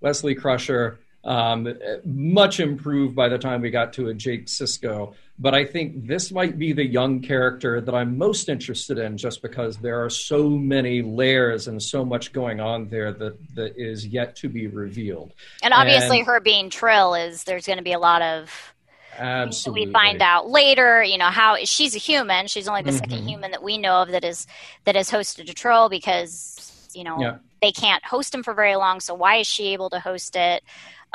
Wesley 0.00 0.34
Crusher, 0.34 1.00
um, 1.26 1.68
much 2.04 2.60
improved 2.60 3.14
by 3.16 3.28
the 3.28 3.36
time 3.38 3.60
we 3.60 3.70
got 3.70 3.92
to 3.94 4.08
a 4.08 4.14
Jake 4.14 4.46
Sisko, 4.46 5.14
but 5.38 5.54
I 5.54 5.64
think 5.64 6.06
this 6.06 6.30
might 6.30 6.56
be 6.58 6.72
the 6.72 6.86
young 6.86 7.20
character 7.20 7.80
that 7.80 7.94
I'm 7.94 8.16
most 8.16 8.48
interested 8.48 8.96
in, 8.96 9.18
just 9.18 9.42
because 9.42 9.76
there 9.78 10.02
are 10.04 10.08
so 10.08 10.48
many 10.48 11.02
layers 11.02 11.66
and 11.68 11.82
so 11.82 12.04
much 12.04 12.32
going 12.32 12.60
on 12.60 12.88
there 12.88 13.12
that 13.12 13.36
that 13.56 13.76
is 13.76 14.06
yet 14.06 14.36
to 14.36 14.48
be 14.48 14.68
revealed. 14.68 15.32
And 15.62 15.74
obviously, 15.74 16.18
And- 16.20 16.26
her 16.28 16.40
being 16.40 16.70
Trill 16.70 17.14
is 17.14 17.44
there's 17.44 17.66
going 17.66 17.78
to 17.78 17.84
be 17.84 17.92
a 17.92 17.98
lot 17.98 18.22
of 18.22 18.72
Absolutely, 19.18 19.86
we 19.86 19.92
find 19.92 20.20
out 20.22 20.48
later 20.50 21.02
you 21.02 21.16
know 21.16 21.30
how 21.30 21.56
she's 21.64 21.94
a 21.96 21.98
human 21.98 22.48
she's 22.48 22.68
only 22.68 22.82
the 22.82 22.92
second 22.92 23.22
Mhm. 23.22 23.28
human 23.28 23.50
that 23.52 23.62
we 23.62 23.78
know 23.78 24.02
of 24.02 24.10
that 24.10 24.24
is 24.24 24.46
that 24.84 24.94
has 24.94 25.10
hosted 25.10 25.48
a 25.50 25.54
Trill 25.54 25.88
because 25.88 26.90
you 26.94 27.02
know 27.02 27.16
Yeah. 27.18 27.36
they 27.62 27.72
can't 27.72 28.04
host 28.04 28.34
him 28.34 28.42
for 28.42 28.52
very 28.52 28.76
long 28.76 29.00
so 29.00 29.14
why 29.14 29.36
is 29.36 29.46
she 29.46 29.68
able 29.72 29.88
to 29.88 30.00
host 30.00 30.36
it 30.36 30.62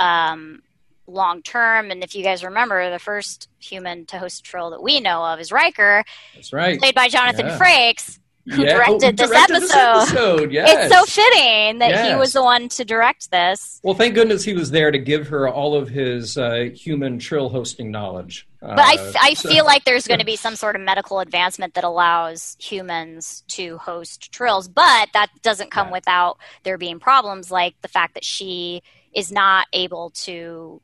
um, 0.01 0.61
long 1.07 1.41
term 1.41 1.91
and 1.91 2.03
if 2.03 2.15
you 2.15 2.23
guys 2.23 2.43
remember 2.43 2.89
the 2.89 2.99
first 2.99 3.49
human 3.59 4.05
to 4.05 4.17
host 4.17 4.39
a 4.39 4.43
Trill 4.43 4.69
that 4.71 4.81
we 4.81 4.99
know 4.99 5.23
of 5.25 5.39
is 5.39 5.51
Riker 5.51 6.03
That's 6.35 6.53
right. 6.53 6.79
played 6.79 6.95
by 6.95 7.07
Jonathan 7.09 7.47
Yeah. 7.47 7.57
Frakes 7.59 8.17
who 8.49 8.63
Yeah. 8.63 8.71
Oh, 8.71 8.97
directed, 8.97 9.17
this, 9.17 9.29
directed 9.29 9.55
episode. 9.57 9.67
this 9.67 10.09
episode. 10.11 10.51
Yes. 10.51 10.69
It's 10.91 10.95
so 10.95 11.05
fitting 11.05 11.77
that 11.79 12.07
he 12.09 12.15
was 12.15 12.33
the 12.33 12.41
one 12.41 12.69
to 12.69 12.83
direct 12.85 13.29
this. 13.29 13.79
Well, 13.83 13.93
thank 13.93 14.15
goodness 14.15 14.43
he 14.43 14.53
was 14.53 14.71
there 14.71 14.89
to 14.89 14.97
give 14.97 15.27
her 15.27 15.47
all 15.47 15.75
of 15.75 15.89
his 15.89 16.37
uh, 16.39 16.69
human 16.73 17.19
trill 17.19 17.49
hosting 17.49 17.91
knowledge. 17.91 18.47
But 18.59 18.79
I, 18.79 18.95
Uh, 18.95 19.03
f- 19.09 19.15
I 19.21 19.33
so- 19.35 19.49
feel 19.49 19.63
like 19.65 19.83
there's 19.85 20.07
going 20.07 20.19
to 20.21 20.25
be 20.25 20.35
some 20.37 20.55
sort 20.55 20.75
of 20.75 20.81
medical 20.81 21.19
advancement 21.19 21.73
that 21.75 21.83
allows 21.83 22.55
humans 22.59 23.43
to 23.49 23.77
host 23.77 24.31
trills, 24.31 24.67
but 24.67 25.09
that 25.13 25.27
doesn't 25.43 25.69
come 25.71 25.87
Right. 25.87 25.93
without 25.93 26.37
there 26.63 26.77
being 26.79 26.99
problems 26.99 27.51
like 27.51 27.75
the 27.83 27.87
fact 27.89 28.15
that 28.15 28.23
she 28.25 28.81
is 29.13 29.31
not 29.31 29.67
able 29.73 30.11
to 30.11 30.81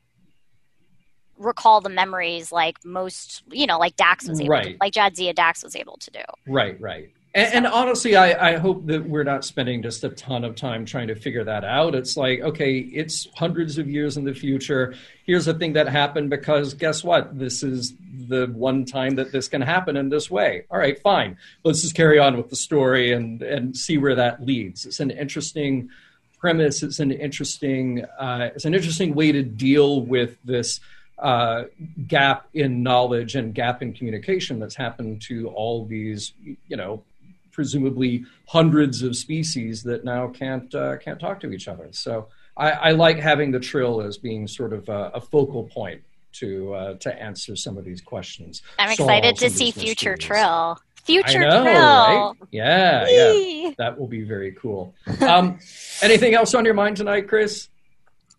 recall 1.38 1.82
the 1.82 1.90
memories 1.90 2.52
like 2.52 2.84
most, 2.84 3.44
you 3.52 3.68
know, 3.68 3.78
like 3.78 3.96
Dax 3.96 4.28
was 4.28 4.42
able 4.42 4.62
to, 4.62 4.76
like 4.82 4.94
Jadzia 4.94 5.36
Dax 5.36 5.64
was 5.64 5.76
able 5.76 5.98
to 5.98 6.12
do. 6.12 6.24
Right, 6.48 6.80
right. 6.82 7.12
And, 7.36 7.54
and 7.54 7.68
honestly, 7.68 8.16
I, 8.16 8.54
I 8.54 8.58
hope 8.58 8.88
that 8.88 9.08
we're 9.08 9.24
not 9.24 9.46
spending 9.46 9.84
just 9.84 10.04
a 10.04 10.10
ton 10.10 10.44
of 10.44 10.56
time 10.56 10.86
trying 10.86 11.08
to 11.10 11.16
figure 11.16 11.44
that 11.44 11.64
out. 11.64 11.94
It's 11.94 12.18
like, 12.18 12.40
okay, 12.40 12.78
it's 12.80 13.28
hundreds 13.36 13.78
of 13.78 13.88
years 13.88 14.18
in 14.18 14.24
the 14.24 14.34
future. 14.34 14.96
Here's 15.24 15.48
a 15.48 15.54
thing 15.54 15.74
that 15.74 15.88
happened 15.88 16.32
because 16.32 16.74
guess 16.74 17.04
what? 17.04 17.38
This 17.38 17.62
is 17.62 17.94
the 18.28 18.48
one 18.48 18.86
time 18.86 19.16
that 19.16 19.32
this 19.32 19.48
can 19.48 19.62
happen 19.62 19.96
in 19.96 20.10
this 20.10 20.32
way. 20.32 20.66
All 20.72 20.80
right, 20.80 21.00
fine. 21.00 21.38
Let's 21.64 21.84
just 21.84 21.94
carry 21.94 22.18
on 22.18 22.38
with 22.38 22.50
the 22.50 22.56
story 22.56 23.12
and, 23.12 23.42
and 23.44 23.78
see 23.78 24.00
where 24.00 24.16
that 24.16 24.44
leads. 24.44 24.88
It's 24.88 25.00
an 25.00 25.12
interesting 25.12 25.90
premise. 26.38 26.84
It's 26.84 27.00
an 27.00 27.12
interesting 27.12 28.06
uh, 28.20 28.50
it's 28.56 28.66
an 28.66 28.74
interesting 28.74 29.16
way 29.16 29.32
to 29.32 29.44
deal 29.44 30.02
with 30.02 30.38
this 30.44 30.80
uh, 31.20 31.64
gap 32.08 32.48
in 32.54 32.84
knowledge 32.84 33.36
and 33.36 33.54
gap 33.54 33.82
in 33.82 33.94
communication 33.94 34.60
that's 34.60 34.76
happened 34.76 35.22
to 35.24 35.50
all 35.50 35.86
these 35.86 36.34
you 36.68 36.78
know 36.78 37.04
presumably 37.52 38.24
hundreds 38.48 39.02
of 39.02 39.16
species 39.16 39.82
that 39.82 40.04
now 40.04 40.28
can't 40.28 40.74
uh, 40.76 40.98
can't 40.98 41.20
talk 41.20 41.40
to 41.40 41.52
each 41.52 41.68
other. 41.68 41.88
So 41.92 42.28
I, 42.56 42.72
I 42.72 42.92
like 42.92 43.18
having 43.18 43.52
the 43.52 43.60
trill 43.60 44.02
as 44.02 44.18
being 44.18 44.48
sort 44.48 44.74
of 44.74 44.88
a, 44.90 45.12
a 45.16 45.22
focal 45.22 45.64
point 45.64 46.04
to 46.34 46.74
uh, 46.74 46.94
to 46.96 47.22
answer 47.22 47.56
some 47.56 47.78
of 47.78 47.84
these 47.84 48.02
questions. 48.02 48.62
I'm 48.78 48.92
excited 48.92 49.38
to 49.38 49.50
see 49.50 49.72
future 49.72 50.12
mysteries. 50.12 50.28
Trill. 50.28 50.80
Future 51.08 51.40
I 51.40 51.50
know, 51.50 51.64
Trill. 51.64 51.74
right? 51.74 52.34
Yeah, 52.52 53.06
yeah. 53.08 53.72
That 53.80 53.98
will 54.00 54.08
be 54.08 54.24
very 54.24 54.52
cool. 54.62 54.94
Um, 55.22 55.60
anything 56.04 56.34
else 56.36 56.54
on 56.54 56.64
your 56.66 56.74
mind 56.76 56.98
tonight, 56.98 57.28
Chris? 57.28 57.70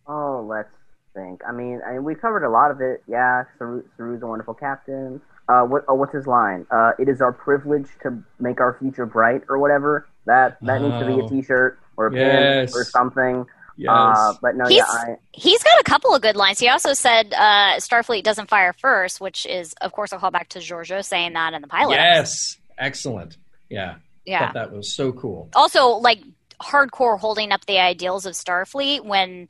Oh, 0.06 0.46
let's 0.48 0.68
think. 1.14 1.40
I 1.48 1.52
mean, 1.52 1.80
I 1.86 1.92
mean, 1.94 2.04
we 2.04 2.14
covered 2.14 2.44
a 2.44 2.50
lot 2.50 2.70
of 2.70 2.80
it. 2.80 3.02
Yeah, 3.08 3.44
Saru, 3.58 3.82
Saru's 3.96 4.22
a 4.22 4.26
wonderful 4.26 4.54
captain. 4.54 5.20
Uh, 5.48 5.62
what? 5.62 5.84
Oh, 5.88 5.94
what's 5.94 6.12
his 6.14 6.26
line? 6.26 6.66
Uh, 6.70 6.92
it 6.98 7.08
is 7.08 7.20
our 7.20 7.32
privilege 7.32 7.88
to 8.02 8.22
make 8.38 8.60
our 8.60 8.76
future 8.78 9.06
bright, 9.06 9.42
or 9.48 9.58
whatever. 9.58 10.06
That 10.26 10.58
that 10.62 10.82
needs 10.82 10.98
to 11.00 11.06
be 11.06 11.14
Oh. 11.22 11.26
a 11.26 11.28
T-shirt 11.28 11.78
or 11.96 12.08
a 12.08 12.14
Yes. 12.14 12.70
pin 12.72 12.80
or 12.80 12.84
something. 12.84 13.46
Yes. 13.80 13.90
Uh, 13.94 14.34
but 14.42 14.56
no, 14.56 14.66
He's- 14.66 14.84
yeah, 14.92 15.12
I, 15.12 15.16
He's 15.32 15.62
got 15.62 15.80
a 15.80 15.84
couple 15.84 16.14
of 16.14 16.20
good 16.20 16.34
lines. 16.36 16.58
He 16.58 16.68
also 16.68 16.92
said 16.94 17.32
uh, 17.32 17.76
Starfleet 17.76 18.24
doesn't 18.24 18.48
fire 18.50 18.72
first, 18.72 19.20
which 19.20 19.46
is, 19.46 19.72
of 19.80 19.92
course, 19.92 20.12
a 20.12 20.18
callback 20.18 20.48
to 20.48 20.58
Georgiou 20.58 21.04
saying 21.04 21.32
that 21.34 21.54
in 21.54 21.62
the 21.62 21.68
pilot. 21.68 21.94
yes. 21.94 22.58
Excellent. 22.76 23.36
Yeah. 23.70 23.96
Yeah. 24.26 24.46
Thought 24.46 24.54
that 24.54 24.72
was 24.72 24.92
so 24.92 25.12
cool. 25.12 25.48
Also, 25.54 25.86
like 25.90 26.20
hardcore 26.60 27.18
holding 27.18 27.52
up 27.52 27.64
the 27.66 27.78
ideals 27.78 28.26
of 28.26 28.34
Starfleet 28.34 29.04
when 29.04 29.48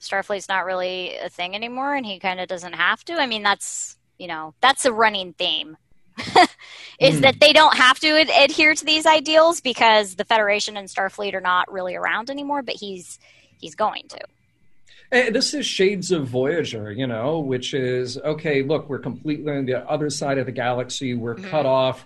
Starfleet's 0.00 0.48
not 0.48 0.66
really 0.66 1.16
a 1.16 1.30
thing 1.30 1.54
anymore, 1.54 1.94
and 1.94 2.04
he 2.04 2.18
kind 2.18 2.38
of 2.40 2.48
doesn't 2.48 2.74
have 2.74 3.02
to. 3.06 3.14
I 3.14 3.26
mean, 3.26 3.42
that's 3.42 3.96
you 4.18 4.28
know 4.28 4.54
that's 4.60 4.84
a 4.84 4.92
running 4.92 5.32
theme. 5.32 5.76
is 7.00 7.16
Hmm. 7.16 7.20
that 7.22 7.40
they 7.40 7.52
don't 7.52 7.76
have 7.76 7.98
to 8.00 8.08
ad- 8.08 8.30
adhere 8.50 8.74
to 8.74 8.84
these 8.84 9.04
ideals 9.06 9.60
because 9.60 10.14
the 10.14 10.24
Federation 10.24 10.76
and 10.76 10.88
Starfleet 10.88 11.34
are 11.34 11.40
not 11.40 11.72
really 11.72 11.94
around 11.96 12.30
anymore, 12.30 12.62
but 12.62 12.76
he's 12.76 13.18
he's 13.64 13.74
going 13.74 14.02
to. 14.08 14.20
Eh, 15.10 15.30
this 15.30 15.54
is 15.54 15.64
shades 15.64 16.10
of 16.10 16.26
Voyager, 16.26 16.92
you 16.92 17.06
know, 17.06 17.38
which 17.38 17.72
is 17.72 18.18
okay. 18.18 18.62
Look, 18.62 18.88
we're 18.88 18.98
completely 18.98 19.52
on 19.52 19.64
the 19.64 19.88
other 19.88 20.10
side 20.10 20.38
of 20.38 20.46
the 20.46 20.52
galaxy. 20.52 21.14
We're 21.14 21.36
Mhm. 21.36 21.44
cut 21.50 21.66
off. 21.66 22.04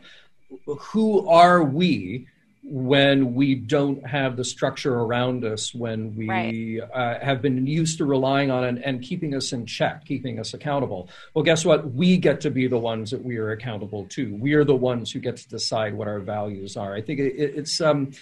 Who 0.93 1.29
are 1.29 1.63
we 1.63 2.27
when 2.63 3.35
we 3.35 3.55
don't 3.55 4.07
have 4.07 4.37
the 4.37 4.45
structure 4.45 4.95
around 4.95 5.45
us? 5.45 5.75
When 5.75 6.15
we 6.17 6.81
uh, 6.81 7.19
have 7.21 7.41
been 7.43 7.67
used 7.67 7.99
to 7.99 8.05
relying 8.05 8.51
on 8.51 8.63
and, 8.65 8.79
and 8.85 9.03
keeping 9.03 9.35
us 9.35 9.53
in 9.53 9.67
check, 9.67 10.05
keeping 10.05 10.39
us 10.39 10.55
accountable. 10.55 11.09
Well, 11.35 11.45
guess 11.45 11.65
what? 11.65 11.93
We 11.93 12.19
get 12.19 12.41
to 12.43 12.51
be 12.51 12.67
the 12.69 12.79
ones 12.79 13.11
that 13.11 13.25
we 13.25 13.37
are 13.39 13.51
accountable 13.51 14.07
to. 14.11 14.35
We 14.35 14.53
are 14.55 14.65
the 14.65 14.77
ones 14.77 15.11
who 15.13 15.19
get 15.19 15.37
to 15.39 15.49
decide 15.49 15.95
what 15.95 16.09
our 16.09 16.21
values 16.21 16.77
are. 16.77 16.95
I 16.95 17.01
think 17.03 17.19
it, 17.21 17.35
it's 17.37 17.81
um, 17.81 18.13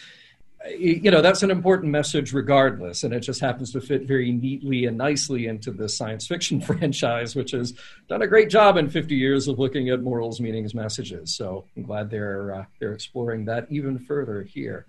you 0.68 1.10
know 1.10 1.20
that's 1.20 1.42
an 1.42 1.50
important 1.50 1.92
message 1.92 2.32
regardless 2.32 3.04
and 3.04 3.12
it 3.12 3.20
just 3.20 3.40
happens 3.40 3.72
to 3.72 3.80
fit 3.80 4.02
very 4.02 4.32
neatly 4.32 4.86
and 4.86 4.96
nicely 4.96 5.46
into 5.46 5.70
the 5.70 5.88
science 5.88 6.26
fiction 6.26 6.60
franchise 6.62 7.36
which 7.36 7.52
has 7.52 7.74
done 8.08 8.22
a 8.22 8.26
great 8.26 8.50
job 8.50 8.76
in 8.76 8.88
50 8.88 9.14
years 9.14 9.48
of 9.48 9.58
looking 9.58 9.90
at 9.90 10.02
morals 10.02 10.40
meanings 10.40 10.74
messages. 10.74 11.36
So 11.36 11.64
i'm 11.76 11.82
glad 11.82 12.10
they're 12.10 12.54
uh, 12.54 12.64
they're 12.80 12.92
exploring 12.92 13.44
that 13.46 13.66
even 13.70 13.98
further 13.98 14.42
here. 14.42 14.86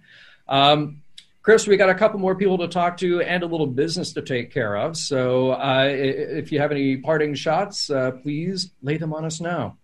Um, 0.48 1.02
chris 1.42 1.68
we 1.68 1.78
got 1.78 1.90
a 1.90 1.96
couple 1.96 2.20
more 2.20 2.36
people 2.36 2.58
to 2.60 2.68
talk 2.68 2.98
to 2.98 3.22
and 3.22 3.44
a 3.44 3.48
little 3.48 3.68
business 3.68 4.14
to 4.14 4.22
take 4.22 4.52
care 4.52 4.76
of. 4.78 4.98
So 4.98 5.52
uh, 5.52 5.88
if 5.90 6.52
you 6.52 6.60
have 6.60 6.72
any 6.72 6.98
parting 6.98 7.36
shots 7.36 7.90
uh, 7.90 8.12
please 8.12 8.72
lay 8.82 8.98
them 8.98 9.14
on 9.14 9.26
us 9.26 9.42
now. 9.42 9.78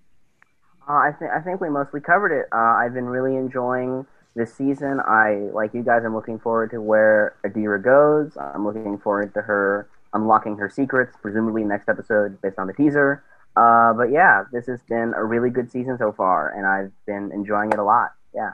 Uh, 0.87 0.93
I, 0.93 1.11
th- 1.17 1.31
I 1.33 1.39
think 1.41 1.61
we 1.61 1.69
mostly 1.69 2.01
covered 2.01 2.37
it. 2.37 2.47
Uh, 2.51 2.57
i've 2.57 2.93
been 2.93 3.05
really 3.05 3.35
enjoying 3.35 4.05
this 4.35 4.53
season. 4.53 4.99
I 4.99 5.49
like 5.53 5.73
you 5.73 5.83
guys. 5.83 6.03
I'm 6.05 6.15
looking 6.15 6.39
forward 6.39 6.71
to 6.71 6.81
where 6.81 7.35
Adira 7.45 7.83
goes. 7.83 8.35
I'm 8.37 8.65
looking 8.65 8.97
forward 8.97 9.33
to 9.35 9.41
her 9.41 9.87
unlocking 10.13 10.57
her 10.57 10.69
secrets, 10.69 11.15
presumably 11.21 11.63
next 11.63 11.89
episode 11.89 12.41
based 12.41 12.59
on 12.59 12.67
the 12.67 12.73
teaser. 12.73 13.23
Uh, 13.55 13.93
but 13.93 14.11
yeah, 14.11 14.43
this 14.51 14.65
has 14.67 14.81
been 14.89 15.13
a 15.15 15.23
really 15.23 15.49
good 15.49 15.71
season 15.71 15.97
so 15.97 16.11
far, 16.11 16.49
and 16.49 16.65
I've 16.65 16.91
been 17.05 17.31
enjoying 17.31 17.71
it 17.71 17.79
a 17.79 17.83
lot. 17.83 18.11
Yeah. 18.33 18.53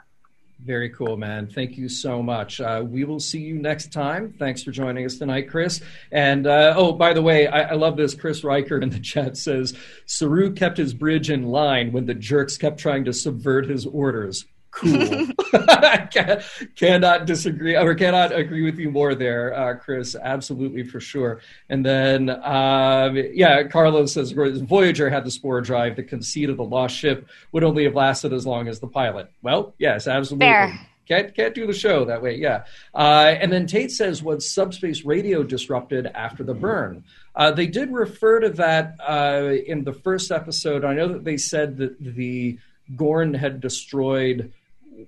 Very 0.65 0.89
cool, 0.89 1.15
man. 1.15 1.47
Thank 1.47 1.77
you 1.77 1.87
so 1.87 2.21
much. 2.21 2.59
Uh, 2.59 2.83
we 2.85 3.05
will 3.05 3.21
see 3.21 3.39
you 3.39 3.55
next 3.55 3.93
time. 3.93 4.35
Thanks 4.37 4.61
for 4.61 4.71
joining 4.71 5.05
us 5.05 5.17
tonight, 5.17 5.49
Chris. 5.49 5.79
And 6.11 6.45
uh, 6.45 6.73
oh, 6.75 6.91
by 6.91 7.13
the 7.13 7.21
way, 7.21 7.47
I, 7.47 7.61
I, 7.61 7.73
love 7.75 7.95
this. 7.95 8.13
Chris 8.13 8.43
Riker 8.43 8.77
in 8.77 8.89
the 8.89 8.99
chat 8.99 9.37
says 9.37 9.73
Saru 10.05 10.51
kept 10.53 10.77
his 10.77 10.93
bridge 10.93 11.29
in 11.29 11.43
line 11.43 11.93
when 11.93 12.07
the 12.07 12.13
jerks 12.13 12.57
kept 12.57 12.77
trying 12.77 13.05
to 13.05 13.13
subvert 13.13 13.69
his 13.69 13.85
orders 13.85 14.43
cool. 14.79 15.27
I 15.53 16.07
can, 16.11 16.41
cannot 16.75 17.25
disagree 17.25 17.75
or 17.75 17.93
cannot 17.95 18.33
agree 18.35 18.63
with 18.63 18.79
you 18.79 18.89
more 18.89 19.15
there, 19.15 19.53
uh, 19.53 19.75
Chris. 19.75 20.15
Absolutely 20.15 20.83
for 20.83 20.99
sure. 20.99 21.41
And 21.69 21.85
then, 21.85 22.29
um, 22.29 23.17
yeah, 23.33 23.63
Carlos 23.63 24.13
says 24.13 24.31
Voyager 24.31 25.09
had 25.09 25.25
the 25.25 25.31
spore 25.31 25.61
drive. 25.61 25.95
The 25.95 26.03
conceit 26.03 26.49
of 26.49 26.57
the 26.57 26.63
lost 26.63 26.95
ship 26.95 27.27
would 27.51 27.63
only 27.63 27.83
have 27.83 27.95
lasted 27.95 28.33
as 28.33 28.45
long 28.45 28.67
as 28.67 28.79
the 28.79 28.87
pilot. 28.87 29.31
Well, 29.41 29.73
yes, 29.77 30.07
absolutely. 30.07 30.47
Fair. 30.47 30.79
Can't, 31.07 31.35
can't 31.35 31.55
do 31.55 31.65
the 31.65 31.73
show 31.73 32.05
that 32.05 32.21
way, 32.21 32.35
yeah. 32.35 32.65
Uh, 32.93 33.33
and 33.39 33.51
then 33.51 33.65
Tate 33.65 33.91
says, 33.91 34.21
was 34.21 34.53
subspace 34.53 35.03
radio 35.03 35.41
disrupted 35.41 36.05
after 36.05 36.43
the 36.43 36.53
burn? 36.53 37.03
Uh, 37.35 37.51
they 37.51 37.65
did 37.65 37.91
refer 37.91 38.39
to 38.41 38.49
that 38.51 38.93
uh, 39.07 39.53
in 39.65 39.83
the 39.83 39.93
first 39.93 40.31
episode. 40.31 40.85
I 40.85 40.93
know 40.93 41.07
that 41.07 41.23
they 41.23 41.37
said 41.37 41.77
that 41.77 41.95
the 41.99 42.59
Gorn 42.95 43.33
had 43.33 43.59
destroyed 43.59 44.51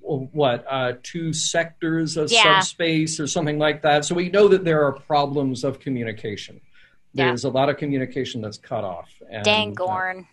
what 0.01 0.65
uh, 0.69 0.93
two 1.03 1.33
sectors 1.33 2.17
of 2.17 2.31
yeah. 2.31 2.59
subspace 2.59 3.19
or 3.19 3.27
something 3.27 3.59
like 3.59 3.81
that. 3.81 4.05
So 4.05 4.15
we 4.15 4.29
know 4.29 4.47
that 4.47 4.63
there 4.63 4.85
are 4.85 4.91
problems 4.91 5.63
of 5.63 5.79
communication. 5.79 6.61
There's 7.13 7.43
yeah. 7.43 7.49
a 7.49 7.51
lot 7.51 7.69
of 7.69 7.77
communication 7.77 8.41
that's 8.41 8.57
cut 8.57 8.83
off. 8.83 9.09
And, 9.29 9.43
Dang 9.43 9.73
Gorn. 9.73 10.19
Uh, 10.19 10.23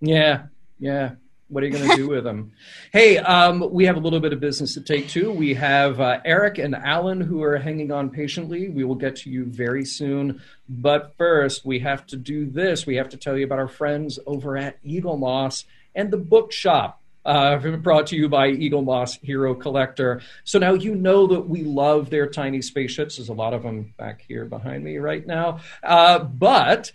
yeah, 0.00 0.42
yeah. 0.78 1.12
What 1.48 1.62
are 1.62 1.66
you 1.66 1.72
going 1.72 1.90
to 1.90 1.96
do 1.96 2.08
with 2.10 2.24
them? 2.24 2.52
Hey, 2.92 3.18
um, 3.18 3.68
we 3.70 3.84
have 3.86 3.96
a 3.96 4.00
little 4.00 4.20
bit 4.20 4.32
of 4.32 4.40
business 4.40 4.74
to 4.74 4.80
take 4.80 5.08
too. 5.08 5.30
We 5.30 5.54
have 5.54 6.00
uh, 6.00 6.20
Eric 6.24 6.58
and 6.58 6.74
Alan 6.74 7.20
who 7.20 7.42
are 7.42 7.58
hanging 7.58 7.92
on 7.92 8.10
patiently. 8.10 8.68
We 8.68 8.84
will 8.84 8.94
get 8.94 9.16
to 9.16 9.30
you 9.30 9.44
very 9.44 9.84
soon. 9.84 10.40
But 10.68 11.14
first, 11.18 11.64
we 11.64 11.80
have 11.80 12.06
to 12.06 12.16
do 12.16 12.46
this. 12.46 12.86
We 12.86 12.96
have 12.96 13.08
to 13.10 13.16
tell 13.16 13.36
you 13.36 13.44
about 13.44 13.58
our 13.58 13.68
friends 13.68 14.18
over 14.26 14.56
at 14.56 14.82
Eaglemoss 14.84 15.64
and 15.94 16.10
the 16.10 16.16
bookshop 16.16 17.00
uh, 17.24 17.58
brought 17.58 18.06
to 18.08 18.16
you 18.16 18.28
by 18.28 18.50
Eaglemoss 18.50 19.22
Hero 19.22 19.54
Collector. 19.54 20.22
So 20.44 20.58
now 20.58 20.74
you 20.74 20.94
know 20.94 21.26
that 21.28 21.48
we 21.48 21.62
love 21.62 22.10
their 22.10 22.28
tiny 22.28 22.62
spaceships. 22.62 23.16
There's 23.16 23.28
a 23.28 23.34
lot 23.34 23.54
of 23.54 23.62
them 23.62 23.94
back 23.96 24.24
here 24.26 24.44
behind 24.44 24.84
me 24.84 24.98
right 24.98 25.26
now. 25.26 25.60
Uh, 25.82 26.18
but 26.20 26.92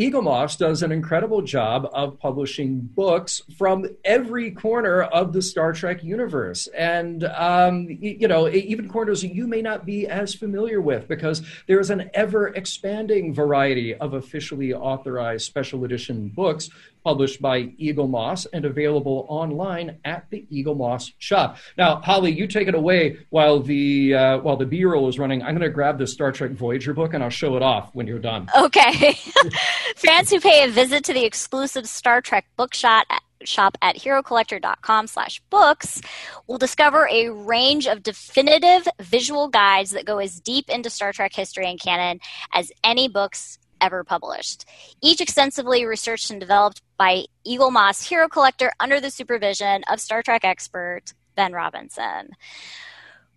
Eaglemoss 0.00 0.56
does 0.56 0.82
an 0.82 0.92
incredible 0.92 1.42
job 1.42 1.86
of 1.92 2.18
publishing 2.18 2.80
books 2.80 3.42
from 3.58 3.84
every 4.02 4.50
corner 4.50 5.02
of 5.02 5.34
the 5.34 5.42
Star 5.42 5.74
Trek 5.74 6.02
universe. 6.02 6.68
And, 6.68 7.24
um, 7.24 7.86
you 8.00 8.26
know, 8.26 8.48
even 8.48 8.88
corners 8.88 9.22
you 9.22 9.46
may 9.46 9.60
not 9.60 9.84
be 9.84 10.06
as 10.06 10.34
familiar 10.34 10.80
with 10.80 11.06
because 11.06 11.42
there's 11.66 11.90
an 11.90 12.10
ever 12.14 12.48
expanding 12.48 13.34
variety 13.34 13.94
of 13.94 14.14
officially 14.14 14.72
authorized 14.72 15.44
special 15.44 15.84
edition 15.84 16.28
books 16.28 16.70
published 17.04 17.40
by 17.40 17.62
Eaglemoss 17.62 18.46
and 18.52 18.64
available 18.64 19.26
online 19.28 19.98
at 20.04 20.26
the 20.30 20.46
Eaglemoss 20.52 21.12
shop. 21.18 21.58
Now, 21.76 22.00
Holly, 22.00 22.32
you 22.32 22.46
take 22.46 22.68
it 22.68 22.74
away 22.74 23.18
while 23.30 23.60
the 23.60 24.14
uh, 24.14 24.38
while 24.38 24.56
the 24.56 24.66
B-roll 24.66 25.08
is 25.08 25.18
running. 25.18 25.42
I'm 25.42 25.54
going 25.54 25.60
to 25.60 25.70
grab 25.70 25.98
the 25.98 26.06
Star 26.06 26.32
Trek 26.32 26.52
Voyager 26.52 26.94
book 26.94 27.14
and 27.14 27.22
I'll 27.22 27.30
show 27.30 27.56
it 27.56 27.62
off 27.62 27.94
when 27.94 28.06
you're 28.06 28.18
done. 28.18 28.48
Okay. 28.56 29.12
Fans 29.96 30.30
who 30.30 30.40
pay 30.40 30.64
a 30.64 30.68
visit 30.68 31.04
to 31.04 31.12
the 31.12 31.24
exclusive 31.24 31.88
Star 31.88 32.20
Trek 32.20 32.46
bookshop 32.56 33.06
shop 33.44 33.76
at 33.82 33.96
herocollector.com 33.96 35.06
slash 35.06 35.40
books 35.50 36.00
will 36.46 36.58
discover 36.58 37.08
a 37.10 37.30
range 37.30 37.86
of 37.86 38.02
definitive 38.02 38.86
visual 39.00 39.48
guides 39.48 39.90
that 39.92 40.04
go 40.04 40.18
as 40.18 40.40
deep 40.40 40.68
into 40.68 40.90
star 40.90 41.12
trek 41.12 41.34
history 41.34 41.66
and 41.66 41.80
canon 41.80 42.20
as 42.52 42.70
any 42.84 43.08
books 43.08 43.58
ever 43.80 44.04
published, 44.04 44.64
each 45.02 45.20
extensively 45.20 45.84
researched 45.84 46.30
and 46.30 46.40
developed 46.40 46.82
by 46.96 47.24
Eaglemoss 47.46 48.06
Hero 48.08 48.28
Collector 48.28 48.72
under 48.80 49.00
the 49.00 49.10
supervision 49.10 49.82
of 49.90 50.00
Star 50.00 50.22
Trek 50.22 50.44
expert 50.44 51.14
Ben 51.36 51.52
Robinson. 51.52 52.30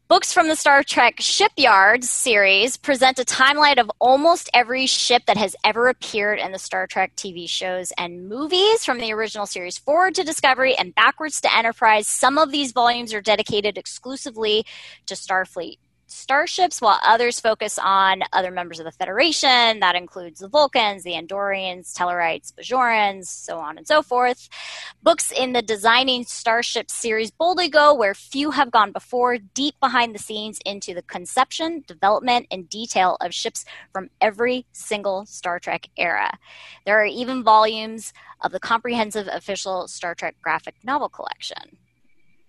Books 0.10 0.34
from 0.34 0.48
the 0.48 0.56
Star 0.56 0.84
Trek 0.84 1.16
Shipyards 1.20 2.10
series 2.10 2.78
present 2.78 3.18
a 3.18 3.24
timeline 3.24 3.80
of 3.80 3.89
almost 4.00 4.50
every 4.54 4.86
ship 4.86 5.24
that 5.26 5.38
has 5.38 5.56
ever 5.64 5.88
appeared 5.88 6.38
in 6.39 6.52
the 6.52 6.60
Star 6.60 6.86
Trek 6.86 7.16
TV 7.16 7.50
shows 7.50 7.91
and 7.98 8.28
movies, 8.28 8.84
from 8.84 9.00
the 9.00 9.14
original 9.14 9.46
series 9.46 9.78
forward 9.78 10.14
to 10.16 10.24
Discovery 10.24 10.76
and 10.76 10.94
backwards 10.94 11.41
to 11.41 11.58
Enterprise. 11.58 12.08
Some 12.08 12.38
of 12.38 12.52
these 12.52 12.74
volumes 12.74 13.14
are 13.14 13.22
dedicated 13.22 13.78
exclusively 13.78 14.66
to 15.06 15.16
Starfleet 15.16 15.78
starships, 16.14 16.82
while 16.82 16.99
others 17.03 17.39
focus 17.39 17.80
on 17.82 18.22
other 18.32 18.51
members 18.51 18.80
of 18.80 18.86
the 18.86 18.91
Federation. 18.91 19.80
That 19.80 19.95
includes 19.95 20.39
the 20.39 20.47
Vulcans, 20.47 21.03
the 21.03 21.14
Andorians, 21.14 21.93
Tellarites, 21.93 22.53
Bajorans, 22.53 23.26
so 23.26 23.57
on 23.57 23.78
and 23.78 23.88
so 23.88 24.01
forth. 24.01 24.49
Books 25.01 25.32
in 25.32 25.53
the 25.53 25.61
Designing 25.61 26.24
Starships 26.24 26.93
series 26.93 27.32
boldly 27.32 27.70
go 27.70 27.93
where 27.93 28.14
few 28.14 28.51
have 28.51 28.72
gone 28.72 28.91
before, 28.91 29.38
deep 29.38 29.76
behind 29.80 30.14
the 30.14 30.20
scenes 30.20 30.59
into 30.66 30.93
the 30.93 31.01
conception, 31.01 31.84
development, 31.88 32.47
and 32.51 32.70
detail 32.70 33.18
of 33.20 33.34
ships 33.34 33.66
from 33.91 34.09
every 34.22 34.66
single 34.72 35.26
Star 35.26 35.59
Trek 35.59 35.89
era. 35.97 36.38
There 36.86 37.01
are 37.01 37.05
even 37.05 37.43
volumes 37.43 38.14
of 38.41 38.51
the 38.51 38.59
comprehensive 38.59 39.28
official 39.32 39.88
Star 39.88 40.16
Trek 40.16 40.36
graphic 40.41 40.76
novel 40.84 41.09
collection. 41.09 41.78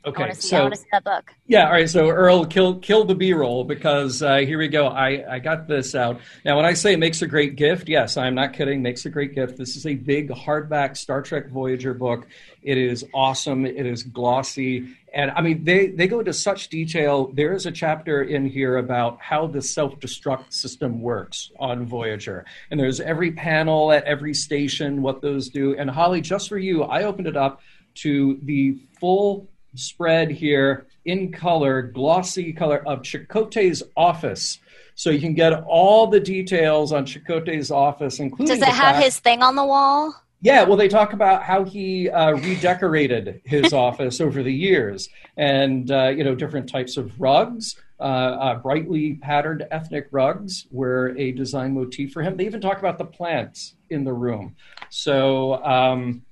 Okay, 0.06 0.24
I 0.24 0.32
see, 0.32 0.48
so 0.48 0.56
I 0.58 0.60
want 0.60 0.74
to 0.74 0.80
see 0.80 0.86
that 0.92 1.04
book. 1.04 1.32
Yeah, 1.46 1.66
all 1.66 1.72
right. 1.72 1.88
So 1.88 2.10
Earl, 2.10 2.44
kill 2.44 2.78
kill 2.80 3.04
the 3.04 3.14
B 3.14 3.32
roll 3.32 3.64
because 3.64 4.22
uh, 4.22 4.38
here 4.38 4.58
we 4.58 4.68
go. 4.68 4.86
I 4.88 5.24
I 5.28 5.38
got 5.38 5.66
this 5.66 5.94
out 5.94 6.20
now. 6.44 6.56
When 6.56 6.66
I 6.66 6.74
say 6.74 6.92
it 6.92 6.98
makes 6.98 7.22
a 7.22 7.26
great 7.26 7.56
gift, 7.56 7.88
yes, 7.88 8.18
I'm 8.18 8.34
not 8.34 8.52
kidding. 8.52 8.82
Makes 8.82 9.06
a 9.06 9.10
great 9.10 9.34
gift. 9.34 9.56
This 9.56 9.76
is 9.76 9.86
a 9.86 9.94
big 9.94 10.28
hardback 10.28 10.98
Star 10.98 11.22
Trek 11.22 11.48
Voyager 11.48 11.94
book. 11.94 12.26
It 12.62 12.76
is 12.76 13.06
awesome. 13.14 13.64
It 13.64 13.86
is 13.86 14.02
glossy, 14.02 14.94
and 15.14 15.30
I 15.30 15.40
mean 15.40 15.64
they 15.64 15.86
they 15.86 16.06
go 16.06 16.18
into 16.18 16.34
such 16.34 16.68
detail. 16.68 17.28
There 17.28 17.54
is 17.54 17.64
a 17.64 17.72
chapter 17.72 18.22
in 18.24 18.46
here 18.46 18.76
about 18.76 19.20
how 19.22 19.46
the 19.46 19.62
self 19.62 19.98
destruct 20.00 20.52
system 20.52 21.00
works 21.00 21.50
on 21.58 21.86
Voyager, 21.86 22.44
and 22.70 22.78
there's 22.78 23.00
every 23.00 23.32
panel 23.32 23.90
at 23.90 24.04
every 24.04 24.34
station, 24.34 25.00
what 25.00 25.22
those 25.22 25.48
do. 25.48 25.74
And 25.78 25.88
Holly, 25.88 26.20
just 26.20 26.50
for 26.50 26.58
you, 26.58 26.82
I 26.82 27.04
opened 27.04 27.26
it 27.26 27.38
up 27.38 27.62
to 27.96 28.38
the 28.42 28.76
full 29.00 29.48
spread 29.74 30.30
here 30.30 30.86
in 31.04 31.32
color, 31.32 31.82
glossy 31.82 32.52
color 32.52 32.86
of 32.86 33.02
Chakotay's 33.02 33.82
office. 33.96 34.58
So 34.94 35.10
you 35.10 35.20
can 35.20 35.34
get 35.34 35.52
all 35.66 36.06
the 36.06 36.20
details 36.20 36.92
on 36.92 37.04
Chakotay's 37.04 37.70
office, 37.70 38.20
including. 38.20 38.54
Does 38.58 38.62
it 38.62 38.72
have 38.72 38.96
fact, 38.96 39.04
his 39.04 39.18
thing 39.18 39.42
on 39.42 39.56
the 39.56 39.64
wall? 39.64 40.14
Yeah, 40.40 40.62
well, 40.64 40.76
they 40.76 40.88
talk 40.88 41.14
about 41.14 41.42
how 41.42 41.64
he 41.64 42.10
uh, 42.10 42.32
redecorated 42.32 43.40
his 43.44 43.72
office 43.72 44.20
over 44.20 44.42
the 44.42 44.52
years, 44.52 45.08
and 45.36 45.90
uh, 45.90 46.08
you 46.08 46.22
know 46.22 46.34
different 46.34 46.68
types 46.68 46.96
of 46.96 47.20
rugs, 47.20 47.76
uh, 47.98 48.02
uh, 48.02 48.54
brightly 48.56 49.14
patterned 49.14 49.64
ethnic 49.70 50.08
rugs 50.10 50.66
were 50.70 51.14
a 51.16 51.32
design 51.32 51.74
motif 51.74 52.12
for 52.12 52.22
him. 52.22 52.36
They 52.36 52.44
even 52.44 52.60
talk 52.60 52.78
about 52.78 52.98
the 52.98 53.04
plants 53.04 53.74
in 53.88 54.04
the 54.04 54.12
room. 54.12 54.56
So, 54.90 55.64
um, 55.64 56.22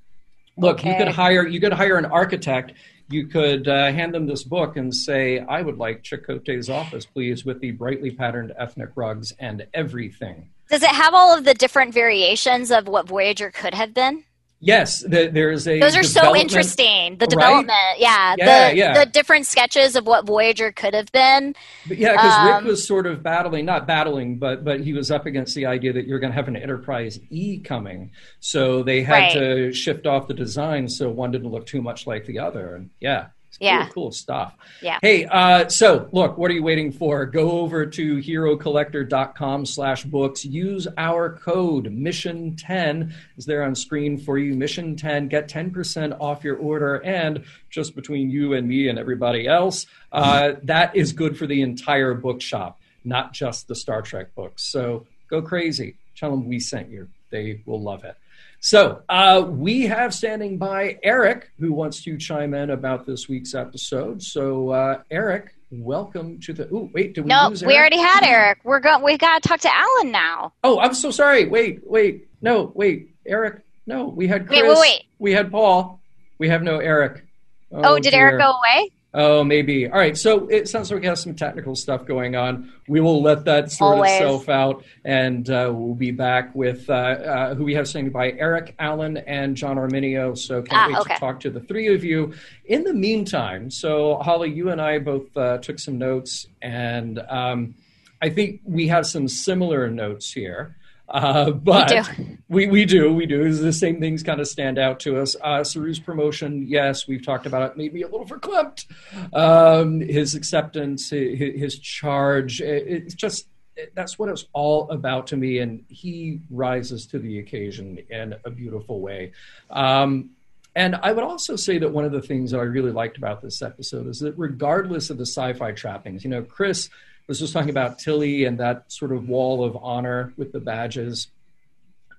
look, 0.56 0.80
okay. 0.80 0.90
you 0.90 0.96
could 0.96 1.08
hire 1.08 1.46
you 1.46 1.60
could 1.60 1.72
hire 1.72 1.96
an 1.96 2.04
architect 2.04 2.74
you 3.08 3.26
could 3.26 3.68
uh, 3.68 3.92
hand 3.92 4.14
them 4.14 4.26
this 4.26 4.42
book 4.42 4.76
and 4.76 4.94
say, 4.94 5.40
I 5.40 5.62
would 5.62 5.78
like 5.78 6.02
Chakotay's 6.02 6.70
office, 6.70 7.06
please, 7.06 7.44
with 7.44 7.60
the 7.60 7.72
brightly 7.72 8.10
patterned 8.10 8.52
ethnic 8.58 8.90
rugs 8.94 9.32
and 9.38 9.66
everything. 9.74 10.48
Does 10.70 10.82
it 10.82 10.90
have 10.90 11.14
all 11.14 11.36
of 11.36 11.44
the 11.44 11.54
different 11.54 11.92
variations 11.92 12.70
of 12.70 12.88
what 12.88 13.06
Voyager 13.06 13.50
could 13.50 13.74
have 13.74 13.92
been? 13.92 14.24
Yes, 14.64 15.00
the, 15.00 15.28
there's 15.32 15.66
a. 15.66 15.80
Those 15.80 15.96
are 15.96 16.04
so 16.04 16.36
interesting. 16.36 17.16
The 17.18 17.24
right? 17.24 17.30
development, 17.30 17.98
yeah, 17.98 18.36
Yeah, 18.38 18.70
the 18.70 18.76
yeah. 18.76 19.04
the 19.04 19.10
different 19.10 19.44
sketches 19.46 19.96
of 19.96 20.06
what 20.06 20.24
Voyager 20.24 20.70
could 20.70 20.94
have 20.94 21.10
been. 21.10 21.56
But 21.88 21.98
yeah, 21.98 22.12
because 22.12 22.32
Um, 22.32 22.46
Rick 22.46 22.64
was 22.66 22.86
sort 22.86 23.08
of 23.08 23.24
battling, 23.24 23.64
not 23.64 23.88
battling, 23.88 24.38
but 24.38 24.64
but 24.64 24.80
he 24.80 24.92
was 24.92 25.10
up 25.10 25.26
against 25.26 25.56
the 25.56 25.66
idea 25.66 25.92
that 25.92 26.06
you're 26.06 26.20
going 26.20 26.30
to 26.30 26.36
have 26.36 26.46
an 26.46 26.54
Enterprise 26.56 27.18
E 27.30 27.58
coming, 27.58 28.12
so 28.38 28.84
they 28.84 29.02
had 29.02 29.12
Right. 29.14 29.32
to 29.32 29.72
shift 29.72 30.06
off 30.06 30.28
the 30.28 30.34
design 30.34 30.88
so 30.88 31.10
one 31.10 31.32
didn't 31.32 31.50
look 31.50 31.66
too 31.66 31.82
much 31.82 32.06
like 32.06 32.24
the 32.26 32.38
other. 32.38 32.76
And 32.76 32.90
yeah, 33.00 33.26
it's 33.52 33.58
Yeah. 33.60 33.88
cool 33.88 34.10
stuff. 34.12 34.54
Yeah. 34.80 34.98
Hey, 35.02 35.26
uh, 35.26 35.68
so 35.68 36.08
look, 36.12 36.38
what 36.38 36.50
are 36.50 36.54
you 36.54 36.62
waiting 36.62 36.90
for? 36.90 37.26
Go 37.26 37.50
over 37.60 37.84
to 37.86 38.16
herocollector.com 38.16 39.66
slash 39.66 40.04
books. 40.04 40.44
Use 40.44 40.88
our 40.96 41.30
code 41.36 41.92
Mission 41.92 42.56
10 42.56 43.14
is 43.36 43.44
there 43.46 43.62
on 43.62 43.74
screen 43.74 44.18
for 44.18 44.38
you. 44.38 44.54
Mission 44.54 44.96
10, 44.96 45.28
get 45.28 45.48
10% 45.48 46.16
off 46.20 46.44
your 46.44 46.56
order. 46.56 46.96
And 47.04 47.44
just 47.70 47.94
between 47.94 48.30
you 48.30 48.54
and 48.54 48.66
me 48.66 48.88
and 48.88 48.98
everybody 48.98 49.46
else, 49.46 49.86
uh, 50.12 50.54
that 50.64 50.96
is 50.96 51.12
good 51.12 51.36
for 51.36 51.46
the 51.46 51.62
entire 51.62 52.14
bookshop, 52.14 52.80
not 53.04 53.32
just 53.32 53.68
the 53.68 53.74
Star 53.74 54.02
Trek 54.02 54.34
books. 54.34 54.62
So 54.64 55.06
go 55.28 55.42
crazy. 55.42 55.96
Tell 56.16 56.30
them 56.30 56.48
we 56.48 56.58
sent 56.60 56.90
you. 56.90 57.08
They 57.30 57.62
will 57.66 57.80
love 57.80 58.04
it. 58.04 58.16
So 58.64 59.02
uh, 59.08 59.44
we 59.48 59.82
have 59.88 60.14
standing 60.14 60.56
by 60.56 60.96
Eric, 61.02 61.50
who 61.58 61.72
wants 61.72 62.04
to 62.04 62.16
chime 62.16 62.54
in 62.54 62.70
about 62.70 63.04
this 63.04 63.28
week's 63.28 63.56
episode. 63.56 64.22
So 64.22 64.70
uh, 64.70 65.02
Eric, 65.10 65.56
welcome 65.72 66.38
to 66.42 66.52
the. 66.52 66.68
Oh, 66.72 66.88
wait, 66.94 67.14
did 67.14 67.24
we 67.24 67.28
No, 67.28 67.52
we 67.66 67.76
already 67.76 67.98
had 67.98 68.24
Eric. 68.24 68.60
We're 68.62 68.78
going. 68.78 69.02
We 69.02 69.18
got 69.18 69.42
to 69.42 69.48
talk 69.48 69.58
to 69.60 69.74
Alan 69.74 70.12
now. 70.12 70.52
Oh, 70.62 70.78
I'm 70.78 70.94
so 70.94 71.10
sorry. 71.10 71.46
Wait, 71.46 71.80
wait, 71.84 72.28
no, 72.40 72.70
wait, 72.76 73.16
Eric. 73.26 73.64
No, 73.88 74.04
we 74.04 74.28
had 74.28 74.46
Chris. 74.46 74.62
Wait, 74.62 74.68
wait, 74.68 74.78
wait. 74.78 75.02
We 75.18 75.32
had 75.32 75.50
Paul. 75.50 75.98
We 76.38 76.48
have 76.48 76.62
no 76.62 76.78
Eric. 76.78 77.26
Oh, 77.72 77.98
did 77.98 78.14
Eric 78.14 78.38
go 78.38 78.52
away? 78.52 78.92
Oh, 79.14 79.44
maybe. 79.44 79.86
All 79.86 79.98
right. 79.98 80.16
So 80.16 80.46
it 80.48 80.70
sounds 80.70 80.90
like 80.90 81.00
we 81.02 81.06
have 81.06 81.18
some 81.18 81.34
technical 81.34 81.76
stuff 81.76 82.06
going 82.06 82.34
on. 82.34 82.72
We 82.88 83.00
will 83.00 83.20
let 83.20 83.44
that 83.44 83.70
sort 83.70 83.96
Always. 83.96 84.12
itself 84.12 84.48
out, 84.48 84.84
and 85.04 85.48
uh, 85.50 85.70
we'll 85.74 85.94
be 85.94 86.12
back 86.12 86.54
with 86.54 86.88
uh, 86.88 86.92
uh, 86.94 87.54
who 87.54 87.64
we 87.64 87.74
have 87.74 87.86
saying 87.86 88.08
by 88.08 88.30
Eric 88.32 88.74
Allen 88.78 89.18
and 89.18 89.54
John 89.54 89.76
Arminio. 89.76 90.36
So 90.38 90.62
can't 90.62 90.72
Ah, 90.72 90.86
wait 90.88 90.96
okay. 91.02 91.14
to 91.14 91.20
talk 91.20 91.40
to 91.40 91.50
the 91.50 91.60
three 91.60 91.94
of 91.94 92.02
you. 92.04 92.32
In 92.64 92.84
the 92.84 92.94
meantime, 92.94 93.70
so 93.70 94.16
Holly, 94.16 94.50
you 94.50 94.70
and 94.70 94.80
I 94.80 94.98
both 94.98 95.36
uh, 95.36 95.58
took 95.58 95.78
some 95.78 95.98
notes, 95.98 96.46
and 96.62 97.18
um, 97.28 97.74
I 98.22 98.30
think 98.30 98.60
we 98.64 98.88
have 98.88 99.06
some 99.06 99.28
similar 99.28 99.90
notes 99.90 100.32
here. 100.32 100.76
Uh, 101.12 101.50
but 101.50 102.08
we, 102.48 102.66
we 102.66 102.86
do, 102.86 103.12
we 103.12 103.26
do. 103.26 103.52
The 103.52 103.72
same 103.72 104.00
things 104.00 104.22
kind 104.22 104.40
of 104.40 104.48
stand 104.48 104.78
out 104.78 104.98
to 105.00 105.18
us. 105.18 105.36
Uh, 105.40 105.60
Saru's 105.60 106.00
promotion, 106.00 106.66
yes, 106.66 107.06
we've 107.06 107.24
talked 107.24 107.44
about 107.44 107.70
it, 107.70 107.76
made 107.76 107.92
me 107.92 108.02
a 108.02 108.08
little 108.08 108.26
verklempt. 108.26 108.86
Um, 109.34 110.00
his 110.00 110.34
acceptance, 110.34 111.10
his, 111.10 111.60
his 111.60 111.78
charge, 111.78 112.62
it, 112.62 112.86
it's 112.86 113.14
just, 113.14 113.46
that's 113.94 114.18
what 114.18 114.30
it's 114.30 114.46
all 114.54 114.90
about 114.90 115.26
to 115.28 115.36
me. 115.36 115.58
And 115.58 115.84
he 115.88 116.40
rises 116.50 117.06
to 117.08 117.18
the 117.18 117.38
occasion 117.38 117.98
in 118.08 118.34
a 118.44 118.50
beautiful 118.50 119.00
way. 119.00 119.32
Um, 119.70 120.30
and 120.74 120.96
I 120.96 121.12
would 121.12 121.24
also 121.24 121.56
say 121.56 121.76
that 121.78 121.90
one 121.90 122.06
of 122.06 122.12
the 122.12 122.22
things 122.22 122.52
that 122.52 122.58
I 122.58 122.62
really 122.62 122.92
liked 122.92 123.18
about 123.18 123.42
this 123.42 123.60
episode 123.60 124.06
is 124.06 124.20
that 124.20 124.32
regardless 124.38 125.10
of 125.10 125.18
the 125.18 125.26
sci 125.26 125.52
fi 125.52 125.72
trappings, 125.72 126.24
you 126.24 126.30
know, 126.30 126.42
Chris 126.42 126.88
was 127.26 127.38
just 127.38 127.52
talking 127.52 127.70
about 127.70 127.98
Tilly 127.98 128.44
and 128.44 128.58
that 128.58 128.90
sort 128.92 129.12
of 129.12 129.28
wall 129.28 129.64
of 129.64 129.76
honor 129.76 130.32
with 130.36 130.52
the 130.52 130.60
badges. 130.60 131.28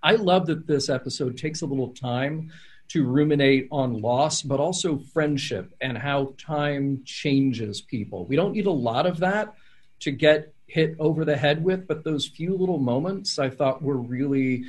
I 0.02 0.14
love 0.16 0.48
that 0.48 0.68
this 0.68 0.90
episode 0.90 1.38
takes 1.38 1.62
a 1.62 1.66
little 1.66 1.90
time 1.90 2.52
to 2.90 3.06
ruminate 3.06 3.68
on 3.72 4.02
loss, 4.02 4.42
but 4.42 4.60
also 4.60 4.98
friendship 5.14 5.74
and 5.82 5.98
how 5.98 6.34
time 6.38 7.02
changes 7.06 7.82
people. 7.82 8.26
We 8.26 8.36
don't 8.36 8.54
need 8.54 8.66
a 8.66 8.72
lot 8.72 9.06
of 9.06 9.20
that 9.20 9.54
to 10.02 10.12
get 10.12 10.54
hit 10.68 10.96
over 11.00 11.24
the 11.24 11.38
head 11.38 11.64
with, 11.64 11.88
but 11.88 12.04
those 12.04 12.28
few 12.28 12.56
little 12.56 12.80
moments 12.80 13.40
I 13.40 13.50
thought 13.50 13.82
were 13.82 13.98
really 13.98 14.66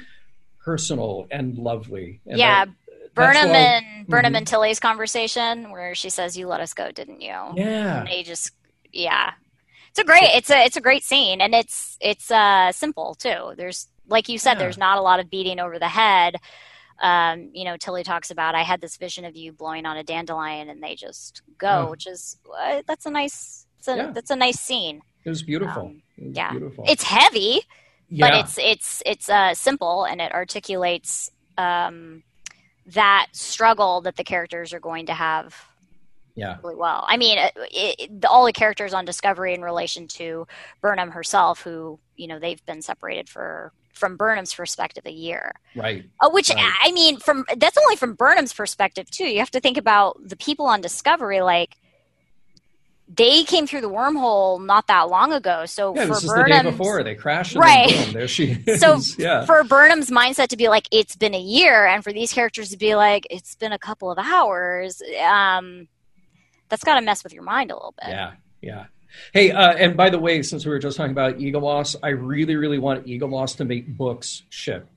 personal 0.63 1.27
and 1.31 1.59
lovely. 1.59 2.21
And 2.27 2.39
yeah, 2.39 2.65
that's 2.67 2.77
Burnham 3.15 3.49
why- 3.51 3.57
and 3.57 4.07
Burnham 4.07 4.33
Mhm. 4.35 4.39
and 4.39 4.47
Tilly's 4.47 4.81
conversation 4.81 5.71
where 5.71 5.95
she 5.95 6.11
says, 6.11 6.37
"You 6.37 6.47
let 6.47 6.61
us 6.61 6.73
go, 6.75 6.91
didn't 6.93 7.21
you?" 7.21 7.29
Yeah. 7.57 8.01
And 8.01 8.09
they 8.09 8.23
just, 8.23 8.53
yeah, 8.93 9.33
it's 9.95 10.01
a 10.01 10.05
great, 10.05 10.25
it's 10.35 10.51
a, 10.51 10.65
it's 10.65 10.77
a 10.77 10.81
great 10.81 11.05
scene, 11.05 11.41
and 11.41 11.55
it's, 11.55 11.97
it's 12.01 12.29
uh, 12.29 12.73
simple 12.73 13.15
too. 13.15 13.53
There's, 13.57 13.87
like 14.09 14.29
you 14.29 14.39
said, 14.39 14.55
Yeah. 14.55 14.59
there's 14.59 14.77
not 14.79 14.99
a 14.99 15.03
lot 15.03 15.21
of 15.21 15.31
beating 15.31 15.61
over 15.61 15.79
the 15.79 15.87
head. 15.89 16.35
Um, 17.01 17.51
you 17.53 17.65
know, 17.65 17.77
Tilly 17.77 18.03
talks 18.03 18.33
about, 18.33 18.57
I 18.57 18.63
had 18.63 18.81
this 18.81 18.97
vision 18.97 19.25
of 19.25 19.37
you 19.37 19.53
blowing 19.53 19.87
on 19.87 19.97
a 19.97 20.03
dandelion, 20.03 20.69
and 20.69 20.83
they 20.83 20.97
just 20.97 21.43
go, 21.59 21.91
which 21.91 22.09
is, 22.09 22.39
uh, 22.59 22.83
that's 22.89 23.07
a 23.07 23.11
nice, 23.11 23.67
it's 23.79 23.87
a, 23.87 23.97
Yeah. 23.97 24.11
that's 24.11 24.31
a 24.31 24.37
nice 24.37 24.59
scene. 24.59 25.01
It 25.25 25.29
was 25.29 25.45
beautiful. 25.45 25.83
Um, 25.85 26.03
it 26.19 26.27
was 26.29 26.37
yeah. 26.37 26.51
beautiful. 26.51 26.85
It's 26.89 27.05
heavy, 27.05 27.61
yeah. 28.09 28.29
but 28.29 28.35
it's 28.41 28.59
it's 28.59 29.03
it's 29.07 29.29
uh, 29.31 29.55
simple 29.55 30.05
and 30.05 30.21
it 30.21 30.33
articulates 30.33 31.31
um, 31.57 32.25
that 32.87 33.29
struggle 33.33 34.01
that 34.03 34.17
the 34.17 34.25
characters 34.25 34.73
are 34.75 34.81
going 34.81 35.07
to 35.07 35.15
have 35.15 35.55
yeah. 36.35 36.59
really 36.63 36.75
well. 36.75 37.05
I 37.09 37.17
mean, 37.17 37.39
it, 37.39 37.53
it, 37.57 38.21
the, 38.21 38.29
all 38.29 38.45
the 38.45 38.53
characters 38.53 38.93
on 38.95 39.05
Discovery 39.05 39.55
in 39.55 39.63
relation 39.63 40.09
to 40.09 40.47
Burnham 40.81 41.11
herself, 41.11 41.63
who 41.63 41.99
you 42.17 42.27
know 42.27 42.39
they've 42.39 42.65
been 42.67 42.83
separated 42.83 43.29
for 43.29 43.73
from 43.93 44.17
Burnham's 44.17 44.53
perspective 44.55 45.07
a 45.07 45.13
year. 45.13 45.53
Right. 45.77 46.05
Uh, 46.21 46.31
which 46.31 46.51
Right. 46.51 46.73
I 46.83 46.93
mean, 46.93 47.19
from 47.19 47.45
that's 47.57 47.79
only 47.79 47.97
from 47.97 48.15
Burnham's 48.15 48.53
perspective 48.53 49.11
too. 49.11 49.27
You 49.27 49.39
have 49.39 49.53
to 49.53 49.61
think 49.61 49.77
about 49.77 50.19
the 50.23 50.37
people 50.37 50.67
on 50.67 50.81
Discovery, 50.81 51.41
like. 51.41 51.77
They 53.07 53.45
came 53.45 53.67
through 53.67 53.83
the 53.83 53.91
wormhole 53.91 54.65
not 54.65 54.87
that 54.87 55.11
long 55.11 55.35
ago, 55.35 55.67
so 55.67 55.95
Yeah, 55.95 56.07
for 56.07 56.15
this 56.15 56.25
is 56.25 56.31
the 56.31 56.37
day 56.37 56.53
Burnham's 56.53 56.79
before 56.79 57.03
they 57.05 57.15
crashed. 57.15 57.55
Right. 57.55 57.91
Boom, 57.91 58.13
there 58.15 58.27
she 58.27 58.57
is. 58.67 58.81
So 58.81 58.99
yeah. 59.23 59.45
for 59.45 59.63
Burnham's 59.63 60.11
mindset 60.11 60.49
to 60.49 60.57
be 60.57 60.69
like 60.69 60.89
it's 60.91 61.15
been 61.15 61.35
a 61.35 61.41
year, 61.41 61.85
and 61.87 62.03
for 62.03 62.15
these 62.15 62.33
characters 62.33 62.71
to 62.71 62.79
be 62.79 62.95
like 62.95 63.27
it's 63.29 63.57
been 63.57 63.73
a 63.73 63.79
couple 63.79 64.11
of 64.11 64.19
hours, 64.19 65.03
um, 65.23 65.87
that's 66.69 66.85
got 66.85 66.97
to 66.97 67.01
mess 67.03 67.23
with 67.25 67.33
your 67.33 67.43
mind 67.43 67.71
a 67.71 67.75
little 67.75 67.95
bit. 68.01 68.11
Yeah, 68.11 68.33
yeah. 68.61 68.85
Hey, 69.33 69.53
uh, 69.53 69.73
and 69.75 69.97
by 69.97 70.11
the 70.11 70.19
way, 70.19 70.43
since 70.43 70.65
we 70.65 70.71
were 70.71 70.79
just 70.81 70.97
talking 70.97 71.13
about 71.13 71.39
Eaglemoss, 71.39 71.95
I 72.03 72.09
really, 72.09 72.57
really 72.57 72.79
want 72.79 73.07
Eaglemoss 73.07 73.57
to 73.59 73.65
make 73.65 73.87
books 73.97 74.43
ship. 74.51 74.89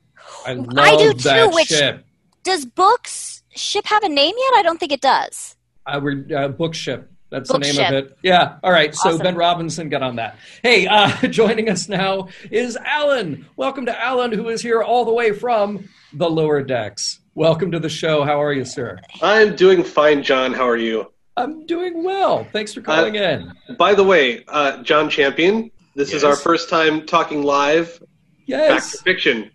I 0.46 0.54
love 0.54 0.78
I 0.78 0.98
do 0.98 1.14
too, 1.14 1.20
that 1.30 1.54
which- 1.54 1.68
ship. 1.68 2.04
Does 2.44 2.66
books 2.66 3.44
ship 3.56 3.86
have 3.88 4.04
a 4.04 4.10
name 4.10 4.34
yet? 4.38 4.54
I 4.56 4.62
don't 4.64 4.80
think 4.80 4.92
it 4.94 5.02
does. 5.02 5.56
Uh, 5.86 6.00
we're 6.02 6.26
uh, 6.36 6.48
book 6.48 6.74
ship. 6.74 7.12
That's 7.30 7.52
Book 7.52 7.62
the 7.62 7.68
name 7.68 7.76
ship. 7.76 7.88
of 7.90 7.94
it. 7.94 8.18
Yeah. 8.24 8.58
All 8.64 8.72
right. 8.72 8.96
So 8.96 9.10
Awesome. 9.10 9.22
Ben 9.22 9.36
Robinson, 9.36 9.90
got 9.90 10.02
on 10.02 10.16
that. 10.16 10.38
Hey, 10.64 10.88
uh, 10.88 11.10
joining 11.30 11.70
us 11.70 11.90
now 11.90 12.30
is 12.50 12.78
Alan. 12.78 13.46
Welcome 13.58 13.86
to 13.88 14.02
Alan, 14.02 14.32
who 14.32 14.48
is 14.48 14.62
here 14.62 14.82
all 14.82 15.04
the 15.04 15.12
way 15.12 15.34
from 15.34 15.90
the 16.14 16.30
lower 16.30 16.64
decks. 16.64 17.20
Welcome 17.36 17.72
to 17.74 17.80
the 17.80 17.90
show. 17.90 18.24
How 18.24 18.42
are 18.42 18.54
you, 18.54 18.64
sir? 18.64 18.98
I'm 19.22 19.58
doing 19.58 19.84
fine, 19.84 20.24
John. 20.24 20.54
How 20.54 20.70
are 20.70 20.78
you? 20.78 21.12
I'm 21.38 21.66
doing 21.66 22.04
well. 22.04 22.44
Thanks 22.52 22.74
for 22.74 22.82
calling 22.82 23.16
in. 23.16 23.54
By 23.78 23.94
the 23.94 24.04
way, 24.04 24.44
uh, 24.48 24.82
John 24.84 25.10
Champion, 25.10 25.72
this 25.96 26.12
is 26.12 26.24
our 26.24 26.36
first 26.36 26.70
time 26.70 27.06
talking 27.06 27.44
live. 27.44 28.00
Back 28.00 28.08
Yes. 28.48 28.92
to 28.94 28.98
fiction. 29.04 29.52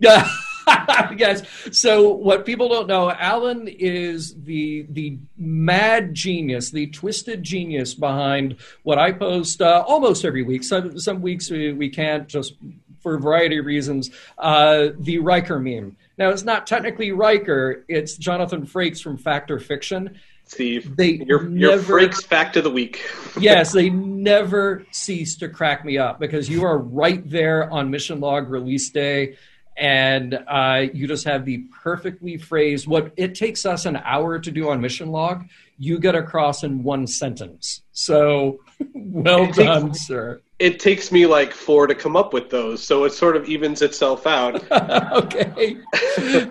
Yeah. 0.00 0.28
yes. 1.16 1.42
So 1.72 2.10
what 2.10 2.44
people 2.44 2.68
don't 2.68 2.86
know, 2.88 3.10
Alan 3.10 3.68
is 3.68 4.34
the 4.44 4.86
the 4.90 5.18
mad 5.38 6.12
genius, 6.14 6.70
the 6.70 6.88
twisted 6.88 7.42
genius 7.42 7.94
behind 7.94 8.56
what 8.82 8.98
I 8.98 9.12
post 9.12 9.62
uh, 9.62 9.84
almost 9.86 10.24
every 10.26 10.42
week. 10.42 10.62
Some 10.64 10.98
some 10.98 11.22
weeks 11.22 11.50
we, 11.50 11.72
we 11.72 11.88
can't 11.88 12.28
just 12.28 12.54
for 13.00 13.14
a 13.14 13.20
variety 13.20 13.58
of 13.58 13.64
reasons. 13.66 14.10
Uh, 14.36 14.88
the 14.98 15.18
Riker 15.20 15.58
meme. 15.58 15.96
Now 16.18 16.30
it's 16.30 16.44
not 16.44 16.66
technically 16.66 17.12
Riker; 17.12 17.84
it's 17.88 18.16
Jonathan 18.16 18.66
Frakes 18.66 19.00
from 19.00 19.16
Fact 19.16 19.50
or 19.50 19.60
Fiction. 19.60 20.18
Steve, 20.48 20.96
They 20.96 21.12
your 21.26 21.48
your 21.50 21.78
Frakes 21.78 22.24
fact 22.24 22.56
of 22.56 22.64
the 22.64 22.70
week. 22.70 23.02
yes, 23.40 23.72
they 23.72 23.90
never 23.90 24.84
cease 24.90 25.36
to 25.36 25.48
crack 25.48 25.84
me 25.84 25.98
up 25.98 26.18
because 26.18 26.48
you 26.48 26.64
are 26.64 26.78
right 26.78 27.28
there 27.28 27.70
on 27.70 27.90
mission 27.90 28.18
log 28.20 28.48
release 28.48 28.90
day, 28.90 29.36
and 29.76 30.34
uh, 30.48 30.86
you 30.92 31.06
just 31.06 31.24
have 31.26 31.44
the 31.44 31.58
perfectly 31.82 32.36
phrased 32.36 32.86
what 32.86 33.12
it 33.16 33.34
takes 33.34 33.64
us 33.66 33.86
an 33.86 33.96
hour 33.96 34.38
to 34.38 34.50
do 34.50 34.70
on 34.70 34.80
mission 34.80 35.10
log. 35.12 35.44
You 35.78 35.98
get 36.00 36.14
across 36.14 36.64
in 36.64 36.82
one 36.82 37.06
sentence. 37.06 37.82
So, 37.92 38.60
well 38.94 39.44
It 39.44 39.46
takes- 39.54 39.58
done, 39.58 39.94
sir. 39.94 40.40
It 40.58 40.80
takes 40.80 41.12
me 41.12 41.24
like 41.26 41.52
four 41.52 41.86
to 41.86 41.94
come 41.94 42.16
up 42.16 42.32
with 42.32 42.50
those, 42.50 42.82
so 42.82 43.04
it 43.04 43.10
sort 43.12 43.36
of 43.36 43.48
evens 43.48 43.80
itself 43.80 44.26
out. 44.26 44.56
okay. 45.12 45.76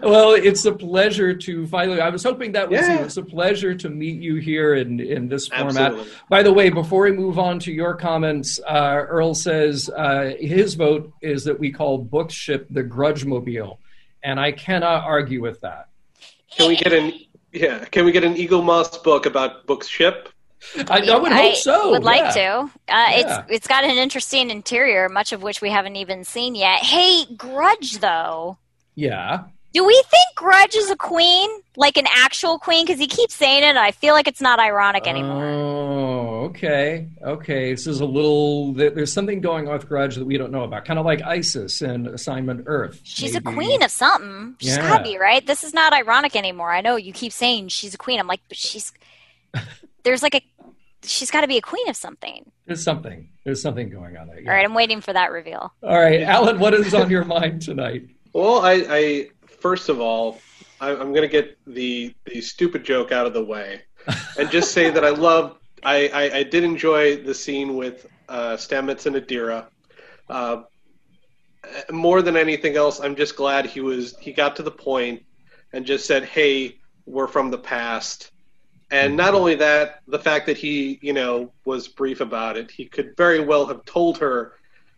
well, 0.01 0.31
it's 0.31 0.63
a 0.63 0.71
pleasure 0.71 1.33
to 1.33 1.67
finally. 1.67 1.99
I 1.99 2.07
was 2.09 2.23
hoping 2.23 2.53
that 2.53 2.69
was 2.69 2.79
Yeah. 2.79 2.99
you. 2.99 3.05
It's 3.05 3.17
a 3.17 3.23
pleasure 3.23 3.75
to 3.75 3.89
meet 3.89 4.21
you 4.21 4.35
here 4.35 4.75
in 4.75 5.01
in 5.01 5.27
this 5.27 5.47
format. 5.49 5.91
Absolutely. 5.91 6.11
By 6.29 6.41
the 6.41 6.53
way, 6.53 6.69
before 6.69 7.03
we 7.03 7.11
move 7.11 7.37
on 7.37 7.59
to 7.59 7.71
your 7.73 7.95
comments, 7.95 8.59
uh, 8.65 9.03
Earl 9.09 9.35
says 9.35 9.89
uh, 9.89 10.33
his 10.39 10.75
vote 10.75 11.11
is 11.21 11.43
that 11.43 11.59
we 11.59 11.71
call 11.71 11.97
Bookship 11.97 12.67
the 12.69 12.83
Grudge 12.83 13.25
Mobile. 13.25 13.79
and 14.23 14.39
I 14.39 14.51
cannot 14.53 15.03
argue 15.03 15.41
with 15.41 15.59
that. 15.61 15.89
Can 16.51 16.69
we 16.69 16.75
get 16.77 16.93
an 16.93 17.11
yeah? 17.51 17.83
Can 17.85 18.05
we 18.05 18.11
get 18.13 18.23
an 18.23 18.35
Eaglemoss 18.35 19.03
book 19.03 19.25
about 19.25 19.67
books 19.67 19.87
ship? 19.87 20.29
I, 20.89 20.99
I 21.11 21.17
would 21.17 21.31
hope 21.31 21.55
so. 21.55 21.91
Would 21.91 22.03
like 22.03 22.33
to. 22.33 22.41
Uh, 22.49 22.69
Yeah. 22.87 23.11
It's 23.11 23.51
it's 23.51 23.67
got 23.67 23.83
an 23.83 23.97
interesting 23.97 24.49
interior, 24.49 25.07
much 25.09 25.31
of 25.31 25.41
which 25.43 25.61
we 25.61 25.69
haven't 25.69 25.95
even 25.95 26.23
seen 26.23 26.55
yet. 26.55 26.79
Hey, 26.79 27.25
Grudge 27.35 27.99
though. 27.99 28.57
Yeah. 28.95 29.43
Do 29.73 29.85
we 29.85 29.93
think 30.09 30.25
Grudge 30.35 30.75
is 30.75 30.89
a 30.89 30.95
queen, 30.95 31.49
like 31.75 31.97
an 31.97 32.07
actual 32.11 32.57
queen? 32.57 32.85
Because 32.85 32.99
he 32.99 33.05
keeps 33.05 33.35
saying 33.35 33.61
it. 33.61 33.67
and 33.67 33.77
I 33.77 33.91
feel 33.91 34.15
like 34.15 34.27
it's 34.27 34.41
not 34.41 34.59
ironic 34.59 35.05
anymore. 35.05 35.43
Oh, 35.45 36.45
okay, 36.45 37.07
okay. 37.21 37.71
This 37.73 37.85
is 37.85 37.99
a 37.99 38.05
little. 38.05 38.73
There's 38.73 39.13
something 39.13 39.39
going 39.39 39.67
on 39.67 39.73
with 39.73 39.87
Grudge 39.87 40.15
that 40.15 40.25
we 40.25 40.37
don't 40.37 40.51
know 40.51 40.63
about. 40.63 40.85
Kind 40.85 40.97
of 40.97 41.05
like 41.05 41.21
Isis 41.21 41.81
and 41.81 42.07
Assignment 42.07 42.63
Earth. 42.65 42.99
she's 43.03 43.35
a 43.35 43.41
queen 43.41 43.83
of 43.83 43.91
something. 43.91 44.55
She's 44.59 44.77
Yeah. 44.77 44.87
gotta 44.89 45.03
be 45.03 45.17
right. 45.19 45.45
This 45.45 45.63
is 45.63 45.73
not 45.75 45.93
ironic 45.93 46.35
anymore. 46.35 46.71
I 46.71 46.81
know 46.81 46.95
you 46.95 47.13
keep 47.13 47.31
saying 47.33 47.67
she's 47.67 47.93
a 47.93 47.97
queen. 47.97 48.19
I'm 48.19 48.27
like, 48.27 48.41
but 48.47 48.57
she's 48.57 48.91
there's 50.07 50.23
like 50.23 50.35
a 50.35 50.41
she's 51.03 51.29
got 51.29 51.41
to 51.41 51.47
be 51.47 51.57
a 51.57 51.61
queen 51.61 51.87
of 51.89 51.95
something. 51.95 52.49
There's 52.65 52.83
something. 52.83 53.29
There's 53.43 53.61
something 53.61 53.89
going 53.89 54.15
on 54.17 54.27
there. 54.27 54.39
yeah. 54.39 54.49
All 54.49 54.55
right, 54.55 54.65
I'm 54.65 54.73
waiting 54.73 55.01
for 55.01 55.13
that 55.13 55.31
reveal. 55.31 55.73
All 55.83 55.99
right, 55.99 56.21
Alan. 56.21 56.59
What 56.59 56.73
is 56.73 56.93
on 56.93 57.09
your 57.09 57.25
mind 57.37 57.61
tonight? 57.61 58.07
Well, 58.33 58.61
I, 58.61 58.85
I 58.89 59.29
first 59.45 59.89
of 59.89 59.99
all, 59.99 60.39
I, 60.79 60.91
I'm 60.91 61.11
going 61.11 61.23
to 61.23 61.27
get 61.27 61.57
the 61.67 62.15
the 62.25 62.39
stupid 62.41 62.83
joke 62.85 63.11
out 63.11 63.25
of 63.25 63.33
the 63.33 63.43
way, 63.43 63.81
and 64.39 64.49
just 64.49 64.71
say 64.71 64.89
that 64.89 65.03
I 65.03 65.09
love. 65.27 65.57
I, 65.83 66.07
I, 66.07 66.37
I 66.37 66.43
did 66.43 66.63
enjoy 66.63 67.17
the 67.17 67.35
scene 67.35 67.75
with 67.75 68.07
uh, 68.29 68.55
Stamets 68.55 69.05
and 69.05 69.15
Adira. 69.15 69.67
Uh, 70.29 70.63
more 71.91 72.21
than 72.21 72.35
anything 72.35 72.75
else, 72.77 72.99
I'm 72.99 73.15
just 73.15 73.35
glad 73.35 73.65
he 73.65 73.81
was 73.81 74.17
he 74.19 74.31
got 74.31 74.55
to 74.55 74.63
the 74.63 74.71
point 74.71 75.23
and 75.73 75.85
just 75.85 76.05
said, 76.05 76.23
"Hey, 76.23 76.79
we're 77.05 77.27
from 77.27 77.51
the 77.51 77.57
past." 77.57 78.31
And 78.89 79.17
not 79.17 79.33
only 79.33 79.55
that, 79.55 80.01
the 80.07 80.19
fact 80.19 80.45
that 80.45 80.57
he, 80.57 80.97
you 81.01 81.11
know, 81.11 81.51
was 81.65 81.87
brief 81.89 82.21
about 82.21 82.55
it, 82.55 82.71
he 82.71 82.85
could 82.85 83.15
very 83.17 83.41
well 83.41 83.65
have 83.65 83.83
told 83.85 84.17
her 84.19 84.53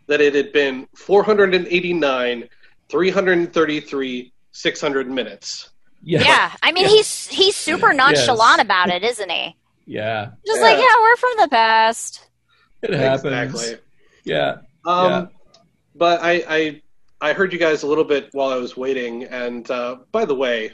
that 0.07 0.21
it 0.21 0.35
had 0.35 0.51
been 0.51 0.87
489 0.95 2.47
333 2.89 4.33
600 4.51 5.09
minutes. 5.09 5.69
Yeah. 6.01 6.21
Yeah, 6.21 6.51
I 6.63 6.71
mean 6.71 6.87
he's 6.87 7.27
he's 7.27 7.55
super 7.55 7.93
nonchalant 7.93 8.61
about 8.61 8.89
it, 8.89 9.03
isn't 9.03 9.29
he? 9.29 9.55
Yeah. 9.85 10.31
Just 10.45 10.59
Yeah. 10.59 10.65
like, 10.67 10.77
yeah, 10.77 10.95
we're 11.01 11.15
from 11.17 11.31
the 11.39 11.47
past. 11.49 12.27
It 12.81 12.93
happens. 12.93 13.33
Exactly. 13.33 13.81
Yeah. 14.23 14.57
Um, 14.85 15.11
Yeah. 15.11 15.25
But 15.95 16.21
I, 16.23 16.43
I 16.47 16.81
I 17.21 17.33
heard 17.33 17.51
you 17.51 17.59
guys 17.59 17.83
a 17.83 17.87
little 17.87 18.05
bit 18.05 18.29
while 18.31 18.49
I 18.49 18.55
was 18.55 18.77
waiting, 18.77 19.25
and 19.25 19.69
uh, 19.69 19.97
by 20.13 20.23
the 20.23 20.35
way, 20.35 20.71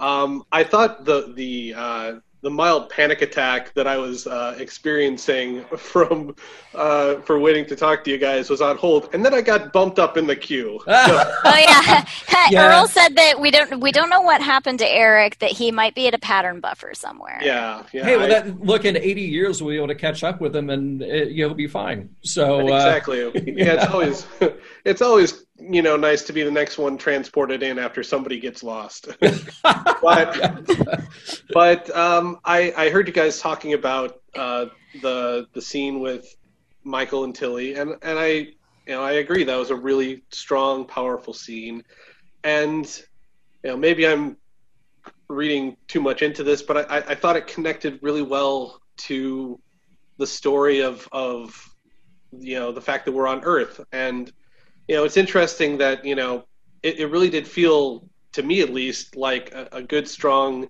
um, 0.00 0.42
I 0.50 0.64
thought 0.64 1.04
the 1.04 1.32
the 1.36 1.74
uh, 1.76 2.12
the 2.46 2.50
mild 2.50 2.88
panic 2.88 3.22
attack 3.22 3.74
that 3.74 3.88
I 3.88 3.96
was 3.96 4.28
uh, 4.28 4.54
experiencing 4.60 5.64
from 5.76 6.36
uh, 6.76 7.16
for 7.22 7.40
waiting 7.40 7.66
to 7.66 7.74
talk 7.74 8.04
to 8.04 8.10
you 8.12 8.18
guys 8.18 8.48
was 8.48 8.60
on 8.60 8.76
hold, 8.76 9.08
and 9.12 9.24
then 9.24 9.34
I 9.34 9.40
got 9.40 9.72
bumped 9.72 9.98
up 9.98 10.16
in 10.16 10.28
the 10.28 10.36
queue. 10.36 10.78
Ah, 10.88 11.40
Oh 11.44 11.56
yeah. 11.58 12.04
Yeah. 12.50 12.68
Earl 12.68 12.86
said 12.86 13.16
that 13.16 13.40
we 13.40 13.50
don't 13.50 13.80
we 13.80 13.90
don't 13.90 14.08
know 14.10 14.20
what 14.20 14.40
happened 14.40 14.78
to 14.78 14.88
Eric. 14.88 15.40
That 15.40 15.50
he 15.50 15.72
might 15.72 15.96
be 15.96 16.06
at 16.06 16.14
a 16.14 16.18
pattern 16.18 16.60
buffer 16.60 16.94
somewhere. 16.94 17.40
yeah, 17.42 17.82
yeah. 17.92 18.04
hey, 18.04 18.16
well, 18.16 18.26
I- 18.26 18.28
that, 18.28 18.60
look, 18.60 18.84
in 18.84 18.96
80 18.96 19.20
years, 19.22 19.60
we'll 19.60 19.72
be 19.72 19.76
able 19.76 19.88
to 19.88 19.96
catch 19.96 20.22
up 20.22 20.40
with 20.40 20.54
him 20.54 20.70
and 20.70 21.02
it, 21.02 21.32
you'll 21.32 21.54
be 21.54 21.66
fine. 21.66 22.10
So, 22.22 22.60
uh, 22.60 22.76
exactly. 22.76 23.18
yeah, 23.56 23.72
it's 23.82 23.86
always 23.92 24.26
it's 24.84 25.02
always 25.02 25.45
you 25.58 25.82
know 25.82 25.96
nice 25.96 26.22
to 26.24 26.32
be 26.32 26.42
the 26.42 26.50
next 26.50 26.78
one 26.78 26.98
transported 26.98 27.62
in 27.62 27.78
after 27.78 28.02
somebody 28.02 28.38
gets 28.38 28.62
lost. 28.62 29.08
but 29.62 30.60
but 31.52 31.96
um, 31.96 32.38
I 32.44 32.72
I 32.76 32.90
heard 32.90 33.06
you 33.08 33.14
guys 33.14 33.40
talking 33.40 33.72
about 33.72 34.20
uh, 34.34 34.66
the 35.02 35.46
the 35.52 35.62
scene 35.62 36.00
with 36.00 36.26
Michael 36.84 37.24
and 37.24 37.34
Tilly, 37.34 37.74
and 37.74 37.94
and 38.02 38.18
I 38.18 38.28
you 38.28 38.54
know 38.88 39.02
I 39.02 39.12
agree 39.12 39.44
that 39.44 39.56
was 39.56 39.70
a 39.70 39.76
really 39.76 40.24
strong, 40.30 40.84
powerful 40.84 41.32
scene, 41.32 41.82
and 42.44 42.86
you 43.62 43.70
know 43.70 43.76
maybe 43.76 44.06
I'm 44.06 44.36
reading 45.28 45.76
too 45.88 46.00
much 46.00 46.22
into 46.22 46.44
this, 46.44 46.62
but 46.62 46.90
I, 46.90 46.98
I 46.98 47.14
thought 47.14 47.36
it 47.36 47.46
connected 47.46 47.98
really 48.02 48.22
well 48.22 48.80
to 48.98 49.58
the 50.18 50.26
story 50.26 50.80
of 50.80 51.08
of 51.12 51.68
you 52.38 52.58
know 52.58 52.72
the 52.72 52.80
fact 52.80 53.06
that 53.06 53.12
we're 53.12 53.26
on 53.26 53.42
Earth, 53.42 53.80
and 53.92 54.30
you 54.88 54.96
know 54.96 55.04
it's 55.04 55.16
interesting 55.16 55.78
that 55.78 56.04
you 56.04 56.14
know 56.14 56.44
it, 56.82 56.98
it 57.00 57.06
really 57.06 57.30
did 57.30 57.46
feel 57.46 58.08
to 58.32 58.42
me 58.42 58.60
at 58.60 58.70
least 58.72 59.16
like 59.16 59.52
a, 59.54 59.68
a 59.72 59.82
good 59.82 60.06
strong 60.08 60.68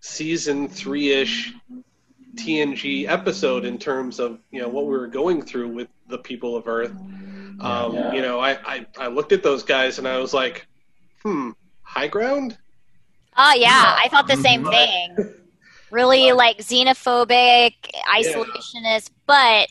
season 0.00 0.68
three 0.68 1.10
ish 1.12 1.52
TNG 2.36 3.08
episode 3.08 3.64
in 3.64 3.78
terms 3.78 4.20
of 4.20 4.38
you 4.50 4.60
know 4.60 4.68
what 4.68 4.84
we 4.86 4.92
were 4.92 5.06
going 5.08 5.42
through 5.42 5.68
with 5.68 5.88
the 6.08 6.18
people 6.18 6.56
of 6.56 6.68
Earth. 6.68 6.92
Um, 7.60 7.94
Yeah. 7.94 8.12
You 8.12 8.22
know, 8.22 8.38
I, 8.38 8.52
I 8.64 8.86
I 8.98 9.06
looked 9.08 9.32
at 9.32 9.42
those 9.42 9.62
guys 9.64 9.98
and 9.98 10.06
I 10.06 10.18
was 10.18 10.32
like, 10.32 10.66
hmm, 11.22 11.50
high 11.82 12.06
ground. 12.06 12.56
Oh 13.36 13.54
yeah, 13.56 13.96
I 13.98 14.08
thought 14.08 14.28
the 14.28 14.36
same 14.36 14.62
But- 14.62 14.72
thing. 14.72 15.34
Really 15.90 16.32
like 16.32 16.58
xenophobic, 16.58 17.72
isolationist, 18.14 19.10
but 19.26 19.68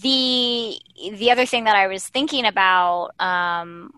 the 0.00 0.78
the 1.12 1.30
other 1.30 1.46
thing 1.46 1.64
that 1.64 1.76
I 1.76 1.86
was 1.86 2.06
thinking 2.08 2.44
about 2.46 3.10
um, 3.18 3.92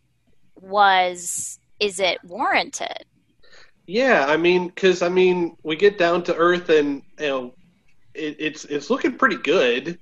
was 0.56 1.58
is 1.80 2.00
it 2.00 2.18
warranted? 2.24 3.04
Yeah, 3.86 4.24
I 4.26 4.36
mean, 4.36 4.68
because 4.68 5.02
I 5.02 5.08
mean, 5.08 5.56
we 5.62 5.76
get 5.76 5.98
down 5.98 6.22
to 6.24 6.34
earth, 6.36 6.70
and 6.70 7.02
you 7.18 7.26
know, 7.26 7.54
it, 8.14 8.36
it's 8.38 8.64
it's 8.64 8.90
looking 8.90 9.18
pretty 9.18 9.36
good. 9.38 9.98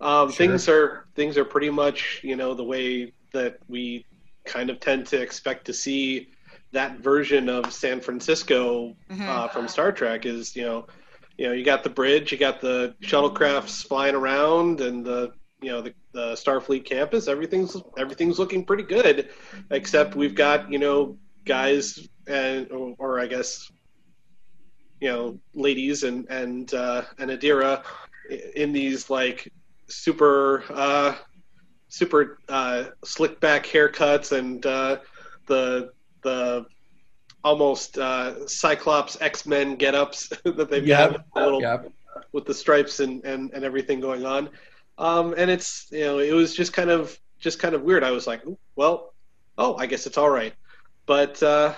Um, 0.00 0.30
Sure. 0.30 0.36
Things 0.46 0.68
are 0.68 1.06
things 1.16 1.36
are 1.38 1.44
pretty 1.44 1.70
much 1.70 2.20
you 2.24 2.36
know 2.36 2.54
the 2.54 2.64
way 2.64 3.14
that 3.32 3.58
we 3.68 4.06
kind 4.46 4.70
of 4.70 4.80
tend 4.80 5.06
to 5.08 5.20
expect 5.20 5.66
to 5.66 5.72
see 5.74 6.28
that 6.72 7.00
version 7.00 7.48
of 7.48 7.72
San 7.72 8.00
Francisco 8.00 8.96
Mhm. 9.10 9.28
uh, 9.28 9.48
from 9.48 9.68
Star 9.68 9.92
Trek 9.92 10.26
is 10.26 10.56
you 10.56 10.62
know 10.64 10.86
you 11.40 11.46
know 11.46 11.54
you 11.54 11.64
got 11.64 11.82
the 11.82 11.88
bridge, 11.88 12.32
you 12.32 12.36
got 12.36 12.60
the 12.60 12.94
shuttlecrafts 13.00 13.86
flying 13.86 14.14
around, 14.14 14.82
and 14.82 15.06
the 15.06 15.32
you 15.62 15.70
know 15.70 15.80
the, 15.80 15.94
the 16.12 16.32
Starfleet 16.32 16.84
campus. 16.84 17.28
Everything's 17.28 17.74
everything's 17.96 18.38
looking 18.38 18.62
pretty 18.62 18.82
good, 18.82 19.30
except 19.70 20.14
we've 20.14 20.34
got 20.34 20.70
you 20.70 20.78
know 20.78 21.16
guys 21.46 22.06
and 22.26 22.70
or, 22.70 22.94
or 22.98 23.20
I 23.20 23.26
guess 23.26 23.72
you 25.00 25.08
know 25.08 25.40
ladies 25.54 26.02
and 26.02 26.26
and 26.28 26.74
uh, 26.74 27.04
and 27.18 27.30
Adira 27.30 27.84
in 28.54 28.72
these 28.72 29.08
like 29.08 29.50
super 29.88 30.62
uh, 30.68 31.14
super 31.88 32.38
uh, 32.50 32.84
slick 33.02 33.40
back 33.40 33.64
haircuts 33.64 34.36
and 34.36 34.66
uh, 34.66 34.98
the 35.46 35.90
the 36.20 36.66
almost 37.44 37.98
uh, 37.98 38.46
Cyclops 38.46 39.20
X 39.20 39.46
Men 39.46 39.76
get 39.76 39.94
ups 39.94 40.28
that 40.44 40.70
they've 40.70 40.86
Yep. 40.86 41.12
got 41.12 41.24
a 41.36 41.44
little 41.44 41.60
Yep. 41.62 41.92
with 42.32 42.44
the 42.44 42.54
stripes 42.54 43.00
and, 43.00 43.24
and, 43.24 43.50
and 43.52 43.64
everything 43.64 44.00
going 44.00 44.24
on. 44.24 44.50
Um, 44.98 45.34
and 45.36 45.50
it's 45.50 45.86
you 45.90 46.04
know 46.04 46.18
it 46.18 46.32
was 46.32 46.54
just 46.54 46.72
kind 46.72 46.90
of 46.90 47.18
just 47.38 47.58
kind 47.58 47.74
of 47.74 47.82
weird. 47.82 48.04
I 48.04 48.10
was 48.10 48.26
like, 48.26 48.42
well, 48.76 49.14
oh, 49.56 49.74
I 49.76 49.86
guess 49.86 50.06
it's 50.06 50.18
all 50.18 50.28
right. 50.30 50.52
But 51.06 51.42
uh, 51.42 51.74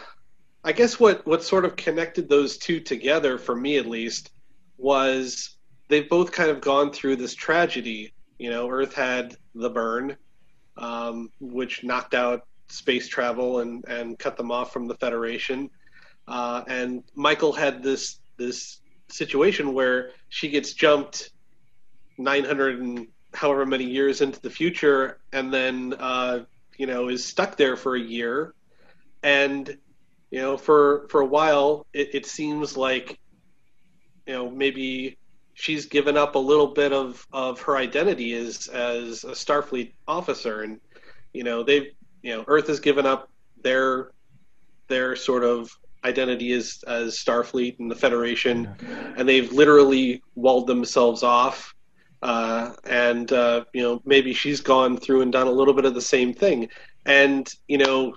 I 0.64 0.72
guess 0.72 0.98
what 0.98 1.24
what 1.26 1.42
sort 1.44 1.64
of 1.64 1.76
connected 1.76 2.28
those 2.28 2.58
two 2.58 2.80
together 2.80 3.38
for 3.38 3.54
me 3.54 3.76
at 3.76 3.86
least 3.86 4.30
was 4.76 5.56
they've 5.88 6.08
both 6.08 6.32
kind 6.32 6.50
of 6.50 6.60
gone 6.60 6.90
through 6.92 7.16
this 7.16 7.34
tragedy. 7.34 8.12
You 8.38 8.50
know, 8.50 8.68
Earth 8.68 8.94
had 8.94 9.36
the 9.54 9.70
burn, 9.70 10.16
um, 10.76 11.30
which 11.40 11.84
knocked 11.84 12.14
out 12.14 12.42
space 12.72 13.06
travel 13.06 13.60
and, 13.60 13.84
and 13.86 14.18
cut 14.18 14.36
them 14.36 14.50
off 14.50 14.72
from 14.72 14.88
the 14.88 14.94
Federation. 14.94 15.70
Uh, 16.26 16.62
and 16.66 17.02
Michael 17.14 17.52
had 17.52 17.82
this 17.82 18.20
this 18.38 18.80
situation 19.08 19.74
where 19.74 20.10
she 20.30 20.48
gets 20.48 20.72
jumped 20.72 21.30
900 22.18 22.80
and 22.80 23.06
however 23.34 23.66
many 23.66 23.84
years 23.84 24.20
into 24.20 24.40
the 24.40 24.50
future 24.50 25.18
and 25.32 25.52
then 25.52 25.94
uh, 25.98 26.40
you 26.78 26.86
know 26.86 27.08
is 27.08 27.24
stuck 27.24 27.56
there 27.56 27.76
for 27.76 27.94
a 27.94 28.00
year 28.00 28.54
and 29.22 29.76
you 30.30 30.40
know 30.40 30.56
for 30.56 31.06
for 31.08 31.20
a 31.20 31.26
while 31.26 31.86
it, 31.92 32.14
it 32.14 32.26
seems 32.26 32.76
like 32.76 33.18
you 34.26 34.32
know 34.32 34.50
maybe 34.50 35.18
she's 35.54 35.86
given 35.86 36.16
up 36.16 36.34
a 36.34 36.38
little 36.38 36.68
bit 36.68 36.92
of 36.92 37.26
of 37.32 37.60
her 37.60 37.76
identity 37.76 38.32
as 38.34 38.66
as 38.68 39.24
a 39.24 39.32
starfleet 39.32 39.92
officer 40.08 40.62
and 40.62 40.80
you 41.32 41.44
know 41.44 41.62
they've 41.62 41.92
you 42.22 42.34
know 42.34 42.44
earth 42.46 42.68
has 42.68 42.80
given 42.80 43.06
up 43.06 43.28
their 43.62 44.12
their 44.88 45.16
sort 45.16 45.44
of 45.44 45.70
identity 46.04 46.52
as 46.52 46.82
as 46.86 47.16
starfleet 47.16 47.78
and 47.78 47.90
the 47.90 47.94
federation 47.94 48.68
and 49.16 49.28
they've 49.28 49.52
literally 49.52 50.22
walled 50.34 50.66
themselves 50.66 51.22
off. 51.22 51.74
Uh, 52.22 52.72
and 52.84 53.32
uh, 53.32 53.64
you 53.72 53.82
know, 53.82 54.00
maybe 54.04 54.32
she's 54.32 54.60
gone 54.60 54.96
through 54.96 55.22
and 55.22 55.32
done 55.32 55.48
a 55.48 55.50
little 55.50 55.74
bit 55.74 55.84
of 55.84 55.94
the 55.94 56.00
same 56.00 56.32
thing. 56.32 56.68
And 57.04 57.52
you 57.66 57.78
know, 57.78 58.14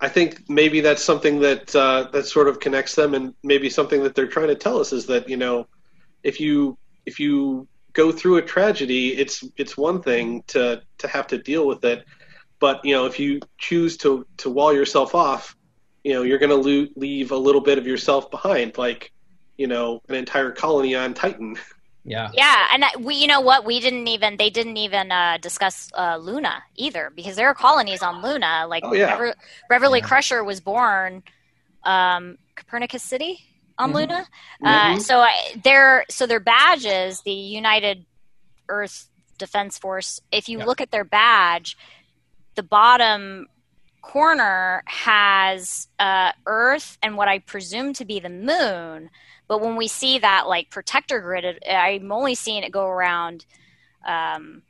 I 0.00 0.08
think 0.08 0.48
maybe 0.48 0.80
that's 0.80 1.02
something 1.02 1.40
that 1.40 1.74
uh, 1.74 2.08
that 2.12 2.26
sort 2.26 2.48
of 2.48 2.60
connects 2.60 2.94
them, 2.94 3.14
and 3.14 3.34
maybe 3.42 3.70
something 3.70 4.02
that 4.02 4.14
they're 4.14 4.26
trying 4.26 4.48
to 4.48 4.54
tell 4.54 4.78
us 4.78 4.92
is 4.92 5.06
that 5.06 5.28
you 5.28 5.38
know, 5.38 5.66
if 6.22 6.40
you 6.40 6.76
if 7.06 7.18
you 7.18 7.66
go 7.94 8.12
through 8.12 8.36
a 8.36 8.42
tragedy, 8.42 9.16
it's 9.16 9.44
it's 9.56 9.78
one 9.78 10.02
thing 10.02 10.42
to 10.48 10.82
to 10.98 11.08
have 11.08 11.26
to 11.28 11.38
deal 11.38 11.66
with 11.66 11.82
it, 11.84 12.04
but 12.60 12.84
you 12.84 12.94
know, 12.94 13.06
if 13.06 13.18
you 13.18 13.40
choose 13.58 13.96
to 13.98 14.24
to 14.38 14.50
wall 14.50 14.72
yourself 14.72 15.14
off, 15.14 15.56
you 16.04 16.12
know, 16.14 16.22
you're 16.22 16.38
going 16.38 16.50
to 16.50 16.56
lo- 16.70 16.88
leave 16.96 17.32
a 17.32 17.36
little 17.36 17.60
bit 17.60 17.78
of 17.78 17.86
yourself 17.86 18.30
behind, 18.30 18.78
like 18.78 19.12
you 19.58 19.66
know, 19.66 20.00
an 20.08 20.14
entire 20.14 20.50
colony 20.52 20.94
on 20.94 21.14
Titan. 21.14 21.56
Yeah. 22.02 22.30
Yeah, 22.32 22.68
and 22.72 22.82
I- 22.82 22.96
we, 22.98 23.14
you 23.16 23.26
know 23.26 23.42
what? 23.42 23.66
We 23.66 23.78
didn't 23.78 24.08
even 24.08 24.38
they 24.38 24.48
didn't 24.48 24.78
even 24.78 25.12
uh, 25.12 25.36
discuss 25.36 25.90
uh, 25.94 26.16
Luna 26.16 26.62
either 26.74 27.12
because 27.14 27.36
there 27.36 27.46
are 27.46 27.54
colonies 27.54 28.02
on 28.02 28.22
Luna. 28.22 28.64
Like 28.66 28.82
Oh, 28.86 28.94
yeah. 28.94 29.08
Bever- 29.18 29.34
Beverly 29.68 29.98
Yeah. 29.98 30.06
Crusher 30.06 30.42
was 30.42 30.60
born 30.62 31.22
um, 31.84 32.38
Copernicus 32.56 33.02
City 33.02 33.38
on 33.78 33.90
Mhm. 33.90 33.94
Luna. 33.94 34.26
Uh, 34.64 34.94
Mhm. 34.94 35.02
so 35.02 35.18
I, 35.20 35.32
their 35.62 36.06
so 36.08 36.26
their 36.26 36.40
badges, 36.40 37.20
the 37.20 37.32
United 37.32 38.06
Earth 38.70 39.06
Defense 39.36 39.78
Force. 39.78 40.20
If 40.32 40.48
you 40.48 40.58
Yeah. 40.60 40.64
look 40.64 40.80
at 40.80 40.90
their 40.90 41.04
badge, 41.04 41.76
the 42.54 42.62
bottom 42.62 43.46
corner 44.02 44.82
has 44.86 45.88
uh, 45.98 46.32
Earth 46.46 46.98
and 47.02 47.16
what 47.16 47.28
I 47.28 47.38
presume 47.40 47.92
to 47.94 48.04
be 48.04 48.18
the 48.20 48.28
moon. 48.30 49.10
But 49.48 49.60
when 49.60 49.76
we 49.76 49.88
see 49.88 50.18
that 50.18 50.48
like 50.48 50.70
protector 50.70 51.20
grid, 51.20 51.44
it, 51.44 51.62
I'm 51.68 52.10
only 52.12 52.34
seeing 52.34 52.62
it 52.62 52.72
go 52.72 52.86
around 52.86 53.44
um, 54.06 54.62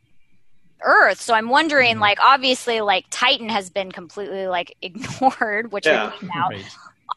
Earth. 0.82 1.20
So 1.20 1.34
I'm 1.34 1.48
wondering, 1.48 1.96
Mhm. 1.96 2.00
like, 2.00 2.18
obviously, 2.20 2.80
like 2.80 3.04
Titan 3.10 3.48
has 3.50 3.70
been 3.70 3.92
completely 3.92 4.46
like 4.46 4.76
ignored, 4.82 5.70
which 5.72 5.86
Yeah. 5.86 6.10
we 6.10 6.18
find 6.18 6.32
out. 6.34 6.50
Right. 6.50 6.64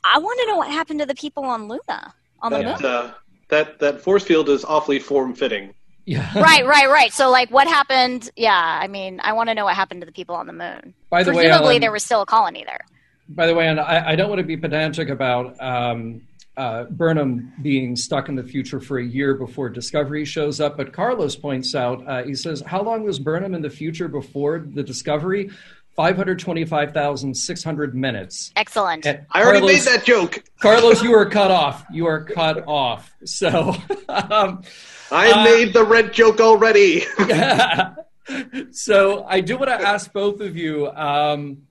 I 0.03 0.19
want 0.19 0.39
to 0.41 0.47
know 0.47 0.57
what 0.57 0.69
happened 0.71 0.99
to 0.99 1.05
the 1.05 1.15
people 1.15 1.45
on 1.45 1.67
Luna, 1.67 2.13
on 2.41 2.51
the 2.51 2.63
moon. 2.63 2.85
uh, 2.85 3.13
that 3.49 3.79
that 3.79 4.01
force 4.01 4.23
field 4.23 4.49
is 4.49 4.65
awfully 4.65 4.99
form 4.99 5.33
fitting. 5.33 5.73
Yeah. 6.05 6.31
right, 6.39 6.65
right, 6.65 6.89
right. 6.89 7.13
So, 7.13 7.29
like, 7.29 7.49
what 7.49 7.67
happened? 7.67 8.29
Yeah, 8.35 8.79
I 8.81 8.87
mean, 8.87 9.19
I 9.23 9.33
want 9.33 9.49
to 9.49 9.55
know 9.55 9.65
what 9.65 9.75
happened 9.75 10.01
to 10.01 10.05
the 10.05 10.11
people 10.11 10.35
on 10.35 10.47
the 10.47 10.53
moon. 10.53 10.93
By 11.09 11.23
the 11.23 11.31
way, 11.31 11.45
Presumably, 11.47 11.79
there 11.79 11.91
was 11.91 12.03
still 12.03 12.21
a 12.21 12.25
colony 12.25 12.63
there. 12.65 12.81
by 13.29 13.47
the 13.47 13.55
way, 13.55 13.67
and 13.67 13.79
I, 13.79 14.11
I 14.11 14.15
don't 14.15 14.29
want 14.29 14.39
to 14.39 14.45
be 14.45 14.57
pedantic 14.57 15.09
about 15.09 15.59
um, 15.61 16.21
uh, 16.57 16.83
Burnham 16.85 17.53
being 17.61 17.95
stuck 17.95 18.29
in 18.29 18.35
the 18.35 18.43
future 18.43 18.79
for 18.79 18.99
a 18.99 19.03
year 19.05 19.33
before 19.35 19.69
Discovery 19.69 20.25
shows 20.25 20.59
up, 20.59 20.77
but 20.77 20.93
Carlos 20.93 21.35
points 21.35 21.73
out, 21.73 22.07
uh, 22.07 22.23
he 22.23 22.35
says, 22.35 22.61
how 22.65 22.81
long 22.83 23.03
was 23.03 23.17
Burnham 23.19 23.55
in 23.55 23.61
the 23.61 23.69
future 23.69 24.07
before 24.07 24.59
the 24.59 24.83
Discovery? 24.83 25.49
525,600 25.95 27.95
minutes. 27.95 28.51
Excellent. 28.55 29.05
And 29.05 29.25
I 29.31 29.43
already 29.43 29.59
Carlos- 29.59 29.85
made 29.85 29.93
that 29.93 30.05
joke. 30.05 30.43
Carlos, 30.59 31.03
you 31.03 31.13
are 31.13 31.29
cut 31.29 31.51
off. 31.51 31.85
You 31.91 32.07
are 32.07 32.23
cut 32.23 32.63
off. 32.67 33.13
So, 33.25 33.75
um, 34.09 34.63
I 35.13 35.31
Uh, 35.31 35.43
made 35.43 35.73
the 35.73 35.83
red 35.83 36.11
joke 36.11 36.39
already. 36.41 37.03
so 38.71 39.23
I 39.25 39.41
do 39.41 39.57
want 39.57 39.69
to 39.69 39.75
ask 39.87 40.11
both 40.11 40.41
of 40.41 40.57
you 40.57 40.89
um, 40.91 41.63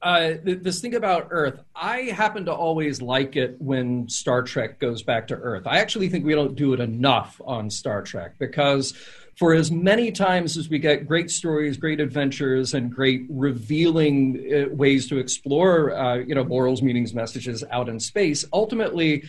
uh, 0.00 0.34
th- 0.44 0.60
this 0.62 0.80
thing 0.80 0.94
about 0.94 1.28
Earth. 1.30 1.60
I 1.74 2.02
happen 2.02 2.46
to 2.46 2.54
always 2.54 3.02
like 3.02 3.36
it 3.36 3.56
when 3.58 4.08
Star 4.08 4.42
Trek 4.42 4.78
goes 4.78 5.02
back 5.02 5.26
to 5.28 5.34
Earth. 5.34 5.66
I 5.66 5.78
actually 5.78 6.08
think 6.08 6.24
we 6.24 6.34
don't 6.34 6.54
do 6.54 6.72
it 6.72 6.80
enough 6.80 7.40
on 7.44 7.68
Star 7.68 8.00
Trek 8.00 8.32
because 8.38 8.94
for 9.36 9.52
as 9.54 9.70
many 9.70 10.10
times 10.12 10.56
as 10.56 10.68
we 10.68 10.78
get 10.78 11.06
great 11.06 11.30
stories, 11.30 11.76
great 11.76 12.00
adventures, 12.00 12.74
and 12.74 12.90
great 12.92 13.22
revealing 13.28 14.40
uh, 14.54 14.74
ways 14.74 15.08
to 15.08 15.18
explore, 15.18 15.94
uh, 15.94 16.16
you 16.16 16.34
know, 16.34 16.44
morals, 16.44 16.82
meanings, 16.82 17.12
messages 17.14 17.64
out 17.70 17.88
in 17.88 17.98
space, 18.00 18.44
ultimately 18.52 19.24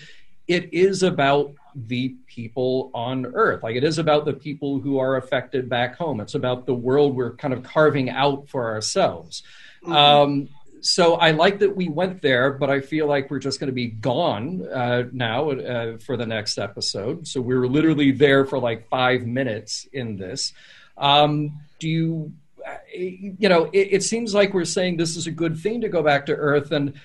it 0.51 0.73
is 0.73 1.01
about 1.01 1.53
the 1.73 2.09
people 2.27 2.91
on 2.93 3.25
earth. 3.25 3.63
Like 3.63 3.77
it 3.77 3.85
is 3.85 3.97
about 3.97 4.25
the 4.25 4.33
people 4.33 4.79
who 4.81 4.99
are 4.99 5.15
affected 5.15 5.69
back 5.69 5.95
home. 5.95 6.19
It's 6.19 6.35
about 6.35 6.65
the 6.65 6.73
world 6.73 7.15
we're 7.15 7.35
kind 7.35 7.53
of 7.53 7.63
carving 7.63 8.09
out 8.09 8.49
for 8.49 8.69
ourselves. 8.69 9.43
Um, 9.85 10.49
so 10.83 11.13
i 11.13 11.29
like 11.29 11.59
that 11.59 11.75
we 11.75 11.87
went 11.87 12.23
there 12.23 12.53
but 12.53 12.71
i 12.71 12.81
feel 12.81 13.05
like 13.05 13.29
we're 13.29 13.37
just 13.37 13.59
going 13.59 13.67
to 13.67 13.73
be 13.73 13.85
gone 13.85 14.67
uh, 14.73 15.03
now 15.11 15.51
uh, 15.51 15.97
for 15.99 16.17
the 16.17 16.25
next 16.25 16.57
episode. 16.57 17.27
So 17.27 17.39
we 17.39 17.55
were 17.55 17.67
literally 17.67 18.11
there 18.11 18.45
for 18.45 18.57
like 18.57 18.89
five 18.89 19.27
minutes 19.27 19.87
in 19.93 20.17
this. 20.17 20.53
Um, 20.97 21.59
do 21.77 21.87
you 21.87 22.33
uh, 22.67 22.77
you 22.93 23.47
know 23.47 23.65
it, 23.65 23.89
it 23.91 24.03
seems 24.03 24.33
like 24.33 24.55
we're 24.55 24.65
saying 24.65 24.97
this 24.97 25.15
is 25.15 25.27
a 25.27 25.31
good 25.31 25.59
thing 25.59 25.81
to 25.81 25.89
go 25.89 26.01
back 26.01 26.25
to 26.25 26.35
earth 26.35 26.71
and 26.71 26.99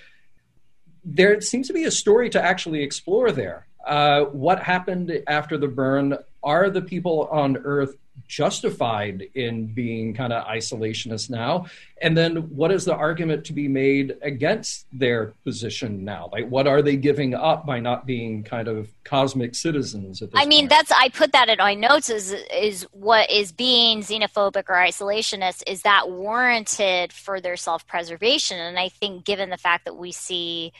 there 1.06 1.40
seems 1.40 1.68
to 1.68 1.72
be 1.72 1.84
a 1.84 1.90
story 1.90 2.28
to 2.30 2.42
actually 2.42 2.82
explore 2.82 3.30
there. 3.30 3.66
Uh, 3.86 4.24
what 4.24 4.60
happened 4.60 5.22
after 5.28 5.56
the 5.56 5.68
burn? 5.68 6.18
Are 6.42 6.68
the 6.68 6.82
people 6.82 7.28
on 7.30 7.56
Earth 7.58 7.96
justified 8.26 9.28
in 9.34 9.66
being 9.66 10.12
kind 10.12 10.32
of 10.32 10.44
isolationist 10.46 11.30
now? 11.30 11.66
And 12.02 12.16
then 12.16 12.36
what 12.56 12.72
is 12.72 12.84
the 12.84 12.94
argument 12.94 13.44
to 13.44 13.52
be 13.52 13.68
made 13.68 14.16
against 14.22 14.86
their 14.92 15.34
position 15.44 16.04
now? 16.04 16.28
Like, 16.32 16.48
what 16.48 16.66
are 16.66 16.82
they 16.82 16.96
giving 16.96 17.34
up 17.34 17.64
by 17.64 17.78
not 17.78 18.06
being 18.06 18.42
kind 18.42 18.66
of 18.66 18.88
cosmic 19.04 19.54
citizens 19.54 20.20
at 20.20 20.32
this 20.32 20.40
I 20.40 20.46
mean, 20.46 20.62
point? 20.62 20.70
that's 20.70 20.90
I 20.90 21.08
put 21.10 21.30
that 21.32 21.48
in 21.48 21.58
my 21.58 21.74
notes. 21.74 22.10
Is 22.10 22.32
is 22.52 22.82
what 22.90 23.30
is 23.30 23.52
being 23.52 24.00
xenophobic 24.00 24.64
or 24.68 24.74
isolationist? 24.74 25.62
Is 25.68 25.82
that 25.82 26.10
warranted 26.10 27.12
for 27.12 27.40
their 27.40 27.56
self 27.56 27.86
preservation? 27.86 28.58
And 28.58 28.78
I 28.78 28.88
think, 28.88 29.24
given 29.24 29.50
the 29.50 29.56
fact 29.56 29.84
that 29.84 29.96
we 29.96 30.10
see 30.10 30.72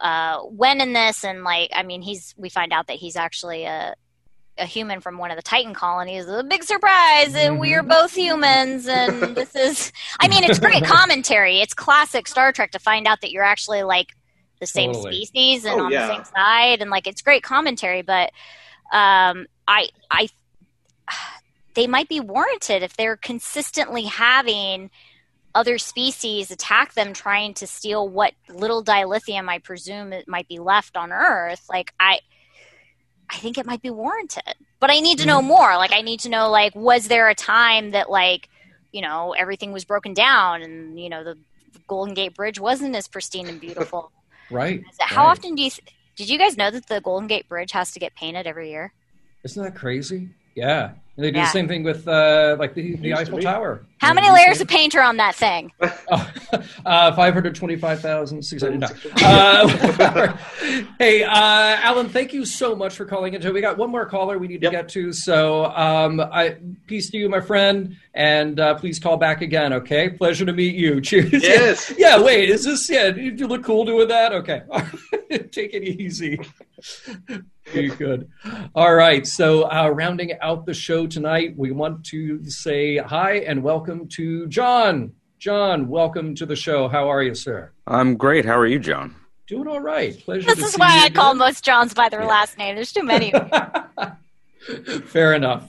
uh, 0.00 0.40
Wen 0.44 0.80
in 0.80 0.92
this, 0.92 1.24
and 1.24 1.44
like, 1.44 1.70
I 1.74 1.82
mean, 1.82 2.02
he's 2.02 2.34
we 2.36 2.48
find 2.48 2.72
out 2.72 2.86
that 2.88 2.96
he's 2.96 3.16
actually 3.16 3.64
a 3.64 3.94
a 4.58 4.66
human 4.66 5.00
from 5.00 5.16
one 5.16 5.30
of 5.30 5.36
the 5.36 5.42
Titan 5.42 5.74
colonies. 5.74 6.26
A 6.26 6.42
big 6.44 6.62
surprise, 6.64 7.34
and 7.34 7.58
we 7.58 7.74
are 7.74 7.82
both 7.82 8.14
humans. 8.14 8.86
And 8.86 9.34
this 9.36 9.54
is, 9.56 9.90
I 10.20 10.28
mean, 10.28 10.44
it's 10.44 10.58
great 10.58 10.84
commentary. 10.84 11.60
It's 11.60 11.72
classic 11.72 12.28
Star 12.28 12.52
Trek 12.52 12.72
to 12.72 12.78
find 12.78 13.06
out 13.06 13.20
that 13.22 13.30
you're 13.30 13.44
actually 13.44 13.82
like 13.84 14.08
the 14.60 14.66
same 14.66 14.92
Totally. 14.92 15.24
species 15.24 15.64
and 15.64 15.80
Oh, 15.80 15.84
on 15.84 15.92
yeah. 15.92 16.06
the 16.06 16.14
same 16.14 16.24
side, 16.24 16.82
and 16.82 16.90
like 16.90 17.06
it's 17.06 17.22
great 17.22 17.42
commentary. 17.42 18.02
But 18.02 18.32
um, 18.92 19.46
I, 19.66 19.88
I, 20.10 20.28
they 21.74 21.86
might 21.86 22.08
be 22.08 22.20
warranted 22.20 22.82
if 22.82 22.96
they're 22.96 23.16
consistently 23.16 24.04
having 24.04 24.90
other 25.54 25.78
species 25.78 26.50
attack 26.50 26.94
them 26.94 27.12
trying 27.12 27.54
to 27.54 27.66
steal 27.66 28.08
what 28.08 28.34
little 28.48 28.84
dilithium 28.84 29.48
I 29.48 29.58
presume 29.58 30.12
it 30.12 30.28
might 30.28 30.48
be 30.48 30.58
left 30.58 30.96
on 30.96 31.12
Earth. 31.12 31.66
Like 31.68 31.92
I 31.98 32.20
I 33.28 33.36
think 33.36 33.58
it 33.58 33.66
might 33.66 33.82
be 33.82 33.90
warranted. 33.90 34.54
But 34.80 34.90
I 34.90 35.00
need 35.00 35.18
to 35.18 35.26
know 35.26 35.38
mm-hmm. 35.38 35.48
more. 35.48 35.76
Like 35.76 35.92
I 35.92 36.00
need 36.00 36.20
to 36.20 36.28
know 36.28 36.50
like 36.50 36.74
was 36.74 37.08
there 37.08 37.28
a 37.28 37.34
time 37.34 37.90
that 37.90 38.10
like, 38.10 38.48
you 38.92 39.02
know, 39.02 39.34
everything 39.38 39.72
was 39.72 39.84
broken 39.84 40.14
down 40.14 40.62
and 40.62 40.98
you 40.98 41.08
know 41.08 41.24
the 41.24 41.36
Golden 41.86 42.14
Gate 42.14 42.34
Bridge 42.34 42.60
wasn't 42.60 42.94
as 42.94 43.08
pristine 43.08 43.48
and 43.48 43.60
beautiful. 43.60 44.12
right. 44.50 44.82
How 45.00 45.24
right. 45.24 45.30
often 45.30 45.54
do 45.54 45.62
you 45.62 45.70
th- 45.70 45.94
did 46.16 46.28
you 46.28 46.38
guys 46.38 46.56
know 46.56 46.70
that 46.70 46.86
the 46.86 47.00
Golden 47.00 47.26
Gate 47.26 47.48
Bridge 47.48 47.72
has 47.72 47.92
to 47.92 48.00
get 48.00 48.14
painted 48.14 48.46
every 48.46 48.70
year? 48.70 48.92
Isn't 49.42 49.62
that 49.62 49.74
crazy? 49.74 50.28
Yeah. 50.54 50.92
And 51.20 51.26
they 51.26 51.32
do 51.32 51.38
Yeah. 51.38 51.44
the 51.44 51.50
same 51.50 51.68
thing 51.68 51.82
with 51.82 52.08
uh, 52.08 52.56
like 52.58 52.72
the, 52.72 52.96
the 52.96 53.08
Used 53.08 53.26
to 53.26 53.36
Eiffel. 53.36 53.40
Tower. 53.40 53.84
How 53.98 54.08
You 54.08 54.14
many 54.14 54.30
layers 54.30 54.62
of 54.62 54.68
paint 54.68 54.94
are 54.94 55.02
on 55.02 55.18
that 55.18 55.34
thing? 55.34 55.70
Oh, 55.82 56.32
uh, 56.86 57.12
525,600. 57.14 58.90
Uh, 59.22 59.68
hey, 60.98 61.22
uh, 61.22 61.30
Alan, 61.34 62.08
thank 62.08 62.32
you 62.32 62.46
so 62.46 62.74
much 62.74 62.96
for 62.96 63.04
calling 63.04 63.34
in. 63.34 63.52
We 63.52 63.60
got 63.60 63.76
one 63.76 63.90
more 63.90 64.06
caller 64.06 64.38
we 64.38 64.48
need 64.48 64.62
Yep. 64.62 64.72
to 64.72 64.78
get 64.78 64.88
to. 64.90 65.12
So, 65.12 65.66
um, 65.66 66.20
I, 66.20 66.56
peace 66.86 67.10
to 67.10 67.18
you, 67.18 67.28
my 67.28 67.42
friend. 67.42 67.94
And 68.14 68.58
uh, 68.58 68.74
please 68.76 68.98
call 68.98 69.18
back 69.18 69.42
again, 69.42 69.74
okay? 69.74 70.08
Pleasure 70.08 70.46
to 70.46 70.52
meet 70.54 70.74
you. 70.74 71.00
Cheers. 71.02 71.32
Yes. 71.34 71.92
Yeah, 71.98 72.18
wait, 72.22 72.48
is 72.48 72.64
this, 72.64 72.88
yeah, 72.88 73.10
do 73.10 73.20
you 73.20 73.46
look 73.46 73.62
cool 73.62 73.84
doing 73.84 74.08
that? 74.08 74.32
Okay. 74.32 74.62
Take 75.52 75.74
it 75.74 75.84
easy. 75.84 76.40
Very 77.72 77.88
good. 77.88 78.28
All 78.74 78.94
right. 78.94 79.24
So, 79.26 79.70
uh, 79.70 79.90
rounding 79.90 80.32
out 80.40 80.64
the 80.66 80.74
show 80.74 81.06
tonight, 81.10 81.54
we 81.56 81.72
want 81.72 82.04
to 82.06 82.48
say 82.48 82.96
hi 82.96 83.38
and 83.38 83.62
welcome 83.62 84.06
to 84.08 84.46
John. 84.46 85.12
John, 85.38 85.88
welcome 85.88 86.34
to 86.36 86.46
the 86.46 86.56
show. 86.56 86.88
How 86.88 87.08
are 87.08 87.22
you, 87.22 87.34
sir? 87.34 87.72
I'm 87.86 88.16
great. 88.16 88.44
How 88.44 88.56
are 88.58 88.66
you, 88.66 88.78
John? 88.78 89.16
Doing 89.48 89.66
all 89.66 89.80
right. 89.80 90.18
Pleasure. 90.20 90.46
This 90.46 90.58
to 90.58 90.64
is 90.64 90.72
see 90.72 90.78
why 90.78 90.96
you 90.98 91.04
I 91.04 91.10
call 91.10 91.34
most 91.34 91.64
Johns 91.64 91.92
by 91.92 92.08
their 92.08 92.24
last 92.24 92.56
name. 92.56 92.76
There's 92.76 92.92
too 92.92 93.02
many. 93.02 93.32
Fair 95.06 95.34
enough. 95.34 95.68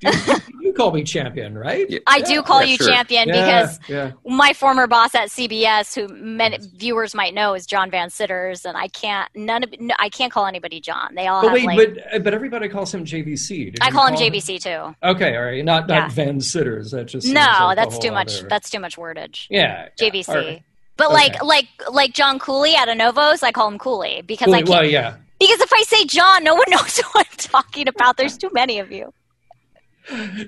Do 0.00 0.08
you, 0.26 0.36
you 0.70 0.76
call 0.76 0.92
me 0.92 1.02
champion, 1.04 1.56
right? 1.58 1.88
Yeah. 1.88 1.98
I 2.06 2.20
do 2.20 2.42
call 2.42 2.60
Yeah, 2.62 2.66
you 2.70 2.76
sure. 2.76 2.88
champion 2.88 3.28
Yeah, 3.28 3.34
because 3.62 3.80
yeah. 3.88 4.12
my 4.24 4.52
former 4.52 4.86
boss 4.86 5.14
at 5.14 5.28
CBS, 5.28 5.94
who 5.94 6.08
many 6.14 6.58
viewers 6.76 7.14
might 7.14 7.34
know, 7.34 7.54
is 7.54 7.66
John 7.66 7.90
Van 7.90 8.10
Citters, 8.10 8.64
and 8.64 8.76
I 8.76 8.88
can't 8.88 9.28
none 9.34 9.64
of 9.64 9.74
no, 9.80 9.94
I 9.98 10.08
can't 10.08 10.32
call 10.32 10.46
anybody 10.46 10.80
John. 10.80 11.14
They 11.14 11.26
all 11.26 11.42
But 11.42 11.48
have 11.48 11.54
wait, 11.66 11.66
like 11.66 11.94
but 11.94 12.14
uh, 12.14 12.18
but 12.20 12.34
everybody 12.34 12.68
calls 12.68 12.94
him 12.94 13.04
JVC. 13.04 13.72
Did 13.72 13.78
I 13.82 13.86
you 13.88 13.92
call 13.92 14.06
him 14.06 14.14
JVC 14.14 14.62
too. 14.62 14.94
Okay, 15.06 15.36
all 15.36 15.44
right. 15.44 15.64
Not 15.64 15.88
not 15.88 15.94
Yeah. 15.94 16.08
Van 16.10 16.40
Citters. 16.40 16.90
That 16.92 17.06
just 17.06 17.26
No, 17.26 17.40
like 17.40 17.76
that's 17.76 17.98
too 17.98 18.10
much. 18.12 18.38
other- 18.40 18.48
that's 18.48 18.70
too 18.70 18.80
much 18.80 18.96
wordage. 18.96 19.46
yeah. 19.50 19.88
yeah. 20.00 20.08
JVC. 20.10 20.28
All 20.28 20.34
right. 20.36 20.62
But 20.96 21.12
like 21.12 21.36
Okay. 21.36 21.44
like 21.46 21.68
like 21.90 22.12
John 22.12 22.38
Cooley 22.38 22.74
at 22.74 22.88
of 22.88 22.96
Novos, 22.96 23.42
I 23.42 23.52
call 23.52 23.68
him 23.68 23.78
Cooley 23.78 24.22
because 24.26 24.48
I 24.48 24.50
Well, 24.50 24.58
can't, 24.58 24.68
well, 24.68 24.84
yeah. 24.84 25.14
because 25.38 25.60
if 25.60 25.72
I 25.72 25.82
say 25.82 26.04
John, 26.04 26.44
no 26.44 26.54
one 26.54 26.64
knows 26.70 26.98
what 27.12 27.26
I'm 27.30 27.36
talking 27.38 27.88
about. 27.88 28.16
There's 28.18 28.36
too 28.36 28.50
many 28.52 28.78
of 28.78 28.92
you. 28.92 29.12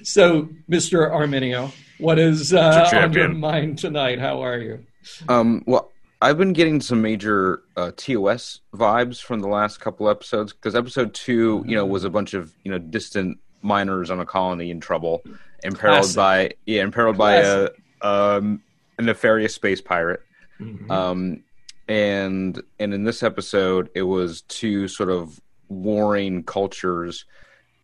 So, 0.03 0.49
Mr. 0.71 1.11
Arminio, 1.11 1.73
what 1.99 2.19
is 2.19 2.53
uh, 2.53 2.85
Mr. 2.85 3.03
on 3.03 3.13
your 3.13 3.29
mind 3.29 3.79
tonight? 3.79 4.19
How 4.19 4.43
are 4.43 4.59
you? 4.59 4.85
Um, 5.29 5.63
well, 5.67 5.91
I've 6.21 6.39
been 6.39 6.53
getting 6.53 6.81
some 6.81 7.03
major 7.03 7.63
uh, 7.77 7.93
TOS 7.97 8.61
vibes 8.75 9.21
from 9.21 9.41
the 9.41 9.49
last 9.49 9.81
couple 9.81 10.09
episodes 10.09 10.53
because 10.53 10.75
episode 10.75 11.15
two, 11.15 11.65
you 11.67 11.75
know, 11.75 11.85
was 11.85 12.05
a 12.05 12.11
bunch 12.11 12.35
of 12.35 12.53
you 12.65 12.71
know 12.71 12.79
distant 12.79 13.39
miners 13.63 14.11
on 14.11 14.21
a 14.21 14.27
colony 14.27 14.71
in 14.71 14.81
trouble, 14.81 15.23
imperiled 15.63 16.03
Classic. 16.03 16.17
by 16.17 16.51
yeah, 16.67 16.83
imperiled 16.83 17.19
by 17.19 17.37
a 17.37 17.69
um, 18.03 18.63
a 18.99 19.03
nefarious 19.03 19.55
space 19.55 19.81
pirate. 19.81 20.21
Mhm. 20.61 20.91
Um, 20.91 21.45
and 21.89 22.61
and 22.79 22.95
in 22.95 23.05
this 23.05 23.23
episode, 23.23 23.91
it 23.95 24.03
was 24.03 24.43
two 24.43 24.89
sort 24.89 25.11
of 25.11 25.41
warring 25.69 26.45
cultures 26.45 27.25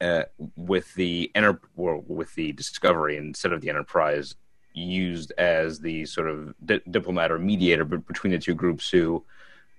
uh, 0.00 0.24
with 0.56 0.94
the 0.94 1.30
enter 1.34 1.60
well, 1.76 2.02
with 2.06 2.34
the 2.34 2.52
Discovery 2.52 3.16
instead 3.16 3.52
of 3.52 3.60
the 3.60 3.68
Enterprise 3.68 4.34
used 4.74 5.32
as 5.38 5.80
the 5.80 6.04
sort 6.06 6.28
of 6.28 6.54
di- 6.64 6.80
diplomat 6.90 7.32
or 7.32 7.38
mediator 7.38 7.84
between 7.84 8.32
the 8.32 8.38
two 8.38 8.54
groups 8.54 8.88
who, 8.90 9.24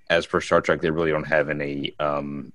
as 0.10 0.26
per 0.26 0.42
Star 0.42 0.60
Trek, 0.62 0.82
they 0.82 0.90
really 0.92 1.12
don't 1.12 1.28
have 1.28 1.50
any 1.50 1.96
um, 2.00 2.52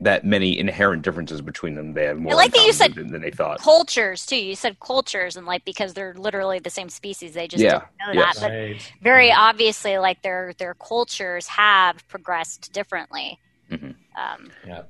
that 0.00 0.24
many 0.26 0.58
inherent 0.58 1.02
differences 1.02 1.40
between 1.40 1.74
them. 1.74 1.94
They 1.94 2.04
have 2.04 2.18
more 2.18 2.32
I 2.34 2.36
like 2.36 2.52
that 2.52 2.66
you 2.66 2.72
said 2.72 2.94
than, 2.94 3.10
than 3.10 3.22
they 3.22 3.30
thought. 3.30 3.60
Cultures 3.60 4.26
too. 4.26 4.36
You 4.36 4.56
said 4.56 4.78
cultures, 4.80 5.36
and 5.36 5.46
like 5.46 5.64
because 5.64 5.94
they're 5.94 6.14
literally 6.14 6.58
the 6.58 6.68
same 6.68 6.90
species, 6.90 7.32
they 7.32 7.48
just 7.48 7.62
Yeah. 7.62 7.84
don't 8.04 8.14
know 8.16 8.20
Yes. 8.20 8.40
that. 8.40 8.48
But 8.48 8.52
Right. 8.52 8.92
very 9.00 9.32
obviously, 9.32 9.96
like 9.98 10.20
their 10.22 10.52
their 10.58 10.74
cultures 10.74 11.46
have 11.46 12.06
progressed 12.08 12.72
differently. 12.72 13.38
Mhm. 13.70 13.94
Um, 14.16 14.50
Yeah, 14.66 14.82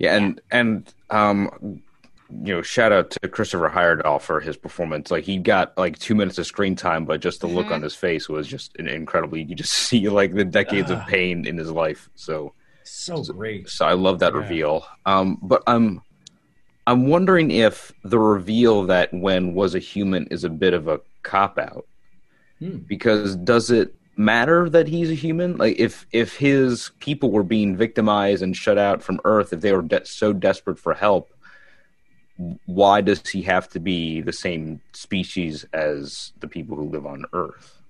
and 0.00 0.40
and 0.50 0.92
um, 1.10 1.80
you 2.42 2.54
know, 2.54 2.62
shout 2.62 2.90
out 2.92 3.10
to 3.12 3.28
Christopher 3.28 3.68
Heyerdahl 3.70 4.20
for 4.20 4.40
his 4.40 4.56
performance. 4.56 5.10
Like 5.10 5.24
he 5.24 5.36
got 5.38 5.76
like 5.78 5.98
two 5.98 6.14
minutes 6.14 6.38
of 6.38 6.46
screen 6.46 6.74
time, 6.74 7.04
but 7.04 7.20
just 7.20 7.40
the 7.40 7.46
look 7.46 7.66
Mhm. 7.66 7.72
on 7.74 7.82
his 7.82 7.94
face 7.94 8.28
was 8.28 8.48
just 8.48 8.74
in- 8.76 8.88
incredible. 8.88 9.36
You 9.38 9.54
just 9.54 9.72
see 9.88 10.08
like 10.08 10.34
the 10.34 10.44
decades 10.44 10.90
of 10.90 10.98
Ah. 10.98 11.06
pain 11.06 11.46
in 11.46 11.56
his 11.56 11.70
life. 11.70 12.08
So, 12.16 12.52
So 12.82 13.22
great. 13.24 13.68
so 13.68 13.86
I 13.86 13.92
love 13.92 14.18
that 14.20 14.32
Yeah. 14.32 14.40
reveal. 14.40 14.86
Um, 15.06 15.38
but 15.42 15.62
I'm 15.66 16.00
I'm 16.86 17.06
wondering 17.06 17.50
if 17.50 17.92
the 18.02 18.18
reveal 18.18 18.82
that 18.84 19.08
Wen 19.14 19.54
was 19.54 19.74
a 19.74 19.78
human 19.78 20.26
is 20.26 20.44
a 20.44 20.50
bit 20.50 20.74
of 20.74 20.86
a 20.88 21.00
cop 21.22 21.58
out 21.58 21.86
Hmm. 22.58 22.78
because 22.88 23.36
does 23.36 23.70
it 23.70 23.94
matter 24.16 24.68
that 24.68 24.86
he's 24.88 25.10
a 25.10 25.14
human 25.14 25.56
like 25.56 25.76
if 25.78 26.06
if 26.12 26.36
his 26.36 26.90
people 27.00 27.30
were 27.30 27.42
being 27.42 27.76
victimized 27.76 28.42
and 28.42 28.56
shut 28.56 28.78
out 28.78 29.02
from 29.02 29.20
earth 29.24 29.52
if 29.52 29.60
they 29.60 29.72
were 29.72 29.82
de- 29.82 30.04
so 30.06 30.32
desperate 30.32 30.78
for 30.78 30.94
help 30.94 31.30
why 32.66 33.00
does 33.00 33.26
he 33.28 33.42
have 33.42 33.68
to 33.68 33.78
be 33.78 34.20
the 34.20 34.32
same 34.32 34.80
species 34.92 35.64
as 35.72 36.32
the 36.40 36.48
people 36.48 36.76
who 36.76 36.88
live 36.88 37.06
on 37.06 37.24
earth 37.32 37.80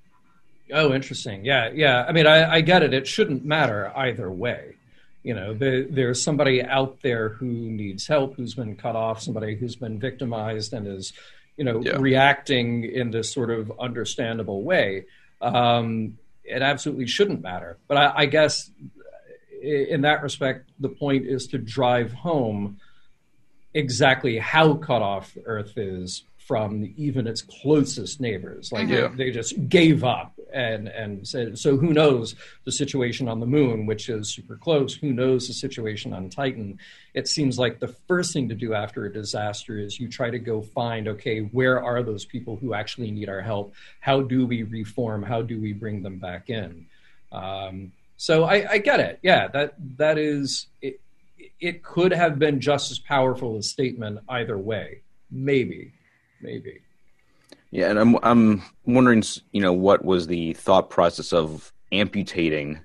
Oh, 0.72 0.94
interesting. 0.94 1.44
Yeah, 1.44 1.68
yeah. 1.74 2.06
I 2.08 2.12
mean, 2.12 2.26
I, 2.26 2.54
I 2.54 2.60
get 2.62 2.82
it. 2.82 2.94
It 2.94 3.06
shouldn't 3.06 3.44
matter 3.44 3.92
either 3.94 4.30
way. 4.30 4.76
You 5.22 5.34
know, 5.34 5.52
the, 5.52 5.86
there's 5.90 6.22
somebody 6.22 6.62
out 6.64 7.02
there 7.02 7.28
who 7.28 7.44
needs 7.46 8.06
help, 8.06 8.34
who's 8.36 8.54
been 8.54 8.74
cut 8.74 8.96
off, 8.96 9.20
somebody 9.20 9.56
who's 9.56 9.76
been 9.76 10.00
victimized 10.00 10.72
and 10.72 10.86
is, 10.88 11.12
you 11.58 11.64
know, 11.64 11.82
Yeah. 11.82 11.98
reacting 11.98 12.84
in 12.84 13.10
this 13.10 13.30
sort 13.30 13.50
of 13.50 13.70
understandable 13.78 14.62
way. 14.62 15.04
Um, 15.45 16.18
it 16.45 16.62
absolutely 16.62 17.07
shouldn't 17.07 17.42
matter. 17.42 17.78
But 17.88 17.97
I, 17.97 18.12
I 18.16 18.26
guess 18.26 18.70
in 19.62 20.03
that 20.03 20.22
respect, 20.22 20.70
the 20.78 20.88
point 20.88 21.26
is 21.26 21.47
to 21.49 21.59
drive 21.59 22.12
home 22.12 22.78
exactly 23.72 24.38
how 24.38 24.74
cut 24.74 25.03
off 25.03 25.36
Earth 25.45 25.76
is 25.76 26.22
from 26.47 26.92
even 26.97 27.26
its 27.26 27.42
closest 27.42 28.20
neighbors. 28.20 28.70
Like 28.70 28.88
they, 28.88 29.09
they 29.09 29.30
just 29.30 29.68
gave 29.68 30.05
up 30.05 30.38
and 30.53 30.88
and 30.88 31.26
said, 31.26 31.59
so 31.59 31.76
who 31.76 31.92
knows 31.92 32.34
the 32.64 32.72
situation 32.72 33.28
on 33.28 33.40
the 33.40 33.47
moon, 33.47 33.86
which 33.86 34.09
is 34.09 34.34
super 34.34 34.57
close? 34.57 34.95
Who 34.95 35.12
knows 35.12 35.49
the 35.49 35.55
situation 35.55 36.12
on 36.12 36.28
Titan? 36.28 36.78
It 37.14 37.28
seems 37.28 37.59
like 37.59 37.80
the 37.80 37.95
first 38.09 38.32
thing 38.32 38.49
to 38.51 38.55
do 38.55 38.74
after 38.74 39.07
a 39.07 39.12
disaster 39.12 39.78
is 39.78 39.99
you 39.99 40.09
try 40.09 40.30
to 40.30 40.38
go 40.38 40.61
find, 40.61 41.09
okay, 41.09 41.40
where 41.40 41.82
are 41.82 42.03
those 42.03 42.24
people 42.24 42.57
who 42.57 42.74
actually 42.74 43.11
need 43.11 43.28
our 43.28 43.40
help? 43.40 43.74
How 44.01 44.20
do 44.20 44.47
we 44.47 44.62
reform? 44.64 45.22
How 45.22 45.42
do 45.42 45.61
we 45.61 45.72
bring 45.72 46.03
them 46.03 46.18
back 46.18 46.51
in? 46.51 46.86
Um, 47.32 47.92
so 48.16 48.45
I, 48.45 48.72
I 48.72 48.78
get 48.78 49.01
it. 49.01 49.18
Yeah, 49.22 49.49
that 49.49 49.74
that 49.97 50.18
is 50.18 50.66
it. 50.82 51.01
It 51.61 51.82
could 51.82 52.12
have 52.12 52.38
been 52.38 52.61
just 52.61 52.90
as 52.90 52.99
powerful 52.99 53.57
a 53.57 53.62
statement 53.62 54.20
either 54.28 54.57
way. 54.59 55.01
Maybe, 55.30 55.92
maybe. 56.41 56.80
yeah 57.70 57.91
and 57.91 57.99
i'm 57.99 58.16
i'm 58.22 58.62
wondering 58.87 59.22
you 59.53 59.61
know 59.61 59.72
what 59.72 60.05
was 60.05 60.26
the 60.26 60.53
thought 60.55 60.91
process 60.91 61.32
of 61.32 61.72
amputating 61.93 62.80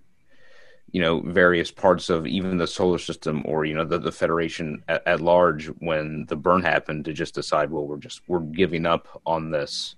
you 0.91 1.02
know 1.02 1.22
various 1.22 1.72
parts 1.72 2.10
of 2.10 2.26
even 2.26 2.58
the 2.58 2.68
solar 2.68 2.97
system 2.97 3.43
or 3.45 3.66
you 3.66 3.74
know 3.74 3.86
the, 3.86 4.00
the 4.00 4.12
federation 4.12 4.84
at, 4.88 5.06
at 5.08 5.22
large 5.22 5.68
when 5.80 6.26
the 6.28 6.36
burn 6.36 6.62
happened 6.62 7.06
to 7.06 7.14
just 7.14 7.36
decide 7.36 7.70
well 7.70 7.86
we're 7.86 7.97
just 7.97 8.22
we're 8.28 8.39
giving 8.39 8.86
up 8.86 9.22
on 9.26 9.52
this 9.52 9.95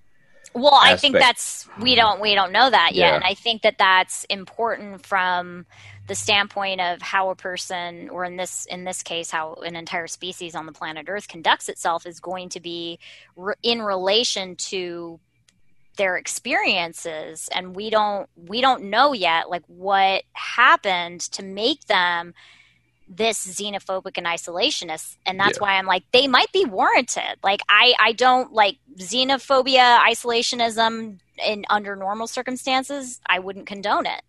Well, 0.54 0.80
I 0.82 0.98
think 0.98 1.16
that's 1.18 1.68
we 1.80 1.96
don't 1.96 2.20
we 2.20 2.36
don't 2.36 2.52
know 2.52 2.70
that 2.70 2.92
yet, 2.94 3.08
Yeah. 3.08 3.16
and 3.16 3.24
I 3.24 3.36
think 3.36 3.62
that 3.62 3.78
that's 3.78 4.26
important 4.26 5.06
from 5.06 5.66
the 6.08 6.16
standpoint 6.16 6.82
of 6.82 7.02
how 7.02 7.30
a 7.30 7.36
person, 7.36 8.10
or 8.10 8.26
in 8.26 8.36
this 8.36 8.66
in 8.66 8.84
this 8.84 9.04
case, 9.04 9.32
how 9.32 9.54
an 9.66 9.76
entire 9.76 10.08
species 10.08 10.56
on 10.56 10.66
the 10.66 10.72
planet 10.72 11.06
Earth 11.10 11.28
conducts 11.28 11.70
itself, 11.70 12.06
is 12.06 12.20
going 12.20 12.50
to 12.50 12.60
be 12.60 13.00
re- 13.36 13.56
in 13.64 13.82
relation 13.82 14.56
to 14.56 15.20
their 15.98 16.18
experiences, 16.18 17.50
and 17.54 17.76
we 17.76 17.90
don't 17.90 18.30
we 18.36 18.62
don't 18.62 18.86
know 18.86 19.14
yet 19.14 19.50
like 19.50 19.64
what 19.68 20.24
happened 20.34 21.22
to 21.22 21.44
make 21.44 21.86
them 21.86 22.34
this 23.08 23.46
xenophobic 23.46 24.18
and 24.18 24.26
isolationist. 24.26 25.18
And 25.26 25.38
that's 25.40 25.58
Yeah. 25.58 25.64
why 25.64 25.74
i'm 25.74 25.86
like 25.86 26.04
they 26.12 26.28
might 26.28 26.52
be 26.54 26.66
warranted. 26.66 27.38
Like 27.44 27.62
i 27.70 27.94
i 28.00 28.14
don't 28.14 28.54
like 28.54 28.78
xenophobia 28.98 30.00
isolationism 30.00 31.20
in 31.46 31.66
under 31.70 31.96
normal 31.96 32.28
circumstances 32.28 33.20
i 33.28 33.40
wouldn't 33.40 33.66
condone 33.66 34.06
it 34.06 34.22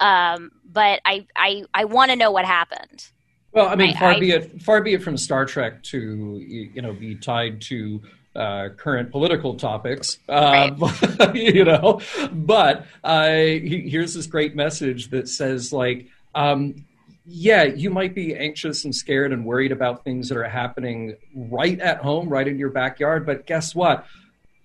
um 0.00 0.50
but 0.64 1.00
i 1.04 1.26
i 1.36 1.62
i 1.74 1.84
want 1.84 2.10
to 2.10 2.16
know 2.16 2.30
what 2.30 2.44
happened 2.44 3.08
Well, 3.52 3.68
I 3.68 3.74
mean, 3.76 3.90
I- 3.96 3.98
far 4.00 4.10
I- 4.12 4.20
be 4.20 4.30
it 4.32 4.62
far 4.62 4.80
be 4.82 4.94
it 4.94 5.02
from 5.02 5.16
Star 5.16 5.44
Trek 5.46 5.82
to 5.84 6.38
you 6.40 6.82
know 6.82 6.92
be 6.92 7.14
tied 7.16 7.60
to 7.62 8.00
uh, 8.36 8.68
current 8.76 9.10
political 9.10 9.56
topics, 9.56 10.18
uh, 10.28 10.70
you 11.34 11.64
know. 11.64 12.00
But 12.30 12.86
uh, 13.02 13.28
he- 13.30 13.88
here's 13.90 14.14
this 14.14 14.26
great 14.28 14.54
message 14.54 15.10
that 15.10 15.28
says 15.28 15.72
like. 15.72 16.06
Um, 16.34 16.84
yeah, 17.26 17.64
you 17.64 17.90
might 17.90 18.14
be 18.14 18.34
anxious 18.34 18.84
and 18.84 18.94
scared 18.94 19.32
and 19.32 19.44
worried 19.44 19.70
about 19.72 20.02
things 20.04 20.28
that 20.30 20.38
are 20.38 20.48
happening 20.48 21.16
right 21.34 21.78
at 21.78 21.98
home, 21.98 22.28
right 22.28 22.46
in 22.48 22.58
your 22.58 22.70
backyard. 22.70 23.24
But 23.26 23.46
guess 23.46 23.72
what? 23.74 24.06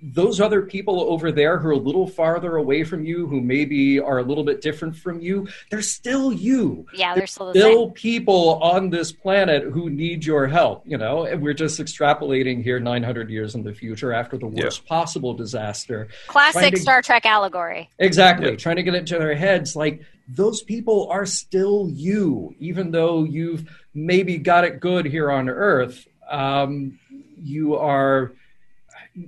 Those 0.02 0.39
other 0.39 0.62
people 0.62 1.02
over 1.02 1.32
there 1.32 1.58
who 1.58 1.70
are 1.70 1.72
a 1.72 1.78
little 1.78 2.08
farther 2.08 2.58
away 2.58 2.84
from 2.84 3.04
you, 3.04 3.28
who 3.28 3.41
maybe 3.41 4.00
are 4.00 4.20
a 4.20 4.24
little 4.24 4.43
bit 4.43 4.62
different 4.62 4.96
from 4.96 5.20
you, 5.20 5.48
they're 5.72 5.82
still 5.82 6.32
you. 6.32 6.86
Yeah 6.93 7.16
they're 7.16 7.28
still 7.28 7.52
the 7.52 7.60
same 7.60 7.72
still 7.72 7.91
people 7.91 8.60
on 8.62 8.89
this 8.89 9.12
planet 9.12 9.64
who 9.64 9.89
need 9.89 10.26
your 10.26 10.48
help 10.48 10.86
you 10.86 10.98
know? 10.98 11.26
And 11.26 11.41
we're 11.41 11.54
just 11.54 11.80
extrapolating 11.80 12.64
here 12.64 12.80
900 12.80 13.30
years 13.30 13.56
in 13.56 13.64
the 13.64 13.74
future 13.74 14.14
after 14.14 14.38
the 14.38 14.48
worst 14.48 14.86
possible 14.86 15.34
disaster. 15.34 16.08
Classic 16.28 16.74
to- 16.74 16.80
star 16.80 17.02
trek 17.02 17.26
allegory. 17.26 17.89
Exactly. 18.00 18.52
Yeah. 18.52 18.56
trying 18.56 18.78
to 18.78 18.84
get 18.84 18.96
it 18.96 19.00
into 19.00 19.18
their 19.18 19.36
heads 19.36 19.76
like 19.76 20.02
those 20.28 20.62
people 20.64 21.08
are 21.12 21.26
still 21.26 21.88
you 21.91 22.56
even 22.60 22.91
though 22.91 23.24
you've 23.24 23.70
maybe 23.93 24.38
got 24.38 24.64
it 24.64 24.80
good 24.80 25.06
here 25.06 25.32
on 25.32 25.50
earth. 25.50 26.08
Um, 26.30 27.00
you 27.38 27.76
are 27.76 28.34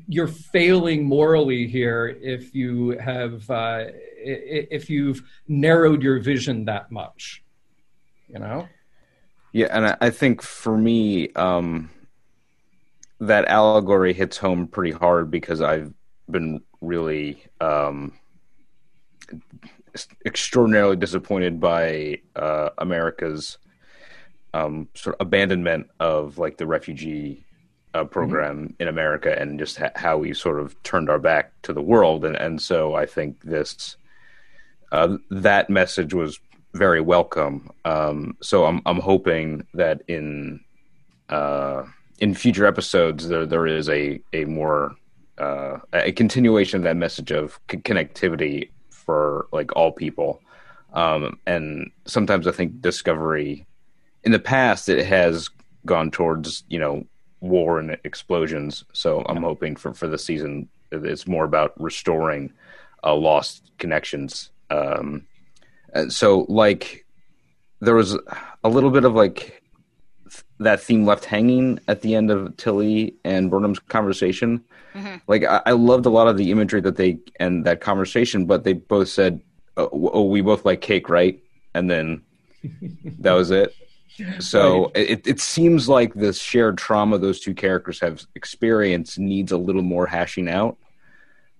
you're 0.07 0.27
failing 0.27 1.05
morally 1.05 1.67
here 1.67 2.17
if 2.21 2.53
you 2.53 2.97
have 2.97 3.49
uh, 3.49 3.85
if 4.17 4.89
you've 4.89 5.21
narrowed 5.47 6.03
your 6.03 6.19
vision 6.19 6.65
that 6.65 6.91
much 6.91 7.43
you 8.27 8.39
know? 8.39 8.67
Yeah, 9.51 9.67
and 9.71 9.87
I, 9.87 9.97
I 10.01 10.09
think 10.09 10.41
for 10.41 10.77
me, 10.77 11.31
um, 11.33 11.89
that 13.19 13.45
allegory 13.45 14.13
hits 14.13 14.37
home 14.37 14.67
pretty 14.67 14.91
hard 14.91 15.31
because 15.31 15.61
I've 15.61 15.93
been 16.29 16.61
really 16.81 17.43
um, 17.59 18.13
extraordinarily 20.25 20.95
disappointed 20.95 21.59
by 21.59 22.21
uh, 22.35 22.69
America's 22.77 23.57
um, 24.53 24.89
sort 24.93 25.15
of 25.15 25.25
abandonment 25.25 25.87
of 25.99 26.37
like 26.37 26.57
the 26.57 26.67
refugee 26.67 27.43
uh, 27.97 28.03
program 28.03 28.75
in 28.79 28.87
America 28.87 29.39
and 29.39 29.57
just 29.59 29.77
ha- 29.77 29.91
how 29.95 30.17
we 30.17 30.33
sort 30.33 30.59
of 30.59 30.81
turned 30.83 31.09
our 31.09 31.19
back 31.19 31.51
to 31.63 31.73
the 31.73 31.81
world. 31.81 32.23
And, 32.25 32.35
and 32.35 32.61
so 32.61 32.95
I 32.95 33.05
think 33.05 33.41
this 33.43 33.97
uh, 34.91 35.17
that 35.31 35.69
message 35.69 36.13
was 36.13 36.39
very 36.73 37.01
welcome. 37.01 37.69
Um, 37.85 38.37
so 38.41 38.65
I'm 38.65 38.81
I'm 38.85 38.99
hoping 38.99 39.65
that 39.73 40.01
in 40.07 40.59
uh, 41.29 41.83
in 42.19 42.35
future 42.35 42.65
episodes 42.65 43.27
there 43.27 43.45
there 43.45 43.67
is 43.67 43.89
a 43.89 44.21
a 44.31 44.45
more 44.45 44.95
uh, 45.39 45.79
a 45.93 46.11
continuation 46.11 46.77
of 46.77 46.83
that 46.83 46.97
message 46.97 47.31
of 47.31 47.59
c- 47.69 47.77
connectivity 47.77 48.69
for 48.89 49.47
like 49.51 49.75
all 49.75 49.91
people. 49.91 50.41
Um, 50.93 51.39
and 51.45 51.91
sometimes 52.05 52.47
I 52.47 52.51
think 52.51 52.81
Discovery, 52.81 53.65
in 54.23 54.31
the 54.31 54.39
past, 54.39 54.87
it 54.87 55.05
has 55.05 55.49
gone 55.85 56.11
towards 56.11 56.63
you 56.69 56.79
know 56.79 57.03
war 57.39 57.79
and 57.79 57.97
explosions. 58.03 58.83
So 58.93 59.23
I'm 59.27 59.43
hoping 59.43 59.75
for 59.75 59.93
for 59.93 60.07
the 60.07 60.17
season 60.17 60.69
it's 60.91 61.27
more 61.27 61.45
about 61.45 61.73
restoring 61.79 62.53
uh, 63.03 63.13
lost 63.15 63.71
connections. 63.77 64.49
Um, 64.69 65.25
so 66.09 66.45
like 66.49 67.05
there 67.79 67.95
was 67.95 68.17
a 68.63 68.69
little 68.69 68.89
bit 68.89 69.05
of 69.05 69.13
like 69.13 69.61
th- 70.29 70.43
that 70.59 70.81
theme 70.81 71.05
left 71.05 71.25
hanging 71.25 71.79
at 71.87 72.01
the 72.01 72.15
end 72.15 72.31
of 72.31 72.55
Tilly 72.57 73.15
and 73.23 73.49
Burnham's 73.51 73.79
conversation. 73.79 74.63
Mhm. 74.95 75.21
Like 75.27 75.43
I, 75.43 75.61
I 75.67 75.71
loved 75.71 76.05
a 76.05 76.09
lot 76.09 76.27
of 76.27 76.37
the 76.37 76.51
imagery 76.51 76.81
that 76.81 76.95
they 76.95 77.19
and 77.39 77.65
that 77.65 77.81
conversation, 77.81 78.45
but 78.45 78.63
they 78.63 78.73
both 78.73 79.09
said, 79.09 79.41
"Oh, 79.75 80.09
oh 80.13 80.23
we 80.23 80.41
both 80.41 80.65
like 80.65 80.81
cake, 80.81 81.09
right?" 81.09 81.39
And 81.73 81.89
then 81.89 82.23
that 83.19 83.33
was 83.33 83.51
it. 83.51 83.75
So 84.39 84.91
it, 84.95 85.27
it 85.27 85.39
seems 85.39 85.87
like 85.87 86.13
the 86.13 86.33
shared 86.33 86.77
trauma 86.77 87.17
those 87.17 87.39
two 87.39 87.53
characters 87.53 87.99
have 87.99 88.25
experienced 88.35 89.19
needs 89.19 89.51
a 89.51 89.57
little 89.57 89.81
more 89.83 90.07
hashing 90.07 90.49
out 90.49 90.77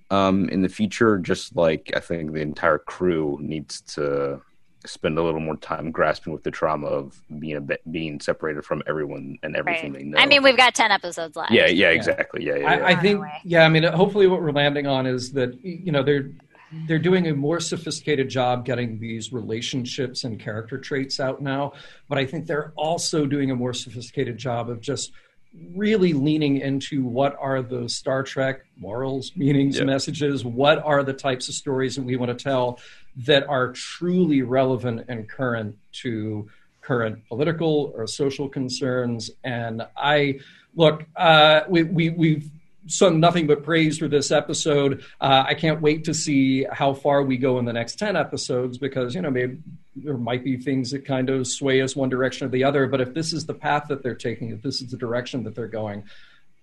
um, 0.09 0.49
in 0.49 0.61
the 0.61 0.69
future. 0.69 1.17
Just 1.17 1.55
like 1.55 1.91
I 1.95 1.99
think 1.99 2.33
the 2.33 2.41
entire 2.41 2.79
crew 2.79 3.37
needs 3.41 3.81
to 3.95 4.41
spend 4.85 5.17
a 5.17 5.23
little 5.23 5.39
more 5.41 5.57
time 5.57 5.91
grasping 5.91 6.31
with 6.31 6.43
the 6.43 6.51
trauma 6.51 6.87
of 6.87 7.21
being 7.39 7.57
a 7.57 7.61
bit, 7.61 7.81
being 7.91 8.19
separated 8.19 8.63
from 8.63 8.81
everyone 8.87 9.37
and 9.43 9.55
everything 9.55 9.91
Right. 9.91 10.01
they 10.01 10.07
know. 10.07 10.17
I 10.17 10.25
mean, 10.25 10.43
we've 10.43 10.55
got 10.55 10.73
10 10.75 10.91
episodes 10.91 11.35
left. 11.35 11.51
yeah, 11.51 11.65
yeah, 11.67 11.89
exactly. 11.89 12.45
Yeah, 12.45 12.55
yeah. 12.55 12.77
yeah. 12.77 12.85
I, 12.85 12.91
I 12.91 12.95
think, 12.95 13.23
yeah. 13.43 13.65
I 13.65 13.69
mean, 13.69 13.83
hopefully, 13.83 14.27
what 14.27 14.41
we're 14.41 14.51
landing 14.51 14.87
on 14.87 15.05
is 15.05 15.33
that 15.33 15.59
you 15.63 15.91
know 15.91 16.03
they're 16.03 16.29
they're 16.72 16.99
doing 16.99 17.28
a 17.28 17.36
more 17.36 17.59
sophisticated 17.59 18.30
job 18.30 18.65
getting 18.65 18.99
these 18.99 19.32
relationships 19.32 20.24
and 20.24 20.39
character 20.39 20.78
traits 20.78 21.20
out 21.20 21.41
now. 21.41 21.74
But 22.09 22.18
I 22.18 22.26
think 22.26 22.45
they're 22.45 22.74
also 22.76 23.26
doing 23.26 23.51
a 23.51 23.55
more 23.55 23.74
sophisticated 23.74 24.38
job 24.38 24.70
of 24.70 24.82
just 24.82 25.11
really 25.74 26.13
leaning 26.13 26.57
into 26.57 27.03
what 27.03 27.36
are 27.39 27.61
the 27.61 27.88
Star 27.88 28.22
Trek 28.22 28.65
morals, 28.78 29.32
meanings, 29.36 29.78
Yeah. 29.78 29.86
messages. 29.86 30.43
What 30.45 30.80
are 30.84 31.03
the 31.03 31.13
types 31.13 31.47
of 31.47 31.55
stories 31.55 31.95
that 31.95 32.03
we 32.03 32.15
want 32.18 32.38
to 32.38 32.43
tell 32.43 32.80
that 33.26 33.47
are 33.47 33.72
truly 33.72 34.41
relevant 34.41 35.05
and 35.07 35.28
current 35.28 35.76
to 36.03 36.47
current 36.82 37.20
political 37.28 37.91
or 37.95 38.07
social 38.07 38.47
concerns. 38.47 39.30
And 39.43 39.86
I 39.97 40.39
look, 40.76 41.03
uh, 41.15 41.61
we, 41.68 41.84
we, 41.84 42.09
we've 42.11 42.49
sung 42.88 43.19
nothing 43.19 43.47
but 43.47 43.63
praise 43.63 43.97
for 43.97 44.07
this 44.07 44.31
episode. 44.31 45.03
Uh, 45.21 45.43
I 45.47 45.53
can't 45.53 45.81
wait 45.81 46.05
to 46.05 46.13
see 46.13 46.63
how 46.71 46.93
far 46.93 47.23
we 47.23 47.38
go 47.38 47.59
in 47.59 47.65
the 47.65 47.73
next 47.73 47.97
10 47.99 48.15
episodes 48.15 48.77
because, 48.77 49.13
you 49.13 49.21
know, 49.21 49.29
maybe 49.29 49.57
there 49.95 50.17
might 50.17 50.43
be 50.43 50.57
things 50.57 50.91
that 50.91 51.05
kind 51.05 51.29
of 51.29 51.47
sway 51.47 51.81
us 51.81 51.95
one 51.95 52.09
direction 52.09 52.47
or 52.47 52.49
the 52.49 52.63
other. 52.63 52.88
But 52.88 53.01
if 53.01 53.13
this 53.13 53.33
is 53.33 53.45
the 53.45 53.53
path 53.53 53.85
that 53.89 54.03
they're 54.03 54.15
taking, 54.15 54.51
if 54.51 54.61
this 54.61 54.81
is 54.81 54.89
the 54.91 54.97
direction 54.97 55.43
that 55.43 55.55
they're 55.55 55.67
going, 55.67 56.03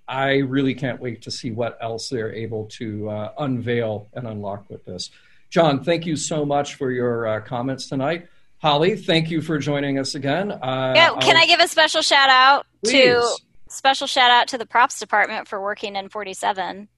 I 0.06 0.36
really 0.38 0.74
can't 0.74 1.00
wait 1.00 1.22
to 1.22 1.30
see 1.30 1.50
what 1.50 1.78
else 1.80 2.08
they're 2.08 2.32
able 2.32 2.66
to 2.78 3.08
uh, 3.08 3.32
unveil 3.38 4.08
and 4.14 4.26
unlock 4.26 4.68
with 4.68 4.84
this. 4.84 5.10
John, 5.50 5.82
thank 5.84 6.04
you 6.04 6.16
so 6.16 6.44
much 6.44 6.74
for 6.74 6.90
your 6.90 7.26
uh, 7.26 7.40
comments 7.40 7.88
tonight. 7.88 8.26
Holly, 8.58 8.96
thank 8.96 9.30
you 9.30 9.40
for 9.42 9.58
joining 9.58 9.98
us 9.98 10.14
again. 10.14 10.50
Uh, 10.50 10.92
Yeah, 10.96 11.10
can 11.20 11.36
I'll- 11.36 11.42
I 11.42 11.46
give 11.46 11.60
a 11.60 11.68
special 11.68 12.02
shout 12.02 12.28
out 12.30 12.66
to 12.84 12.90
Please. 12.90 13.40
Special 13.74 14.06
shout 14.06 14.30
out 14.30 14.48
to 14.48 14.58
the 14.58 14.66
props 14.66 14.98
department 14.98 15.48
for 15.48 15.60
working 15.60 15.96
in 15.96 16.08
47 16.08 16.88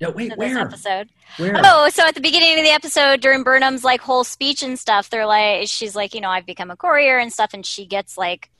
Yeah, 0.00 0.08
wait, 0.08 0.36
where? 0.36 0.58
episode. 0.58 1.08
Where? 1.38 1.54
Oh, 1.64 1.88
so 1.90 2.04
at 2.06 2.14
the 2.14 2.20
beginning 2.20 2.58
of 2.58 2.64
the 2.64 2.70
episode, 2.70 3.20
during 3.20 3.42
Burnham's 3.42 3.84
like 3.84 4.00
whole 4.00 4.24
speech 4.24 4.62
and 4.62 4.78
stuff, 4.78 5.10
they're 5.10 5.26
like, 5.26 5.68
she's 5.68 5.94
like, 5.96 6.14
you 6.14 6.20
know, 6.20 6.30
I've 6.30 6.46
become 6.46 6.70
a 6.70 6.76
courier 6.76 7.18
and 7.18 7.32
stuff, 7.32 7.50
and 7.54 7.64
she 7.66 7.86
gets 7.86 8.16
like 8.18 8.50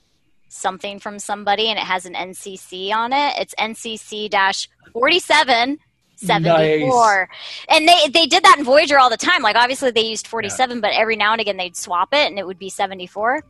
something 0.48 0.98
from 1.00 1.18
somebody, 1.18 1.68
and 1.68 1.78
it 1.78 1.84
has 1.84 2.06
an 2.06 2.14
NCC 2.14 2.92
on 2.92 3.12
it. 3.12 3.34
It's 3.38 3.54
NCC 3.56 4.28
dash 4.30 4.68
forty 4.92 5.18
seven. 5.20 5.78
74 6.18 7.28
and 7.68 7.86
they 7.86 8.08
they 8.08 8.24
did 8.24 8.42
that 8.42 8.56
in 8.56 8.64
voyager 8.64 8.98
all 8.98 9.10
the 9.10 9.18
time 9.18 9.42
like 9.42 9.54
obviously 9.54 9.90
they 9.90 10.00
used 10.06 10.26
47 10.26 10.80
but 10.80 10.92
every 10.94 11.14
now 11.14 11.32
and 11.32 11.42
again 11.42 11.58
they'd 11.58 11.76
swap 11.76 12.08
it 12.14 12.26
and 12.30 12.38
it 12.38 12.46
would 12.46 12.58
be 12.58 12.70
74 12.70 13.44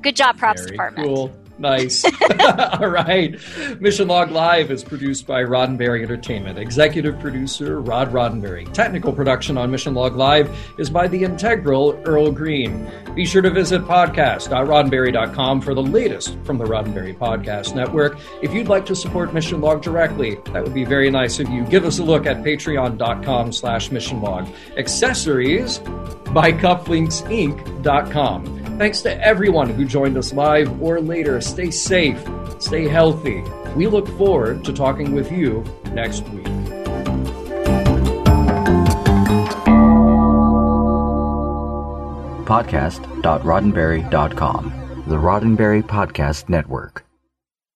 good 0.00 0.16
job 0.16 0.38
props 0.38 0.62
Very 0.62 0.70
department 0.70 1.06
Cool. 1.06 1.36
Nice. 1.58 2.04
All 2.80 2.88
right. 2.88 3.36
Mission 3.80 4.08
Log 4.08 4.30
Live 4.32 4.70
is 4.72 4.82
produced 4.82 5.24
by 5.26 5.44
Roddenberry 5.44 6.02
Entertainment. 6.02 6.58
Executive 6.58 7.18
producer 7.20 7.80
Rod 7.80 8.12
Roddenberry. 8.12 8.70
Technical 8.72 9.12
production 9.12 9.56
on 9.56 9.70
Mission 9.70 9.94
Log 9.94 10.16
Live 10.16 10.50
is 10.78 10.90
by 10.90 11.06
the 11.06 11.22
integral 11.22 12.00
Earl 12.04 12.32
Green. 12.32 12.90
Be 13.14 13.24
sure 13.24 13.42
to 13.42 13.50
visit 13.50 13.82
podcast.roddenberry.com 13.82 15.60
for 15.60 15.74
the 15.74 15.82
latest 15.82 16.36
from 16.44 16.58
the 16.58 16.64
Roddenberry 16.64 17.16
Podcast 17.16 17.74
Network. 17.76 18.18
If 18.42 18.52
you'd 18.52 18.66
like 18.68 18.84
to 18.86 18.96
support 18.96 19.32
Mission 19.32 19.60
Log 19.60 19.80
directly, 19.82 20.36
that 20.52 20.62
would 20.64 20.74
be 20.74 20.84
very 20.84 21.08
nice 21.10 21.38
of 21.38 21.48
you. 21.50 21.62
Give 21.64 21.84
us 21.84 22.00
a 22.00 22.04
look 22.04 22.26
at 22.26 22.38
patreon.com 22.38 23.52
slash 23.52 23.92
mission 23.92 24.20
log. 24.20 24.48
Accessories 24.76 25.78
by 26.32 26.50
cufflinksinc.com. 26.52 28.60
Thanks 28.78 29.02
to 29.02 29.24
everyone 29.24 29.70
who 29.70 29.84
joined 29.84 30.16
us 30.16 30.32
live 30.32 30.82
or 30.82 31.00
later. 31.00 31.40
Stay 31.44 31.70
safe, 31.70 32.26
stay 32.58 32.88
healthy. 32.88 33.44
We 33.76 33.86
look 33.86 34.08
forward 34.16 34.64
to 34.64 34.72
talking 34.72 35.12
with 35.12 35.30
you 35.30 35.62
next 35.92 36.26
week. 36.30 36.48
Podcast.roddenberry.com, 42.44 45.02
the 45.06 45.16
Roddenberry 45.16 45.82
Podcast 45.82 46.48
Network. 46.48 47.03